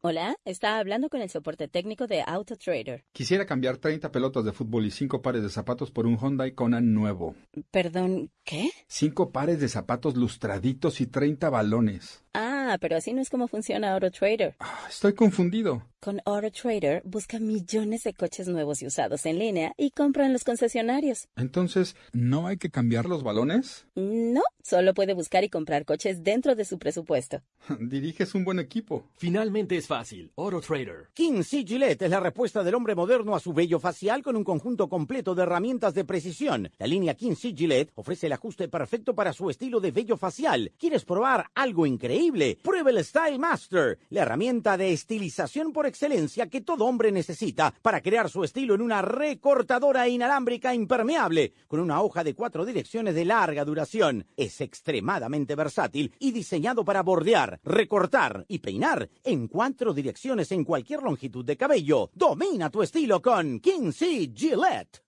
Hola, 0.01 0.36
está 0.44 0.78
hablando 0.78 1.09
con 1.09 1.22
el 1.22 1.28
soporte 1.28 1.66
técnico 1.66 2.07
de 2.07 2.22
AutoTrader. 2.24 3.05
Quisiera 3.11 3.46
cambiar 3.46 3.78
30 3.78 4.12
pelotas 4.12 4.44
de 4.44 4.53
fútbol 4.53 4.86
y 4.86 4.92
5 4.92 5.22
pares 5.22 5.42
de 5.42 5.49
zapatos 5.49 5.90
por 5.90 6.07
un 6.07 6.16
Hyundai 6.16 6.53
Kona 6.53 6.80
nuevo. 6.80 7.34
Perdón, 7.72 8.30
¿qué? 8.44 8.70
5 8.86 9.32
pares 9.32 9.59
de 9.59 9.68
zapatos 9.68 10.16
lustraditos 10.16 11.01
y 11.01 11.09
30 11.09 11.51
balones. 11.51 12.22
Ah, 12.41 12.78
pero 12.80 12.97
así 12.97 13.12
no 13.12 13.20
es 13.20 13.30
como 13.30 13.49
funciona 13.49 13.93
AutoTrader. 13.95 14.55
Ah, 14.61 14.86
estoy 14.89 15.12
confundido. 15.12 15.82
Con 15.99 16.20
AutoTrader, 16.24 17.03
busca 17.05 17.41
millones 17.41 18.05
de 18.05 18.14
coches 18.14 18.47
nuevos 18.47 18.80
y 18.80 18.86
usados 18.86 19.26
en 19.26 19.41
línea 19.41 19.72
y 19.76 19.91
compra 19.91 20.24
en 20.24 20.32
los 20.32 20.45
concesionarios. 20.45 21.26
Entonces, 21.34 21.97
¿no 22.12 22.47
hay 22.47 22.57
que 22.57 22.70
cambiar 22.70 23.07
los 23.07 23.24
balones? 23.24 23.89
No, 23.97 24.43
solo 24.62 24.95
puede 24.95 25.14
buscar 25.14 25.43
y 25.43 25.49
comprar 25.49 25.84
coches 25.84 26.22
dentro 26.22 26.55
de 26.55 26.64
su 26.64 26.78
presupuesto. 26.78 27.43
Diriges 27.80 28.36
un 28.36 28.45
buen 28.45 28.61
equipo. 28.61 29.09
Finalmente 29.16 29.76
es 29.76 29.89
fácil. 29.89 30.30
AutoTrader. 30.36 31.09
King 31.14 31.43
C. 31.43 31.64
Gillette 31.66 32.03
es 32.03 32.11
la 32.11 32.20
respuesta 32.20 32.62
del 32.62 32.76
hombre 32.76 32.95
moderno 32.95 33.34
a 33.34 33.41
su 33.41 33.53
vello 33.53 33.80
facial 33.80 34.22
con 34.22 34.36
un 34.36 34.45
conjunto 34.45 34.89
completo 34.89 35.34
de 35.34 35.43
herramientas 35.43 35.93
de 35.93 36.05
precisión. 36.05 36.70
La 36.78 36.86
línea 36.86 37.14
King 37.14 37.34
C. 37.34 37.53
Gillette 37.53 37.91
ofrece 37.97 38.26
el 38.26 38.32
ajuste 38.34 38.68
perfecto 38.68 39.16
para 39.16 39.32
su 39.32 39.51
estilo 39.51 39.80
de 39.80 39.91
vello 39.91 40.16
facial. 40.16 40.70
¿Quieres 40.78 41.05
probar 41.05 41.51
algo 41.57 41.84
increíble? 41.84 42.28
Pruebe 42.62 42.91
el 42.91 43.03
Style 43.03 43.39
Master, 43.39 43.99
la 44.11 44.20
herramienta 44.20 44.76
de 44.76 44.93
estilización 44.93 45.72
por 45.72 45.87
excelencia 45.87 46.49
que 46.49 46.61
todo 46.61 46.85
hombre 46.85 47.11
necesita 47.11 47.72
para 47.81 48.03
crear 48.03 48.29
su 48.29 48.45
estilo 48.45 48.74
en 48.74 48.83
una 48.83 49.01
recortadora 49.01 50.07
inalámbrica 50.09 50.74
impermeable 50.74 51.55
con 51.66 51.81
una 51.81 52.03
hoja 52.03 52.22
de 52.24 52.35
cuatro 52.35 52.66
direcciones 52.66 53.14
de 53.14 53.24
larga 53.24 53.64
duración. 53.64 54.26
Es 54.37 54.61
extremadamente 54.61 55.55
versátil 55.55 56.12
y 56.18 56.33
diseñado 56.33 56.85
para 56.85 57.03
bordear, 57.03 57.61
recortar 57.64 58.45
y 58.47 58.59
peinar 58.59 59.09
en 59.24 59.49
cuatro 59.49 59.95
direcciones 59.95 60.53
en 60.53 60.64
cualquier 60.64 61.03
longitud 61.03 61.47
de 61.47 61.57
cabello. 61.57 62.11
Domina 62.12 62.68
tu 62.68 62.83
estilo 62.83 63.22
con 63.22 63.61
Kinsey 63.61 64.35
Gillette. 64.37 65.07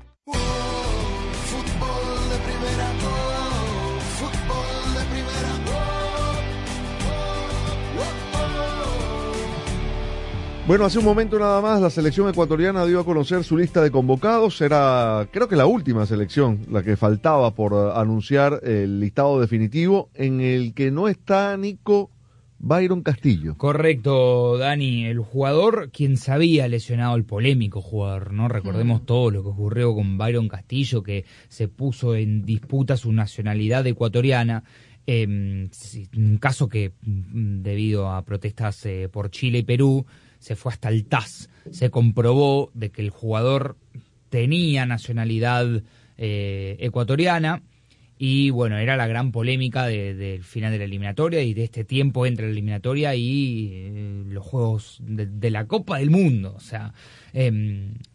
Primera, 2.45 2.91
oh, 3.05 3.99
fútbol 4.17 4.93
de 4.95 5.03
primera, 5.11 5.71
Bueno, 10.67 10.85
hace 10.85 10.99
un 10.99 11.05
momento 11.05 11.39
nada 11.39 11.59
más 11.59 11.81
la 11.81 11.89
selección 11.89 12.29
ecuatoriana 12.29 12.85
dio 12.85 12.99
a 12.99 13.03
conocer 13.03 13.43
su 13.43 13.57
lista 13.57 13.81
de 13.81 13.89
convocados. 13.89 14.61
Era, 14.61 15.27
creo 15.31 15.49
que 15.49 15.55
la 15.55 15.65
última 15.65 16.05
selección, 16.05 16.59
la 16.69 16.83
que 16.83 16.95
faltaba 16.95 17.55
por 17.55 17.73
eh, 17.73 17.91
anunciar 17.95 18.59
el 18.63 18.99
listado 18.99 19.41
definitivo, 19.41 20.09
en 20.13 20.39
el 20.39 20.75
que 20.75 20.91
no 20.91 21.07
está 21.07 21.57
Nico 21.57 22.10
Byron 22.63 23.01
Castillo. 23.01 23.57
Correcto, 23.57 24.57
Dani. 24.57 25.05
El 25.05 25.19
jugador, 25.19 25.89
quien 25.91 26.15
sabía 26.15 26.67
lesionado, 26.67 27.15
el 27.15 27.25
polémico 27.25 27.81
jugador, 27.81 28.33
¿no? 28.33 28.47
Recordemos 28.47 29.03
todo 29.05 29.31
lo 29.31 29.41
que 29.41 29.49
ocurrió 29.49 29.95
con 29.95 30.17
Byron 30.19 30.47
Castillo, 30.47 31.01
que 31.01 31.25
se 31.47 31.67
puso 31.67 32.15
en 32.15 32.45
disputa 32.45 32.97
su 32.97 33.11
nacionalidad 33.11 33.85
ecuatoriana. 33.87 34.63
Eh, 35.07 35.25
un 35.25 36.37
caso 36.39 36.69
que, 36.69 36.93
mm, 37.01 37.63
debido 37.63 38.11
a 38.11 38.23
protestas 38.23 38.85
eh, 38.85 39.09
por 39.11 39.31
Chile 39.31 39.59
y 39.59 39.63
Perú, 39.63 40.05
se 40.37 40.55
fue 40.55 40.71
hasta 40.71 40.89
el 40.89 41.05
TAS. 41.05 41.49
Se 41.71 41.89
comprobó 41.89 42.69
de 42.75 42.91
que 42.91 43.01
el 43.01 43.09
jugador 43.09 43.75
tenía 44.29 44.85
nacionalidad 44.85 45.81
eh, 46.17 46.77
ecuatoriana 46.79 47.63
y 48.23 48.51
bueno, 48.51 48.77
era 48.77 48.97
la 48.97 49.07
gran 49.07 49.31
polémica 49.31 49.87
del 49.87 50.43
final 50.43 50.71
de 50.71 50.77
la 50.77 50.83
eliminatoria 50.83 51.41
y 51.41 51.55
de 51.55 51.63
este 51.63 51.83
tiempo 51.83 52.27
entre 52.27 52.45
la 52.45 52.51
eliminatoria 52.51 53.15
y 53.15 53.71
eh, 53.73 54.23
los 54.27 54.45
Juegos 54.45 54.99
de, 55.01 55.25
de, 55.25 55.49
la 55.49 55.65
Copa 55.65 55.97
del 55.97 56.11
Mundo. 56.11 56.53
O 56.55 56.59
sea, 56.59 56.93
eh, 57.33 57.49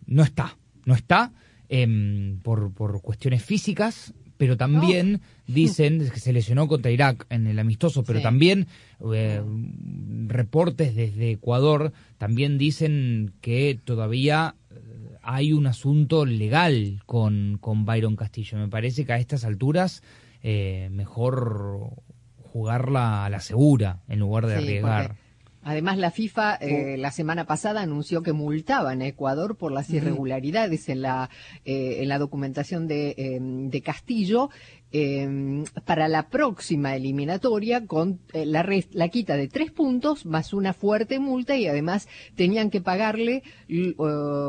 no 0.07 0.23
está, 0.23 0.57
no 0.85 0.95
está 0.95 1.33
eh, 1.69 2.37
por, 2.45 2.73
por 2.73 3.03
cuestiones 3.03 3.45
físicas, 3.45 4.15
pero 4.37 4.57
también 4.57 5.23
dicen 5.49 6.09
que 6.09 6.21
se 6.21 6.33
lesionó 6.33 6.69
contra 6.69 6.93
Irak 6.93 7.27
en 7.29 7.49
el 7.49 7.59
amistoso, 7.59 8.05
pero 8.05 8.21
sí. 8.21 8.23
también 8.23 8.69
eh, 9.13 9.43
reportes 10.29 10.95
desde 10.95 11.33
Ecuador 11.33 11.93
también 12.19 12.59
dicen 12.59 13.33
que 13.41 13.77
todavía 13.83 14.55
hay 15.27 15.53
un 15.53 15.67
asunto 15.67 16.25
legal 16.25 17.03
con, 17.05 17.59
con 17.61 17.85
Byron 17.85 18.15
Castillo. 18.15 18.59
Me 18.59 18.69
parece 18.69 19.05
que 19.05 19.13
a 19.13 19.19
estas 19.19 19.45
alturas 19.45 20.03
eh, 20.43 20.89
mejor 20.93 21.91
jugarla 22.45 23.25
a 23.25 23.31
la 23.31 23.41
segura 23.41 24.03
en 24.09 24.21
lugar 24.21 24.47
de 24.47 24.57
sí, 24.57 24.63
arriesgar. 24.63 25.17
Además, 25.69 25.99
la 25.99 26.13
FIFA 26.13 26.55
eh, 26.61 26.97
la 26.97 27.11
semana 27.11 27.45
pasada 27.45 27.81
anunció 27.83 28.23
que 28.23 28.33
multaban 28.33 29.03
a 29.03 29.09
Ecuador 29.09 29.57
por 29.57 29.73
las 29.73 29.91
irregularidades 29.91 30.89
en 30.89 31.03
la 31.03 31.29
eh, 31.65 32.03
en 32.03 32.09
la 32.09 32.21
documentación 32.21 32.87
de, 32.87 33.17
eh, 33.19 33.39
de 33.41 33.83
Castillo 33.83 34.49
eh, 34.93 35.65
para 35.85 36.07
la 36.07 36.29
próxima 36.29 36.95
eliminatoria 36.95 37.87
con 37.87 38.21
eh, 38.33 38.47
la, 38.47 38.65
la, 38.93 39.09
quita 39.09 39.37
de 39.37 39.49
tres 39.49 39.73
puntos 39.73 40.25
más 40.25 40.55
una 40.55 40.73
fuerte 40.73 41.19
multa 41.19 41.57
y 41.57 41.67
además 41.67 42.09
tenían 42.37 42.71
que 42.71 42.81
pagarle 42.81 43.43
uh, 43.69 44.03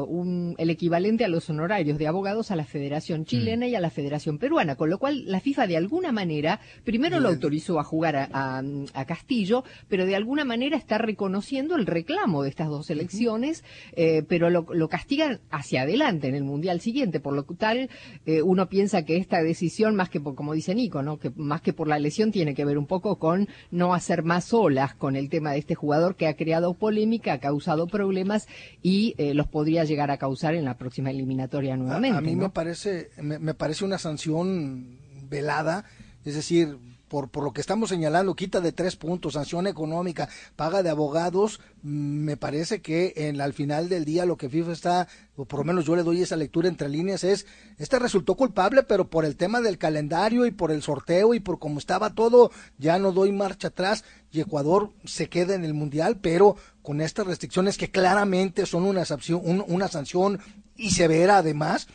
un, 0.03 0.53
el 0.59 0.69
equivalente 0.69 1.25
a 1.25 1.27
los 1.27 1.49
honorarios 1.49 1.97
de 1.97 2.07
abogados 2.07 2.51
a 2.51 2.55
la 2.55 2.65
Federación 2.65 3.25
Chilena 3.25 3.65
mm. 3.65 3.69
y 3.69 3.75
a 3.75 3.81
la 3.81 3.89
Federación 3.89 4.37
Peruana, 4.37 4.75
con 4.75 4.91
lo 4.91 4.99
cual 4.99 5.23
la 5.25 5.39
FIFA 5.39 5.65
de 5.65 5.77
alguna 5.77 6.11
manera 6.11 6.59
primero 6.83 7.19
lo 7.19 7.29
autorizó 7.29 7.79
a 7.79 7.83
jugar 7.83 8.15
a, 8.15 8.29
a, 8.31 8.61
a, 8.93 9.05
Castillo, 9.05 9.63
pero 9.87 10.05
de 10.05 10.15
alguna 10.15 10.45
manera 10.45 10.77
está 10.77 10.99
reconociendo 11.07 11.75
el 11.75 11.87
reclamo 11.87 12.43
de 12.43 12.49
estas 12.49 12.67
dos 12.67 12.89
elecciones, 12.91 13.63
uh 13.63 13.63
-huh. 13.63 13.93
eh, 13.95 14.23
pero 14.27 14.49
lo, 14.49 14.67
lo, 14.71 14.87
castigan 14.87 15.39
hacia 15.49 15.81
adelante 15.81 16.27
en 16.27 16.35
el 16.35 16.43
Mundial 16.43 16.79
siguiente, 16.81 17.19
por 17.19 17.33
lo 17.33 17.43
tal 17.57 17.89
eh, 18.25 18.41
uno 18.41 18.67
piensa 18.69 19.03
que 19.03 19.17
esta 19.17 19.41
decisión 19.41 19.95
más 19.95 20.09
que 20.09 20.19
por, 20.19 20.35
como 20.35 20.53
dice 20.53 20.75
Nico, 20.75 21.01
¿no? 21.01 21.17
Que 21.17 21.31
más 21.35 21.61
que 21.61 21.73
por 21.73 21.87
la 21.87 21.97
lesión 21.97 22.31
tiene 22.31 22.53
que 22.53 22.65
ver 22.65 22.77
un 22.77 22.85
poco 22.85 23.17
con 23.17 23.47
no 23.71 23.93
hacer 23.93 24.23
más 24.23 24.53
olas 24.53 24.93
con 24.95 25.15
el 25.15 25.29
tema 25.29 25.51
de 25.51 25.59
este 25.59 25.75
jugador 25.75 26.15
que 26.15 26.27
ha 26.27 26.35
creado 26.35 26.73
polémica, 26.73 27.33
ha 27.33 27.39
causado 27.39 27.87
problemas 27.87 28.47
y 28.83 29.15
eh, 29.17 29.33
los 29.33 29.47
podría 29.47 29.83
llegar 29.85 30.11
a 30.11 30.17
causar 30.17 30.53
en 30.55 30.65
la 30.65 30.77
próxima 30.77 31.09
eliminatoria 31.09 31.75
nuevamente. 31.77 32.15
A, 32.15 32.19
a 32.19 32.21
mí 32.21 32.35
¿no? 32.35 32.43
me 32.43 32.49
parece 32.49 33.09
me, 33.21 33.39
me 33.39 33.53
parece 33.53 33.85
una 33.85 33.97
sanción 33.97 34.97
velada, 35.29 35.85
es 36.25 36.35
decir, 36.35 36.77
por, 37.07 37.29
por 37.29 37.43
lo 37.43 37.53
que 37.53 37.61
estamos 37.61 37.89
señalando, 37.89 38.35
quita 38.35 38.61
de 38.61 38.71
tres 38.71 38.95
puntos, 38.95 39.33
sanción 39.33 39.67
económica, 39.67 40.29
paga 40.55 40.83
de 40.83 40.89
abogados, 40.89 41.59
me 41.81 42.37
parece 42.37 42.81
que 42.81 43.13
en, 43.15 43.39
al 43.41 43.53
final 43.53 43.89
del 43.89 44.05
día 44.05 44.25
lo 44.25 44.37
que 44.37 44.49
FIFA 44.49 44.71
está, 44.71 45.07
o 45.35 45.45
por 45.45 45.59
lo 45.59 45.65
menos 45.65 45.85
yo 45.85 45.95
le 45.95 46.03
doy 46.03 46.21
esa 46.21 46.35
lectura 46.35 46.67
entre 46.67 46.89
líneas, 46.89 47.23
es, 47.23 47.45
este 47.77 47.99
resultó 47.99 48.35
culpable, 48.35 48.83
pero 48.83 49.09
por 49.09 49.25
el 49.25 49.35
tema 49.35 49.61
del 49.61 49.77
calendario 49.77 50.45
y 50.45 50.51
por 50.51 50.71
el 50.71 50.81
sorteo 50.81 51.33
y 51.33 51.39
por 51.39 51.59
cómo 51.59 51.79
estaba 51.79 52.13
todo, 52.13 52.51
ya 52.77 52.99
no 52.99 53.11
doy 53.11 53.31
marcha 53.31 53.69
atrás 53.69 54.03
y 54.31 54.41
Ecuador 54.41 54.91
se 55.05 55.29
queda 55.29 55.55
en 55.55 55.63
el 55.63 55.73
Mundial, 55.73 56.19
pero 56.21 56.55
con 56.81 57.01
estas 57.01 57.27
restricciones 57.27 57.77
que 57.77 57.91
claramente 57.91 58.65
son 58.65 58.83
una 58.83 59.05
sanción, 59.05 59.41
un, 59.43 59.63
una 59.67 59.87
sanción 59.87 60.39
y 60.75 60.91
severa 60.91 61.37
además, 61.37 61.87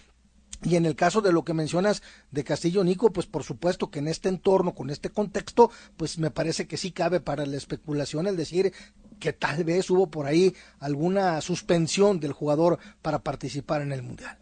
y 0.63 0.77
en 0.77 0.87
el 0.87 0.97
caso 0.97 1.21
de 1.21 1.33
lo 1.33 1.45
que 1.45 1.55
mencionas 1.55 2.03
de 2.31 2.45
Castillo 2.45 2.85
Nico, 2.85 3.13
pues 3.13 3.27
por 3.27 3.43
supuesto 3.43 3.91
que 3.91 3.99
en 3.99 4.09
este 4.09 4.29
entorno, 4.29 4.75
con 4.75 4.91
este 4.91 5.11
contexto, 5.11 5.71
pues 5.97 6.19
me 6.19 6.31
parece 6.31 6.67
que 6.67 6.77
sí 6.77 6.93
cabe 6.93 7.21
para 7.21 7.47
la 7.47 7.57
especulación 7.57 8.27
el 8.27 8.37
decir 8.37 8.73
que 9.19 9.33
tal 9.33 9.65
vez 9.65 9.91
hubo 9.91 10.09
por 10.09 10.27
ahí 10.27 10.55
alguna 10.81 11.41
suspensión 11.41 12.21
del 12.21 12.33
jugador 12.33 12.79
para 13.03 13.21
participar 13.21 13.83
en 13.83 13.93
el 13.93 14.03
Mundial. 14.03 14.42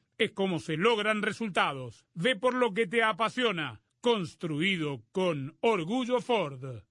es 0.25 0.31
como 0.31 0.59
se 0.59 0.77
logran 0.77 1.21
resultados. 1.21 2.05
Ve 2.13 2.35
por 2.35 2.53
lo 2.53 2.73
que 2.73 2.87
te 2.87 3.03
apasiona. 3.03 3.81
Construido 4.01 5.03
con 5.11 5.57
orgullo 5.61 6.21
Ford. 6.21 6.83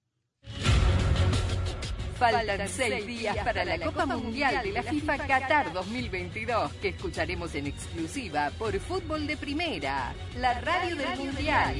Faltan 2.17 2.67
seis 2.67 3.07
días 3.07 3.35
para 3.37 3.65
la 3.65 3.79
Copa 3.79 4.05
Mundial 4.05 4.63
de 4.63 4.71
la 4.71 4.83
FIFA 4.83 5.17
Qatar 5.17 5.73
2022, 5.73 6.73
que 6.73 6.89
escucharemos 6.89 7.55
en 7.55 7.67
exclusiva 7.67 8.51
por 8.59 8.77
Fútbol 8.79 9.25
de 9.25 9.37
Primera, 9.37 10.13
la 10.37 10.59
radio 10.61 10.95
del 10.95 11.17
Mundial. 11.17 11.75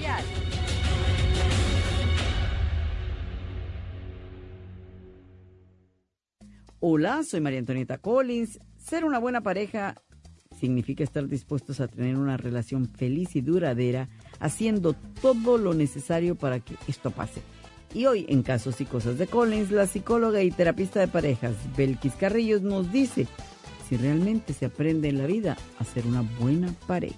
Hola, 6.79 7.23
soy 7.23 7.41
María 7.41 7.59
Antonieta 7.59 7.99
Collins. 7.99 8.59
Ser 8.77 9.05
una 9.05 9.19
buena 9.19 9.41
pareja 9.41 10.01
significa 10.61 11.03
estar 11.03 11.27
dispuestos 11.27 11.81
a 11.81 11.87
tener 11.87 12.15
una 12.15 12.37
relación 12.37 12.87
feliz 12.87 13.35
y 13.35 13.41
duradera, 13.41 14.07
haciendo 14.39 14.93
todo 14.93 15.57
lo 15.57 15.73
necesario 15.73 16.35
para 16.35 16.59
que 16.59 16.75
esto 16.87 17.11
pase. 17.11 17.41
Y 17.93 18.05
hoy, 18.05 18.25
en 18.29 18.43
Casos 18.43 18.79
y 18.79 18.85
Cosas 18.85 19.17
de 19.17 19.27
Collins, 19.27 19.71
la 19.71 19.87
psicóloga 19.87 20.41
y 20.43 20.51
terapista 20.51 20.99
de 21.01 21.07
parejas, 21.07 21.55
Belkis 21.75 22.13
Carrillos, 22.13 22.61
nos 22.61 22.91
dice 22.91 23.27
si 23.89 23.97
realmente 23.97 24.53
se 24.53 24.67
aprende 24.67 25.09
en 25.09 25.17
la 25.17 25.25
vida 25.25 25.57
a 25.79 25.83
ser 25.83 26.05
una 26.05 26.21
buena 26.39 26.73
pareja. 26.87 27.17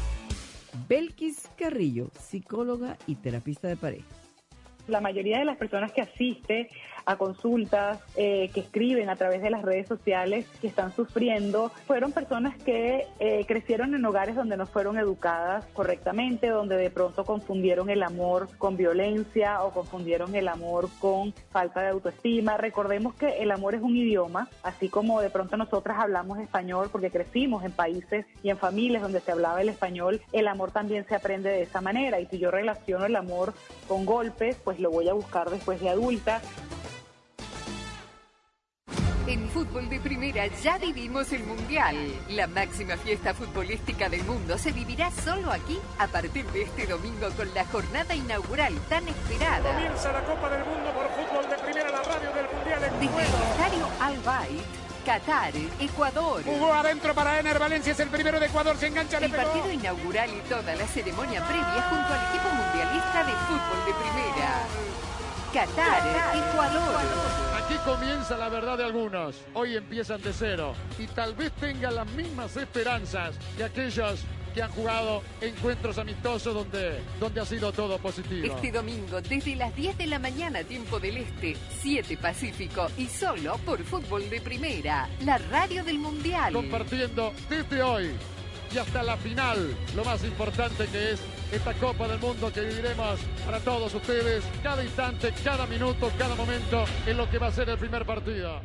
Belkis 0.87 1.49
Carrillo, 1.57 2.09
psicóloga 2.19 2.97
y 3.07 3.15
terapista 3.15 3.67
de 3.67 3.77
pareja. 3.77 4.07
La 4.87 5.01
mayoría 5.01 5.39
de 5.39 5.45
las 5.45 5.57
personas 5.57 5.91
que 5.91 6.01
asiste 6.01 6.69
a 7.05 7.15
consultas, 7.15 7.99
eh, 8.15 8.49
que 8.53 8.61
escriben 8.61 9.09
a 9.09 9.15
través 9.15 9.41
de 9.41 9.49
las 9.49 9.61
redes 9.61 9.87
sociales, 9.87 10.45
que 10.59 10.67
están 10.67 10.93
sufriendo, 10.95 11.69
fueron 11.87 12.11
personas 12.11 12.57
que 12.63 13.07
eh, 13.19 13.45
crecieron 13.47 13.93
en 13.95 14.05
hogares 14.05 14.35
donde 14.35 14.57
no 14.57 14.65
fueron 14.65 14.97
educadas 14.97 15.65
correctamente, 15.73 16.49
donde 16.49 16.77
de 16.77 16.89
pronto 16.89 17.25
confundieron 17.25 17.89
el 17.89 18.03
amor 18.03 18.49
con 18.57 18.77
violencia 18.77 19.63
o 19.63 19.71
confundieron 19.71 20.35
el 20.35 20.47
amor 20.47 20.89
con 20.99 21.33
falta 21.51 21.81
de 21.81 21.89
autoestima. 21.89 22.57
Recordemos 22.57 23.15
que 23.15 23.41
el 23.41 23.51
amor 23.51 23.75
es 23.75 23.81
un 23.81 23.95
idioma, 23.95 24.49
así 24.63 24.89
como 24.89 25.21
de 25.21 25.29
pronto 25.29 25.57
nosotras 25.57 25.97
hablamos 25.99 26.39
español 26.39 26.89
porque 26.91 27.09
crecimos 27.09 27.63
en 27.63 27.71
países 27.71 28.25
y 28.43 28.49
en 28.49 28.57
familias 28.57 29.01
donde 29.01 29.19
se 29.21 29.31
hablaba 29.31 29.61
el 29.61 29.69
español, 29.69 30.21
el 30.31 30.47
amor 30.47 30.71
también 30.71 31.05
se 31.07 31.15
aprende 31.15 31.49
de 31.49 31.63
esa 31.63 31.81
manera 31.81 32.19
y 32.19 32.25
si 32.27 32.39
yo 32.39 32.51
relaciono 32.51 33.05
el 33.05 33.15
amor 33.15 33.53
con 33.87 34.05
golpes, 34.05 34.57
pues 34.63 34.79
lo 34.79 34.91
voy 34.91 35.09
a 35.09 35.13
buscar 35.13 35.49
después 35.49 35.79
de 35.81 35.89
adulta. 35.89 36.41
En 39.31 39.47
fútbol 39.47 39.87
de 39.87 39.97
primera 40.01 40.45
ya 40.61 40.77
vivimos 40.77 41.31
el 41.31 41.45
Mundial. 41.45 41.95
La 42.31 42.47
máxima 42.47 42.97
fiesta 42.97 43.33
futbolística 43.33 44.09
del 44.09 44.25
mundo 44.25 44.57
se 44.57 44.73
vivirá 44.73 45.09
solo 45.09 45.53
aquí 45.53 45.79
a 45.99 46.07
partir 46.07 46.45
de 46.47 46.63
este 46.63 46.85
domingo 46.85 47.29
con 47.37 47.47
la 47.53 47.63
jornada 47.67 48.13
inaugural 48.13 48.73
tan 48.89 49.07
esperada. 49.07 49.71
Comienza 49.71 50.11
la 50.11 50.25
Copa 50.25 50.49
del 50.49 50.65
Mundo 50.65 50.91
por 50.91 51.07
fútbol 51.11 51.49
de 51.49 51.55
primera, 51.63 51.91
la 51.91 52.03
radio 52.03 52.29
del 52.33 52.45
Mundial 52.53 52.83
en 52.83 52.99
Desde 52.99 53.21
el 53.21 53.41
estadio 53.51 53.87
Al 54.01 54.19
Bayt, 54.19 54.65
Qatar, 55.05 55.53
Ecuador. 55.79 56.43
Jugó 56.43 56.73
adentro 56.73 57.15
para 57.15 57.39
Ener 57.39 57.57
Valencia, 57.57 57.93
es 57.93 57.99
el 58.01 58.09
primero 58.09 58.37
de 58.37 58.47
Ecuador, 58.47 58.75
se 58.75 58.87
engancha, 58.87 59.17
El 59.19 59.31
pegó. 59.31 59.43
partido 59.43 59.71
inaugural 59.71 60.29
y 60.29 60.41
toda 60.49 60.75
la 60.75 60.85
ceremonia 60.87 61.41
previa 61.47 61.87
junto 61.89 62.13
al 62.13 62.27
equipo 62.27 62.49
mundialista 62.49 63.23
de 63.23 63.31
fútbol 63.47 63.85
de 63.85 63.93
primera. 63.93 64.67
Qatar, 65.53 66.01
Ecuador. 66.33 66.95
Aquí 67.57 67.75
comienza 67.83 68.37
la 68.37 68.47
verdad 68.47 68.77
de 68.77 68.85
algunos. 68.85 69.35
Hoy 69.53 69.75
empiezan 69.75 70.21
de 70.21 70.31
cero 70.31 70.73
y 70.97 71.07
tal 71.07 71.35
vez 71.35 71.51
tengan 71.53 71.95
las 71.95 72.07
mismas 72.11 72.55
esperanzas 72.55 73.35
que 73.57 73.65
aquellos 73.65 74.21
que 74.53 74.61
han 74.61 74.71
jugado 74.71 75.21
encuentros 75.41 75.97
amistosos 75.97 76.53
donde, 76.53 77.01
donde 77.19 77.41
ha 77.41 77.45
sido 77.45 77.71
todo 77.71 77.97
positivo. 77.97 78.55
Este 78.55 78.71
domingo, 78.71 79.21
desde 79.21 79.55
las 79.55 79.75
10 79.75 79.97
de 79.97 80.07
la 80.07 80.19
mañana, 80.19 80.63
tiempo 80.63 80.99
del 80.99 81.17
Este, 81.17 81.57
7 81.81 82.17
Pacífico 82.17 82.87
y 82.97 83.07
solo 83.07 83.57
por 83.65 83.83
Fútbol 83.83 84.29
de 84.29 84.39
Primera, 84.41 85.09
la 85.25 85.37
radio 85.37 85.83
del 85.83 85.99
Mundial. 85.99 86.53
Compartiendo 86.53 87.33
desde 87.49 87.83
hoy 87.83 88.11
y 88.73 88.77
hasta 88.77 89.03
la 89.03 89.17
final, 89.17 89.75
lo 89.95 90.05
más 90.05 90.23
importante 90.23 90.87
que 90.87 91.11
es 91.11 91.19
esta 91.51 91.73
Copa 91.73 92.07
del 92.07 92.19
Mundo 92.19 92.51
que 92.53 92.61
viviremos 92.61 93.19
para 93.45 93.59
todos 93.59 93.93
ustedes, 93.93 94.43
cada 94.63 94.83
instante, 94.83 95.33
cada 95.43 95.65
minuto, 95.65 96.11
cada 96.17 96.35
momento, 96.35 96.85
en 97.05 97.17
lo 97.17 97.29
que 97.29 97.37
va 97.37 97.47
a 97.47 97.51
ser 97.51 97.69
el 97.69 97.77
primer 97.77 98.05
partido. 98.05 98.61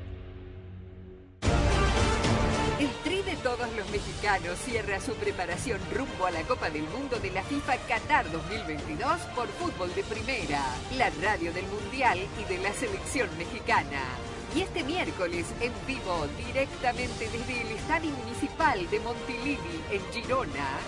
El 2.79 2.91
Tri 3.03 3.23
de 3.23 3.37
todos 3.37 3.69
los 3.77 3.89
mexicanos 3.91 4.59
cierra 4.65 5.01
su 5.01 5.15
preparación 5.15 5.81
rumbo 5.95 6.27
a 6.27 6.31
la 6.31 6.43
Copa 6.43 6.71
del 6.71 6.85
Mundo 6.85 7.19
de 7.19 7.31
la 7.31 7.43
FIFA 7.43 7.77
Qatar 7.89 8.31
2022 8.31 9.21
por 9.35 9.49
Fútbol 9.49 9.95
de 9.95 10.05
Primera, 10.05 10.63
la 10.97 11.11
radio 11.23 11.53
del 11.53 11.65
Mundial 11.67 12.19
y 12.39 12.45
de 12.53 12.59
la 12.59 12.73
selección 12.75 13.29
mexicana. 13.39 14.03
Y 14.55 14.63
este 14.63 14.85
miércoles 14.85 15.47
en 15.61 15.73
vivo, 15.87 16.27
directamente 16.47 17.29
desde 17.29 17.63
el 17.63 17.73
Estadio 17.73 18.11
Municipal 18.11 18.89
de 18.89 19.01
Montilivi, 19.01 19.83
en 19.91 20.13
Girona, 20.13 20.79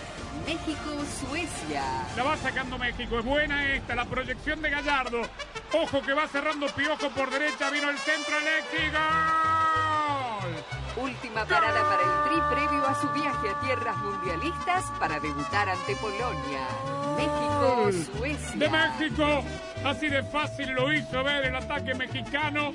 México-Suecia. 0.47 1.83
La 2.17 2.23
va 2.23 2.37
sacando 2.37 2.79
México, 2.79 3.19
es 3.19 3.25
buena 3.25 3.75
esta, 3.75 3.95
la 3.95 4.05
proyección 4.07 4.63
de 4.63 4.71
Gallardo. 4.71 5.23
Ojo 5.73 6.01
que 6.03 6.15
va 6.15 6.27
cerrando 6.29 6.67
Piojo 6.69 7.11
por 7.11 7.31
derecha, 7.31 7.71
vino 7.71 7.91
el 7.91 7.99
centro, 7.99 8.35
Alexi, 8.37 8.91
gol. 8.93 10.29
Última 11.05 11.45
parada 11.45 11.83
para 11.83 12.03
el 12.03 12.31
Tri 12.31 12.41
previo 12.57 12.87
a 12.87 12.95
su 13.01 13.09
viaje 13.11 13.51
a 13.51 13.61
tierras 13.61 13.97
mundialistas 13.99 14.85
para 14.99 15.21
debutar 15.21 15.69
ante 15.69 15.95
Polonia. 15.97 16.67
México-Suecia. 17.19 18.57
De 18.57 18.69
México, 18.69 19.45
así 19.85 20.09
de 20.09 20.23
fácil 20.23 20.71
lo 20.73 20.93
hizo 20.93 21.23
ver 21.25 21.45
el 21.47 21.57
ataque 21.57 21.95
mexicano. 21.95 22.73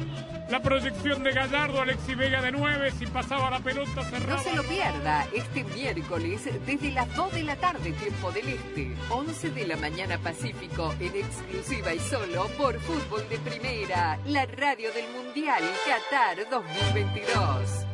La 0.50 0.62
proyección 0.62 1.24
de 1.24 1.32
Gallardo, 1.32 1.82
Alexi 1.82 2.16
Vega 2.16 2.42
de 2.42 2.52
9, 2.52 2.92
si 3.00 3.06
pasaba 3.08 3.50
la 3.50 3.60
pelota 3.60 4.04
cerrada. 4.04 4.36
No 4.36 4.44
se 4.44 4.54
lo 4.56 4.64
pierda 4.64 5.26
este 5.34 5.64
miércoles 5.64 6.42
desde 6.66 6.92
las 6.92 7.16
2 7.16 7.34
de 7.34 7.44
la 7.44 7.56
tarde, 7.56 7.92
tiempo 7.94 8.32
del 8.32 8.50
Este, 8.50 8.96
11 9.10 9.50
de 9.52 9.68
la 9.68 9.78
mañana 9.78 10.18
Pacífico, 10.20 10.94
en 11.00 11.16
exclusiva 11.16 11.94
y 11.94 12.00
solo 12.00 12.48
por 12.58 12.80
Fútbol 12.82 13.28
de 13.30 13.38
Primera, 13.40 14.20
la 14.26 14.46
radio 14.46 14.92
del 14.94 15.10
Mundial 15.12 15.64
Qatar 15.88 16.48
2022. 16.50 17.88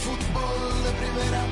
Fútbol 0.00 0.82
de 0.84 0.90
primera, 0.92 1.42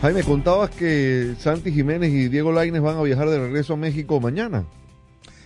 Jaime, 0.00 0.22
contabas 0.22 0.70
que 0.70 1.34
Santi 1.40 1.72
Jiménez 1.72 2.12
y 2.12 2.28
Diego 2.28 2.52
Lainez 2.52 2.80
van 2.80 2.98
a 2.98 3.02
viajar 3.02 3.28
de 3.28 3.40
regreso 3.40 3.72
a 3.72 3.76
México 3.76 4.20
mañana. 4.20 4.64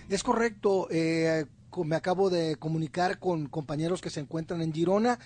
Es 0.09 0.21
correcto, 0.21 0.87
eh, 0.91 1.45
me 1.83 1.95
acabo 1.95 2.29
de 2.29 2.57
comunicar 2.57 3.17
con 3.17 3.47
compañeros 3.47 3.99
que 3.99 4.11
se 4.11 4.19
encuentran 4.19 4.61
en 4.61 4.71
Girona 4.71 5.17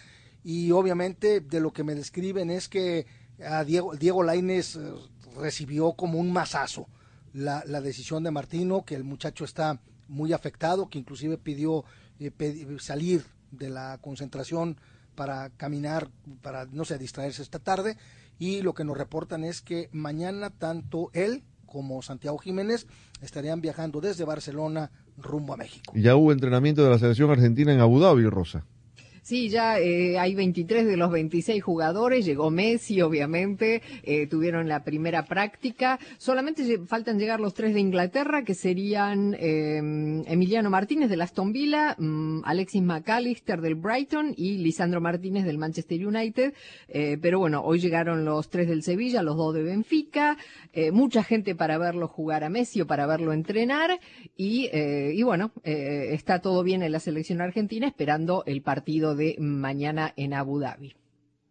y 0.45 0.71
obviamente 0.71 1.41
de 1.41 1.59
lo 1.59 1.73
que 1.73 1.84
me 1.84 1.93
describen 1.93 2.49
es 2.49 2.69
que 2.69 3.05
a 3.45 3.65
Diego, 3.65 3.97
Diego 3.97 4.23
Lainez 4.23 4.78
eh, 4.78 4.93
recibió 5.36 5.91
como 5.91 6.19
un 6.19 6.32
mazazo 6.32 6.88
la, 7.34 7.61
decisión 7.82 8.23
de 8.23 8.32
Martino, 8.32 8.86
que 8.86 8.95
el 8.95 9.03
muchacho 9.03 9.43
está 9.43 9.82
muy 10.07 10.32
afectado, 10.32 10.88
que 10.89 10.99
inclusive 10.99 11.38
pidió 11.38 11.84
eh, 12.19 12.32
salir 12.80 13.25
de 13.51 13.69
la 13.69 13.99
concentración 14.01 14.78
para 15.15 15.49
caminar, 15.49 16.09
para, 16.41 16.65
no 16.67 16.86
sé, 16.86 16.97
distraerse 16.97 17.41
esta 17.41 17.59
tarde. 17.59 17.97
Y 18.39 18.61
lo 18.61 18.73
que 18.73 18.83
nos 18.83 18.97
reportan 18.97 19.43
es 19.43 19.61
que 19.61 19.89
mañana 19.91 20.49
tanto 20.49 21.09
él 21.13 21.43
como 21.65 22.01
Santiago 22.01 22.38
Jiménez 22.38 22.88
estarían 23.21 23.61
viajando 23.61 24.01
desde 24.01 24.23
Barcelona 24.23 24.91
rumbo 25.17 25.53
a 25.53 25.57
México. 25.57 25.93
Ya 25.95 26.15
hubo 26.15 26.31
entrenamiento 26.31 26.83
de 26.83 26.89
la 26.89 26.99
selección 26.99 27.29
argentina 27.29 27.73
en 27.73 27.79
Abu 27.79 27.99
Dhabi, 27.99 28.27
Rosa. 28.27 28.65
Sí, 29.28 29.49
ya 29.49 29.78
eh, 29.78 30.17
hay 30.17 30.36
23 30.36 30.88
de 30.88 30.95
los 30.95 31.11
26 31.11 31.61
jugadores, 31.61 32.23
llegó 32.23 32.49
Messi, 32.49 33.01
obviamente, 33.01 33.82
eh, 34.03 34.25
tuvieron 34.25 34.69
la 34.69 34.86
primera 34.86 35.25
práctica. 35.25 35.99
Solamente 36.17 36.80
faltan 36.86 37.19
llegar 37.19 37.41
los 37.41 37.53
tres 37.53 37.73
de 37.73 37.82
Inglaterra, 37.82 38.45
que 38.45 38.53
serían 38.53 39.36
eh, 39.38 39.80
Emiliano 40.28 40.69
Martínez 40.69 41.09
del 41.09 41.19
Aston 41.19 41.51
Villa, 41.51 41.97
mm, 41.97 42.43
Alexis 42.45 42.82
McAllister 42.82 43.59
del 43.59 43.75
Brighton 43.75 44.34
y 44.38 44.59
Lisandro 44.59 45.01
Martínez 45.01 45.43
del 45.43 45.57
Manchester 45.57 46.07
United. 46.07 46.53
Eh, 46.88 47.17
pero 47.21 47.39
bueno, 47.39 47.63
hoy 47.65 47.80
llegaron 47.80 48.23
los 48.23 48.49
tres 48.49 48.69
del 48.69 48.82
Sevilla, 48.82 49.23
los 49.23 49.36
dos 49.36 49.53
de 49.53 49.63
Benfica, 49.63 50.38
mucha 50.93 51.23
gente 51.23 51.55
para 51.55 51.80
verlo 51.80 52.07
jugar 52.07 52.43
a 52.43 52.49
Messi 52.49 52.82
o 52.82 52.88
para 52.88 53.07
verlo 53.07 53.34
entrenar 53.34 53.99
y, 54.38 54.69
y 54.71 55.23
bueno, 55.23 55.51
está 55.63 56.38
todo 56.39 56.61
bien 56.61 56.84
en 56.84 56.91
la 56.91 56.99
selección 56.99 57.41
argentina 57.41 57.88
esperando 57.88 58.43
el 58.45 58.61
partido 58.61 59.16
de 59.18 59.36
mañana 59.39 60.13
en 60.15 60.34
Abu 60.34 60.59
Dhabi. 60.59 60.95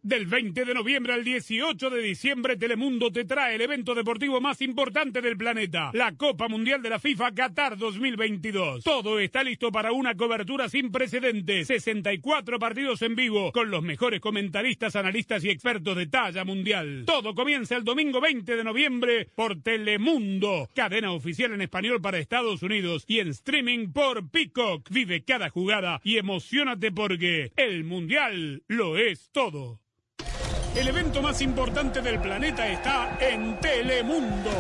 Del 0.07 0.27
20 0.27 0.65
de 0.65 0.73
noviembre 0.73 1.15
al 1.15 1.25
18 1.25 1.91
de 1.91 2.01
diciembre, 2.01 2.57
Telemundo 2.57 3.11
te 3.11 3.25
trae 3.25 3.57
el 3.57 3.61
evento 3.61 3.93
deportivo 3.93 4.41
más 4.41 4.63
importante 4.63 5.21
del 5.21 5.37
planeta, 5.37 5.91
la 5.95 6.15
Copa 6.15 6.47
Mundial 6.47 6.81
de 6.81 6.91
la 6.91 7.01
FIFA 7.01 7.35
Qatar 7.35 7.77
2022. 7.77 8.85
Todo 8.85 9.19
está 9.19 9.43
listo 9.43 9.73
para 9.73 9.91
una 9.91 10.15
cobertura 10.15 10.69
sin 10.69 10.93
precedentes. 10.93 11.67
64 11.67 12.61
partidos 12.61 13.03
en 13.03 13.17
vivo 13.17 13.51
con 13.51 13.73
los 13.73 13.83
mejores 13.83 14.21
comentaristas, 14.21 14.95
analistas 14.95 15.43
y 15.43 15.51
expertos 15.51 15.97
de 15.97 16.07
talla 16.07 16.45
mundial. 16.45 17.03
Todo 17.05 17.35
comienza 17.35 17.75
el 17.75 17.83
domingo 17.83 18.21
20 18.21 18.55
de 18.55 18.63
noviembre 18.63 19.29
por 19.35 19.61
Telemundo, 19.61 20.69
cadena 20.73 21.11
oficial 21.11 21.53
en 21.53 21.63
español 21.63 22.01
para 22.01 22.19
Estados 22.19 22.63
Unidos 22.63 23.03
y 23.09 23.19
en 23.19 23.27
streaming 23.31 23.91
por 23.91 24.31
Peacock. 24.31 24.89
Vive 24.89 25.25
cada 25.25 25.51
jugada 25.51 26.01
y 26.05 26.19
emocionate 26.19 26.93
porque 26.93 27.51
el 27.57 27.83
Mundial 27.83 28.63
lo 28.69 28.99
es 28.99 29.31
todo. 29.33 29.81
El 30.77 30.89
evento 30.89 31.23
más 31.23 31.41
importante 31.41 32.03
del 32.03 32.21
planeta 32.21 32.69
está 32.69 33.17
en 33.19 33.59
Telemundo, 33.61 34.51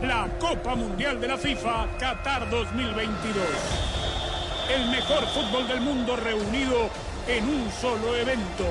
la 0.00 0.26
Copa 0.40 0.74
Mundial 0.74 1.20
de 1.20 1.28
la 1.28 1.36
FIFA 1.36 1.98
Qatar 1.98 2.48
2022. 2.48 3.44
El 4.74 4.88
mejor 4.88 5.26
fútbol 5.26 5.68
del 5.68 5.82
mundo 5.82 6.16
reunido 6.16 6.88
en 7.28 7.44
un 7.46 7.70
solo 7.78 8.16
evento. 8.16 8.64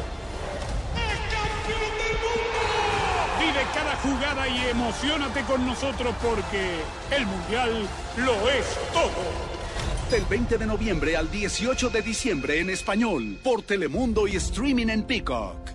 Vive 3.40 3.62
cada 3.76 3.96
jugada 3.98 4.48
y 4.48 4.70
emocionate 4.72 5.42
con 5.44 5.64
nosotros 5.64 6.16
porque 6.24 6.80
el 7.16 7.28
Mundial 7.28 7.88
lo 8.18 8.50
es 8.50 8.66
todo. 8.92 10.10
Del 10.10 10.26
20 10.26 10.58
de 10.58 10.66
noviembre 10.66 11.16
al 11.16 11.30
18 11.30 11.92
de 11.92 12.02
diciembre 12.02 12.60
en 12.62 12.72
español, 12.72 13.38
por 13.44 13.62
Telemundo 13.62 14.28
y 14.28 14.38
streaming 14.38 14.88
en 14.88 15.04
Peacock. 15.04 15.75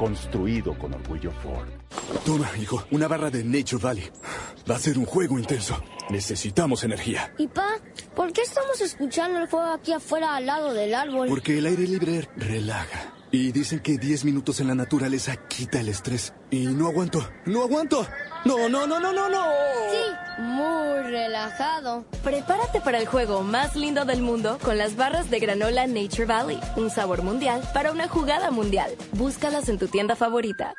Construido 0.00 0.78
con 0.78 0.94
orgullo 0.94 1.30
Ford. 1.30 1.68
Toma, 2.24 2.48
hijo, 2.58 2.82
una 2.90 3.06
barra 3.06 3.28
de 3.28 3.44
Nature 3.44 3.82
Valley. 3.82 4.10
Va 4.68 4.76
a 4.76 4.78
ser 4.78 4.96
un 4.96 5.04
juego 5.04 5.38
intenso. 5.38 5.78
Necesitamos 6.08 6.84
energía. 6.84 7.34
Y 7.36 7.48
pa, 7.48 7.76
¿por 8.16 8.32
qué 8.32 8.40
estamos 8.40 8.80
escuchando 8.80 9.38
el 9.38 9.46
fuego 9.46 9.66
aquí 9.66 9.92
afuera 9.92 10.36
al 10.36 10.46
lado 10.46 10.72
del 10.72 10.94
árbol? 10.94 11.28
Porque 11.28 11.58
el 11.58 11.66
aire 11.66 11.82
libre 11.82 12.26
relaja. 12.34 13.12
Y 13.32 13.52
dicen 13.52 13.78
que 13.78 13.96
10 13.96 14.24
minutos 14.24 14.60
en 14.60 14.66
la 14.66 14.74
naturaleza 14.74 15.36
quita 15.48 15.78
el 15.80 15.88
estrés. 15.88 16.34
Y 16.50 16.66
no 16.66 16.88
aguanto, 16.88 17.24
no 17.46 17.62
aguanto. 17.62 18.04
No, 18.44 18.68
no, 18.68 18.86
no, 18.88 18.98
no, 18.98 19.12
no, 19.12 19.28
no. 19.28 19.44
Sí, 19.90 20.42
muy 20.42 21.02
relajado. 21.10 22.04
Prepárate 22.24 22.80
para 22.80 22.98
el 22.98 23.06
juego 23.06 23.42
más 23.42 23.76
lindo 23.76 24.04
del 24.04 24.20
mundo 24.22 24.58
con 24.62 24.78
las 24.78 24.96
barras 24.96 25.30
de 25.30 25.38
granola 25.38 25.86
Nature 25.86 26.24
Valley. 26.24 26.58
Un 26.76 26.90
sabor 26.90 27.22
mundial 27.22 27.62
para 27.72 27.92
una 27.92 28.08
jugada 28.08 28.50
mundial. 28.50 28.90
Búscalas 29.12 29.68
en 29.68 29.78
tu 29.78 29.86
tienda 29.86 30.16
favorita. 30.16 30.74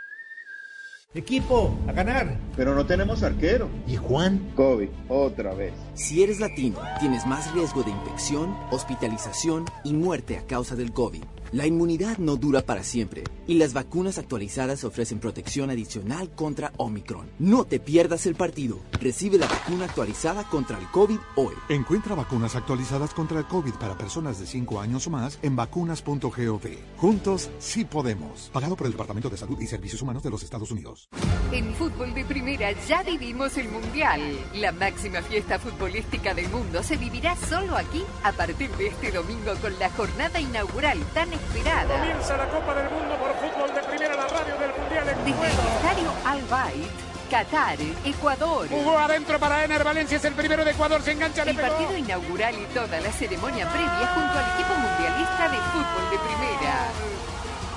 Equipo, 1.14 1.78
a 1.88 1.91
ganar. 1.91 2.38
Pero 2.56 2.74
no 2.74 2.86
tenemos 2.86 3.22
arquero. 3.24 3.70
¿Y 3.86 3.97
Juan? 3.97 4.52
COVID, 4.56 4.89
otra 5.10 5.54
vez. 5.54 5.74
Si 5.93 6.23
eres 6.23 6.39
latino, 6.39 6.79
tienes 6.99 7.25
más 7.25 7.53
riesgo 7.53 7.83
de 7.83 7.91
infección, 7.91 8.57
hospitalización 8.71 9.65
y 9.83 9.93
muerte 9.93 10.37
a 10.37 10.45
causa 10.45 10.75
del 10.75 10.93
COVID. 10.93 11.23
La 11.51 11.67
inmunidad 11.67 12.17
no 12.17 12.37
dura 12.37 12.61
para 12.61 12.81
siempre 12.81 13.25
y 13.45 13.55
las 13.55 13.73
vacunas 13.73 14.17
actualizadas 14.17 14.85
ofrecen 14.85 15.19
protección 15.19 15.69
adicional 15.69 16.29
contra 16.29 16.71
Omicron. 16.77 17.29
No 17.39 17.65
te 17.65 17.81
pierdas 17.81 18.25
el 18.25 18.35
partido. 18.35 18.79
Recibe 19.01 19.37
la 19.37 19.47
vacuna 19.47 19.83
actualizada 19.83 20.45
contra 20.45 20.79
el 20.79 20.87
COVID 20.91 21.17
hoy. 21.35 21.53
Encuentra 21.67 22.15
vacunas 22.15 22.55
actualizadas 22.55 23.13
contra 23.13 23.39
el 23.39 23.47
COVID 23.47 23.73
para 23.73 23.97
personas 23.97 24.39
de 24.39 24.45
5 24.45 24.79
años 24.79 25.07
o 25.07 25.09
más 25.09 25.39
en 25.41 25.57
vacunas.gov. 25.57 26.61
Juntos 26.95 27.49
sí 27.59 27.83
podemos. 27.83 28.49
Pagado 28.53 28.77
por 28.77 28.87
el 28.87 28.93
Departamento 28.93 29.29
de 29.29 29.35
Salud 29.35 29.59
y 29.59 29.67
Servicios 29.67 30.01
Humanos 30.01 30.23
de 30.23 30.29
los 30.29 30.43
Estados 30.43 30.71
Unidos. 30.71 31.09
En 31.51 31.73
fútbol 31.73 32.13
de 32.13 32.23
primera 32.23 32.71
ya 32.87 33.03
vivimos 33.03 33.57
el 33.57 33.67
Mundial. 33.67 34.21
La 34.55 34.71
máxima 34.71 35.21
fiesta 35.21 35.59
futbolística 35.59 35.90
del 35.91 36.47
mundo 36.49 36.81
se 36.81 36.95
vivirá 36.95 37.35
solo 37.35 37.75
aquí 37.75 38.05
a 38.23 38.31
partir 38.31 38.71
de 38.77 38.87
este 38.87 39.11
domingo 39.11 39.53
con 39.61 39.77
la 39.77 39.89
jornada 39.89 40.39
inaugural 40.39 40.97
tan 41.13 41.31
esperada. 41.33 41.97
Comienza 41.99 42.37
la 42.37 42.47
Copa 42.47 42.73
del 42.75 42.89
Mundo 42.89 43.15
por 43.17 43.33
fútbol 43.35 43.75
de 43.75 43.83
primera, 43.83 44.15
la 44.15 44.27
radio 44.27 44.55
del 44.55 44.71
Mundial 44.79 45.09
en 45.09 45.25
Desde 45.25 45.47
el 45.47 45.67
estadio 45.75 46.13
Al 46.23 46.41
Bayt, 46.43 46.89
Qatar, 47.29 47.77
Ecuador. 48.05 48.69
Jugó 48.69 48.97
adentro 48.97 49.37
para 49.37 49.65
Ener 49.65 49.83
Valencia, 49.83 50.15
es 50.15 50.23
el 50.23 50.33
primero 50.33 50.63
de 50.63 50.71
Ecuador, 50.71 51.01
se 51.01 51.11
engancha, 51.11 51.43
le 51.43 51.51
El 51.51 51.57
pegó. 51.57 51.67
partido 51.67 51.97
inaugural 51.97 52.55
y 52.55 52.65
toda 52.73 52.99
la 53.01 53.11
ceremonia 53.11 53.69
previa 53.69 54.07
junto 54.15 54.39
al 54.39 54.53
equipo 54.53 54.73
mundialista 54.73 55.49
de 55.49 55.57
fútbol 55.57 56.09
de 56.09 56.19
primera. 56.19 56.87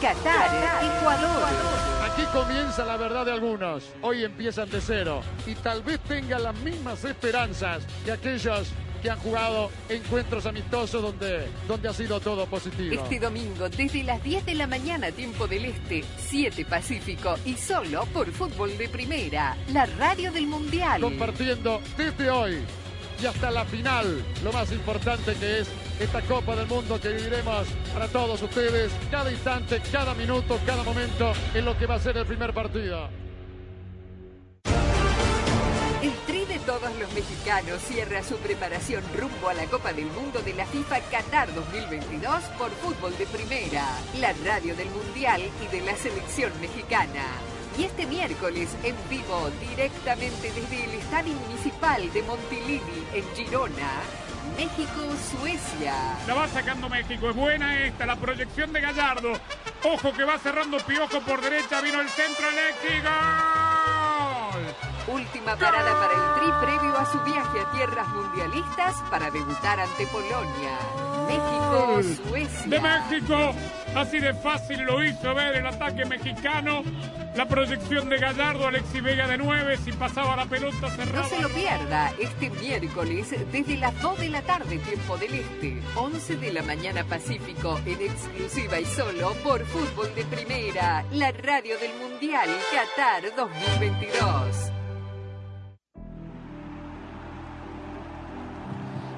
Qatar, 0.04 0.84
Ecuador. 0.84 1.48
Aquí 2.02 2.24
comienza 2.30 2.84
la 2.84 2.98
verdad 2.98 3.24
de 3.24 3.32
algunos. 3.32 3.84
Hoy 4.02 4.22
empiezan 4.22 4.68
de 4.68 4.78
cero 4.82 5.22
y 5.46 5.54
tal 5.54 5.82
vez 5.82 5.98
tengan 6.00 6.42
las 6.42 6.54
mismas 6.56 7.02
esperanzas 7.06 7.86
que 8.04 8.12
aquellos 8.12 8.68
que 9.02 9.10
han 9.10 9.18
jugado 9.20 9.70
encuentros 9.88 10.44
amistosos 10.44 11.00
donde, 11.00 11.46
donde 11.66 11.88
ha 11.88 11.94
sido 11.94 12.20
todo 12.20 12.44
positivo. 12.44 13.02
Este 13.02 13.18
domingo, 13.18 13.70
desde 13.70 14.02
las 14.02 14.22
10 14.22 14.44
de 14.44 14.54
la 14.56 14.66
mañana, 14.66 15.10
tiempo 15.10 15.46
del 15.46 15.64
Este, 15.64 16.04
7 16.18 16.66
Pacífico, 16.66 17.36
y 17.46 17.54
solo 17.54 18.04
por 18.12 18.30
Fútbol 18.30 18.76
de 18.76 18.90
Primera, 18.90 19.56
la 19.72 19.86
radio 19.86 20.30
del 20.32 20.46
Mundial. 20.46 21.00
Compartiendo 21.00 21.80
desde 21.96 22.28
hoy 22.28 22.62
y 23.24 23.26
hasta 23.26 23.50
la 23.50 23.64
final, 23.64 24.22
lo 24.42 24.52
más 24.52 24.70
importante 24.70 25.34
que 25.36 25.60
es 25.60 25.68
esta 25.98 26.20
Copa 26.20 26.54
del 26.54 26.66
Mundo 26.66 27.00
que 27.00 27.08
viviremos 27.08 27.66
para 27.94 28.06
todos 28.08 28.42
ustedes, 28.42 28.92
cada 29.10 29.32
instante, 29.32 29.80
cada 29.90 30.12
minuto, 30.12 30.60
cada 30.66 30.82
momento, 30.82 31.32
en 31.54 31.64
lo 31.64 31.76
que 31.78 31.86
va 31.86 31.94
a 31.94 31.98
ser 31.98 32.18
el 32.18 32.26
primer 32.26 32.52
partido. 32.52 33.08
El 36.02 36.12
tri 36.26 36.44
de 36.44 36.58
todos 36.66 36.94
los 37.00 37.10
mexicanos 37.14 37.80
cierra 37.88 38.22
su 38.22 38.36
preparación 38.36 39.02
rumbo 39.16 39.48
a 39.48 39.54
la 39.54 39.64
Copa 39.66 39.94
del 39.94 40.06
Mundo 40.06 40.40
de 40.40 40.52
la 40.52 40.66
FIFA 40.66 41.00
Qatar 41.10 41.54
2022 41.54 42.42
por 42.58 42.70
Fútbol 42.72 43.16
de 43.16 43.24
Primera, 43.24 43.86
la 44.20 44.34
radio 44.44 44.76
del 44.76 44.90
Mundial 44.90 45.40
y 45.62 45.74
de 45.74 45.80
la 45.80 45.96
selección 45.96 46.52
mexicana. 46.60 47.53
Y 47.76 47.84
este 47.84 48.06
miércoles 48.06 48.68
en 48.84 48.94
vivo, 49.10 49.50
directamente 49.68 50.52
desde 50.52 50.84
el 50.84 50.90
Estadio 50.90 51.34
Municipal 51.34 52.12
de 52.12 52.22
Montilivi, 52.22 53.04
en 53.12 53.24
Girona, 53.34 53.90
México-Suecia. 54.56 55.94
La 56.26 56.34
va 56.34 56.46
sacando 56.46 56.88
México, 56.88 57.30
es 57.30 57.36
buena 57.36 57.80
esta, 57.80 58.06
la 58.06 58.14
proyección 58.14 58.72
de 58.72 58.80
Gallardo. 58.80 59.32
Ojo 59.82 60.12
que 60.12 60.22
va 60.22 60.38
cerrando 60.38 60.76
Piojo 60.78 61.20
por 61.22 61.40
derecha, 61.40 61.80
vino 61.80 62.00
el 62.00 62.08
centro 62.08 62.48
eléctrico. 62.48 63.08
Última 65.08 65.56
parada 65.56 66.00
para 66.00 66.14
el 66.14 66.40
Tri 66.40 66.52
previo 66.66 66.96
a 66.96 67.10
su 67.10 67.20
viaje 67.20 67.60
a 67.60 67.70
tierras 67.72 68.08
mundialistas 68.08 68.96
para 69.10 69.30
debutar 69.30 69.80
ante 69.80 70.06
Polonia. 70.06 71.13
México-Suecia. 71.26 72.66
De 72.66 72.80
México, 72.80 73.54
así 73.94 74.18
de 74.20 74.34
fácil 74.34 74.80
lo 74.82 75.04
hizo 75.04 75.34
ver 75.34 75.56
el 75.56 75.66
ataque 75.66 76.04
mexicano. 76.04 76.82
La 77.34 77.46
proyección 77.48 78.08
de 78.08 78.18
Gallardo, 78.18 78.68
Alexi 78.68 79.00
Vega 79.00 79.26
de 79.26 79.36
9, 79.38 79.78
si 79.84 79.90
pasaba 79.90 80.36
la 80.36 80.46
pelota 80.46 80.88
cerrada. 80.90 81.22
No 81.22 81.28
se 81.28 81.42
lo 81.42 81.48
pierda 81.48 82.12
este 82.20 82.48
miércoles 82.48 83.34
desde 83.50 83.76
las 83.76 84.00
2 84.00 84.20
de 84.20 84.28
la 84.28 84.42
tarde, 84.42 84.78
tiempo 84.78 85.16
del 85.16 85.34
Este, 85.34 85.82
11 85.96 86.36
de 86.36 86.52
la 86.52 86.62
mañana 86.62 87.02
Pacífico, 87.02 87.80
en 87.86 88.02
exclusiva 88.02 88.78
y 88.78 88.84
solo 88.84 89.32
por 89.42 89.64
Fútbol 89.66 90.14
de 90.14 90.24
Primera, 90.26 91.04
la 91.10 91.32
radio 91.32 91.76
del 91.78 91.92
Mundial 91.94 92.48
Qatar 92.70 93.34
2022. 93.34 94.83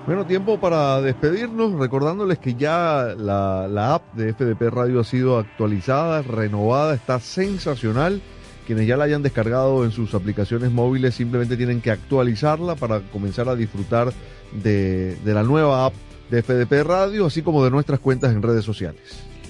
Bueno, 0.06 0.24
tiempo 0.24 0.60
para 0.60 1.00
despedirnos, 1.00 1.72
recordándoles 1.72 2.38
que 2.38 2.54
ya 2.54 3.12
la, 3.18 3.94
app 3.94 4.14
de 4.14 4.32
FDP 4.32 4.70
Radio 4.70 5.00
ha 5.00 5.04
sido 5.04 5.36
actualizada, 5.36 6.22
renovada, 6.22 6.94
está 6.94 7.18
sensacional. 7.18 8.22
Quienes 8.68 8.86
ya 8.86 8.96
la 8.96 9.02
hayan 9.02 9.24
descargado 9.24 9.84
en 9.84 9.90
sus 9.90 10.14
aplicaciones 10.14 10.70
móviles 10.70 11.16
simplemente 11.16 11.56
tienen 11.56 11.80
que 11.80 11.90
actualizarla 11.90 12.76
para 12.76 13.00
comenzar 13.10 13.48
a 13.48 13.56
disfrutar 13.56 14.12
de, 14.52 15.18
la 15.24 15.42
nueva 15.42 15.86
app 15.86 15.94
de 16.30 16.40
FDP 16.40 16.84
Radio, 16.84 17.26
así 17.26 17.42
como 17.42 17.64
de 17.64 17.72
nuestras 17.72 17.98
cuentas 17.98 18.32
en 18.32 18.42
redes 18.42 18.64
sociales. 18.64 19.02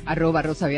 Arroba 0.07 0.41
Rosa 0.41 0.69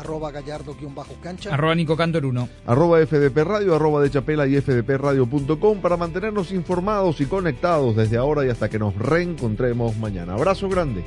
arroba 0.00 0.30
gallardo-cancha. 0.30 1.54
Arroba 1.54 1.74
Nico 1.74 1.96
Cantor 1.96 2.26
1. 2.26 2.48
Arroba 2.66 2.98
FDP 3.06 3.44
Radio, 3.44 3.74
arroba 3.74 4.02
de 4.02 4.10
Chapela 4.10 4.46
y 4.46 4.60
fdpradio.com 4.60 5.80
para 5.80 5.96
mantenernos 5.96 6.52
informados 6.52 7.20
y 7.20 7.26
conectados 7.26 7.96
desde 7.96 8.16
ahora 8.16 8.44
y 8.44 8.50
hasta 8.50 8.68
que 8.68 8.78
nos 8.78 8.94
reencontremos 8.96 9.96
mañana. 9.96 10.34
Abrazo 10.34 10.68
grande. 10.68 11.04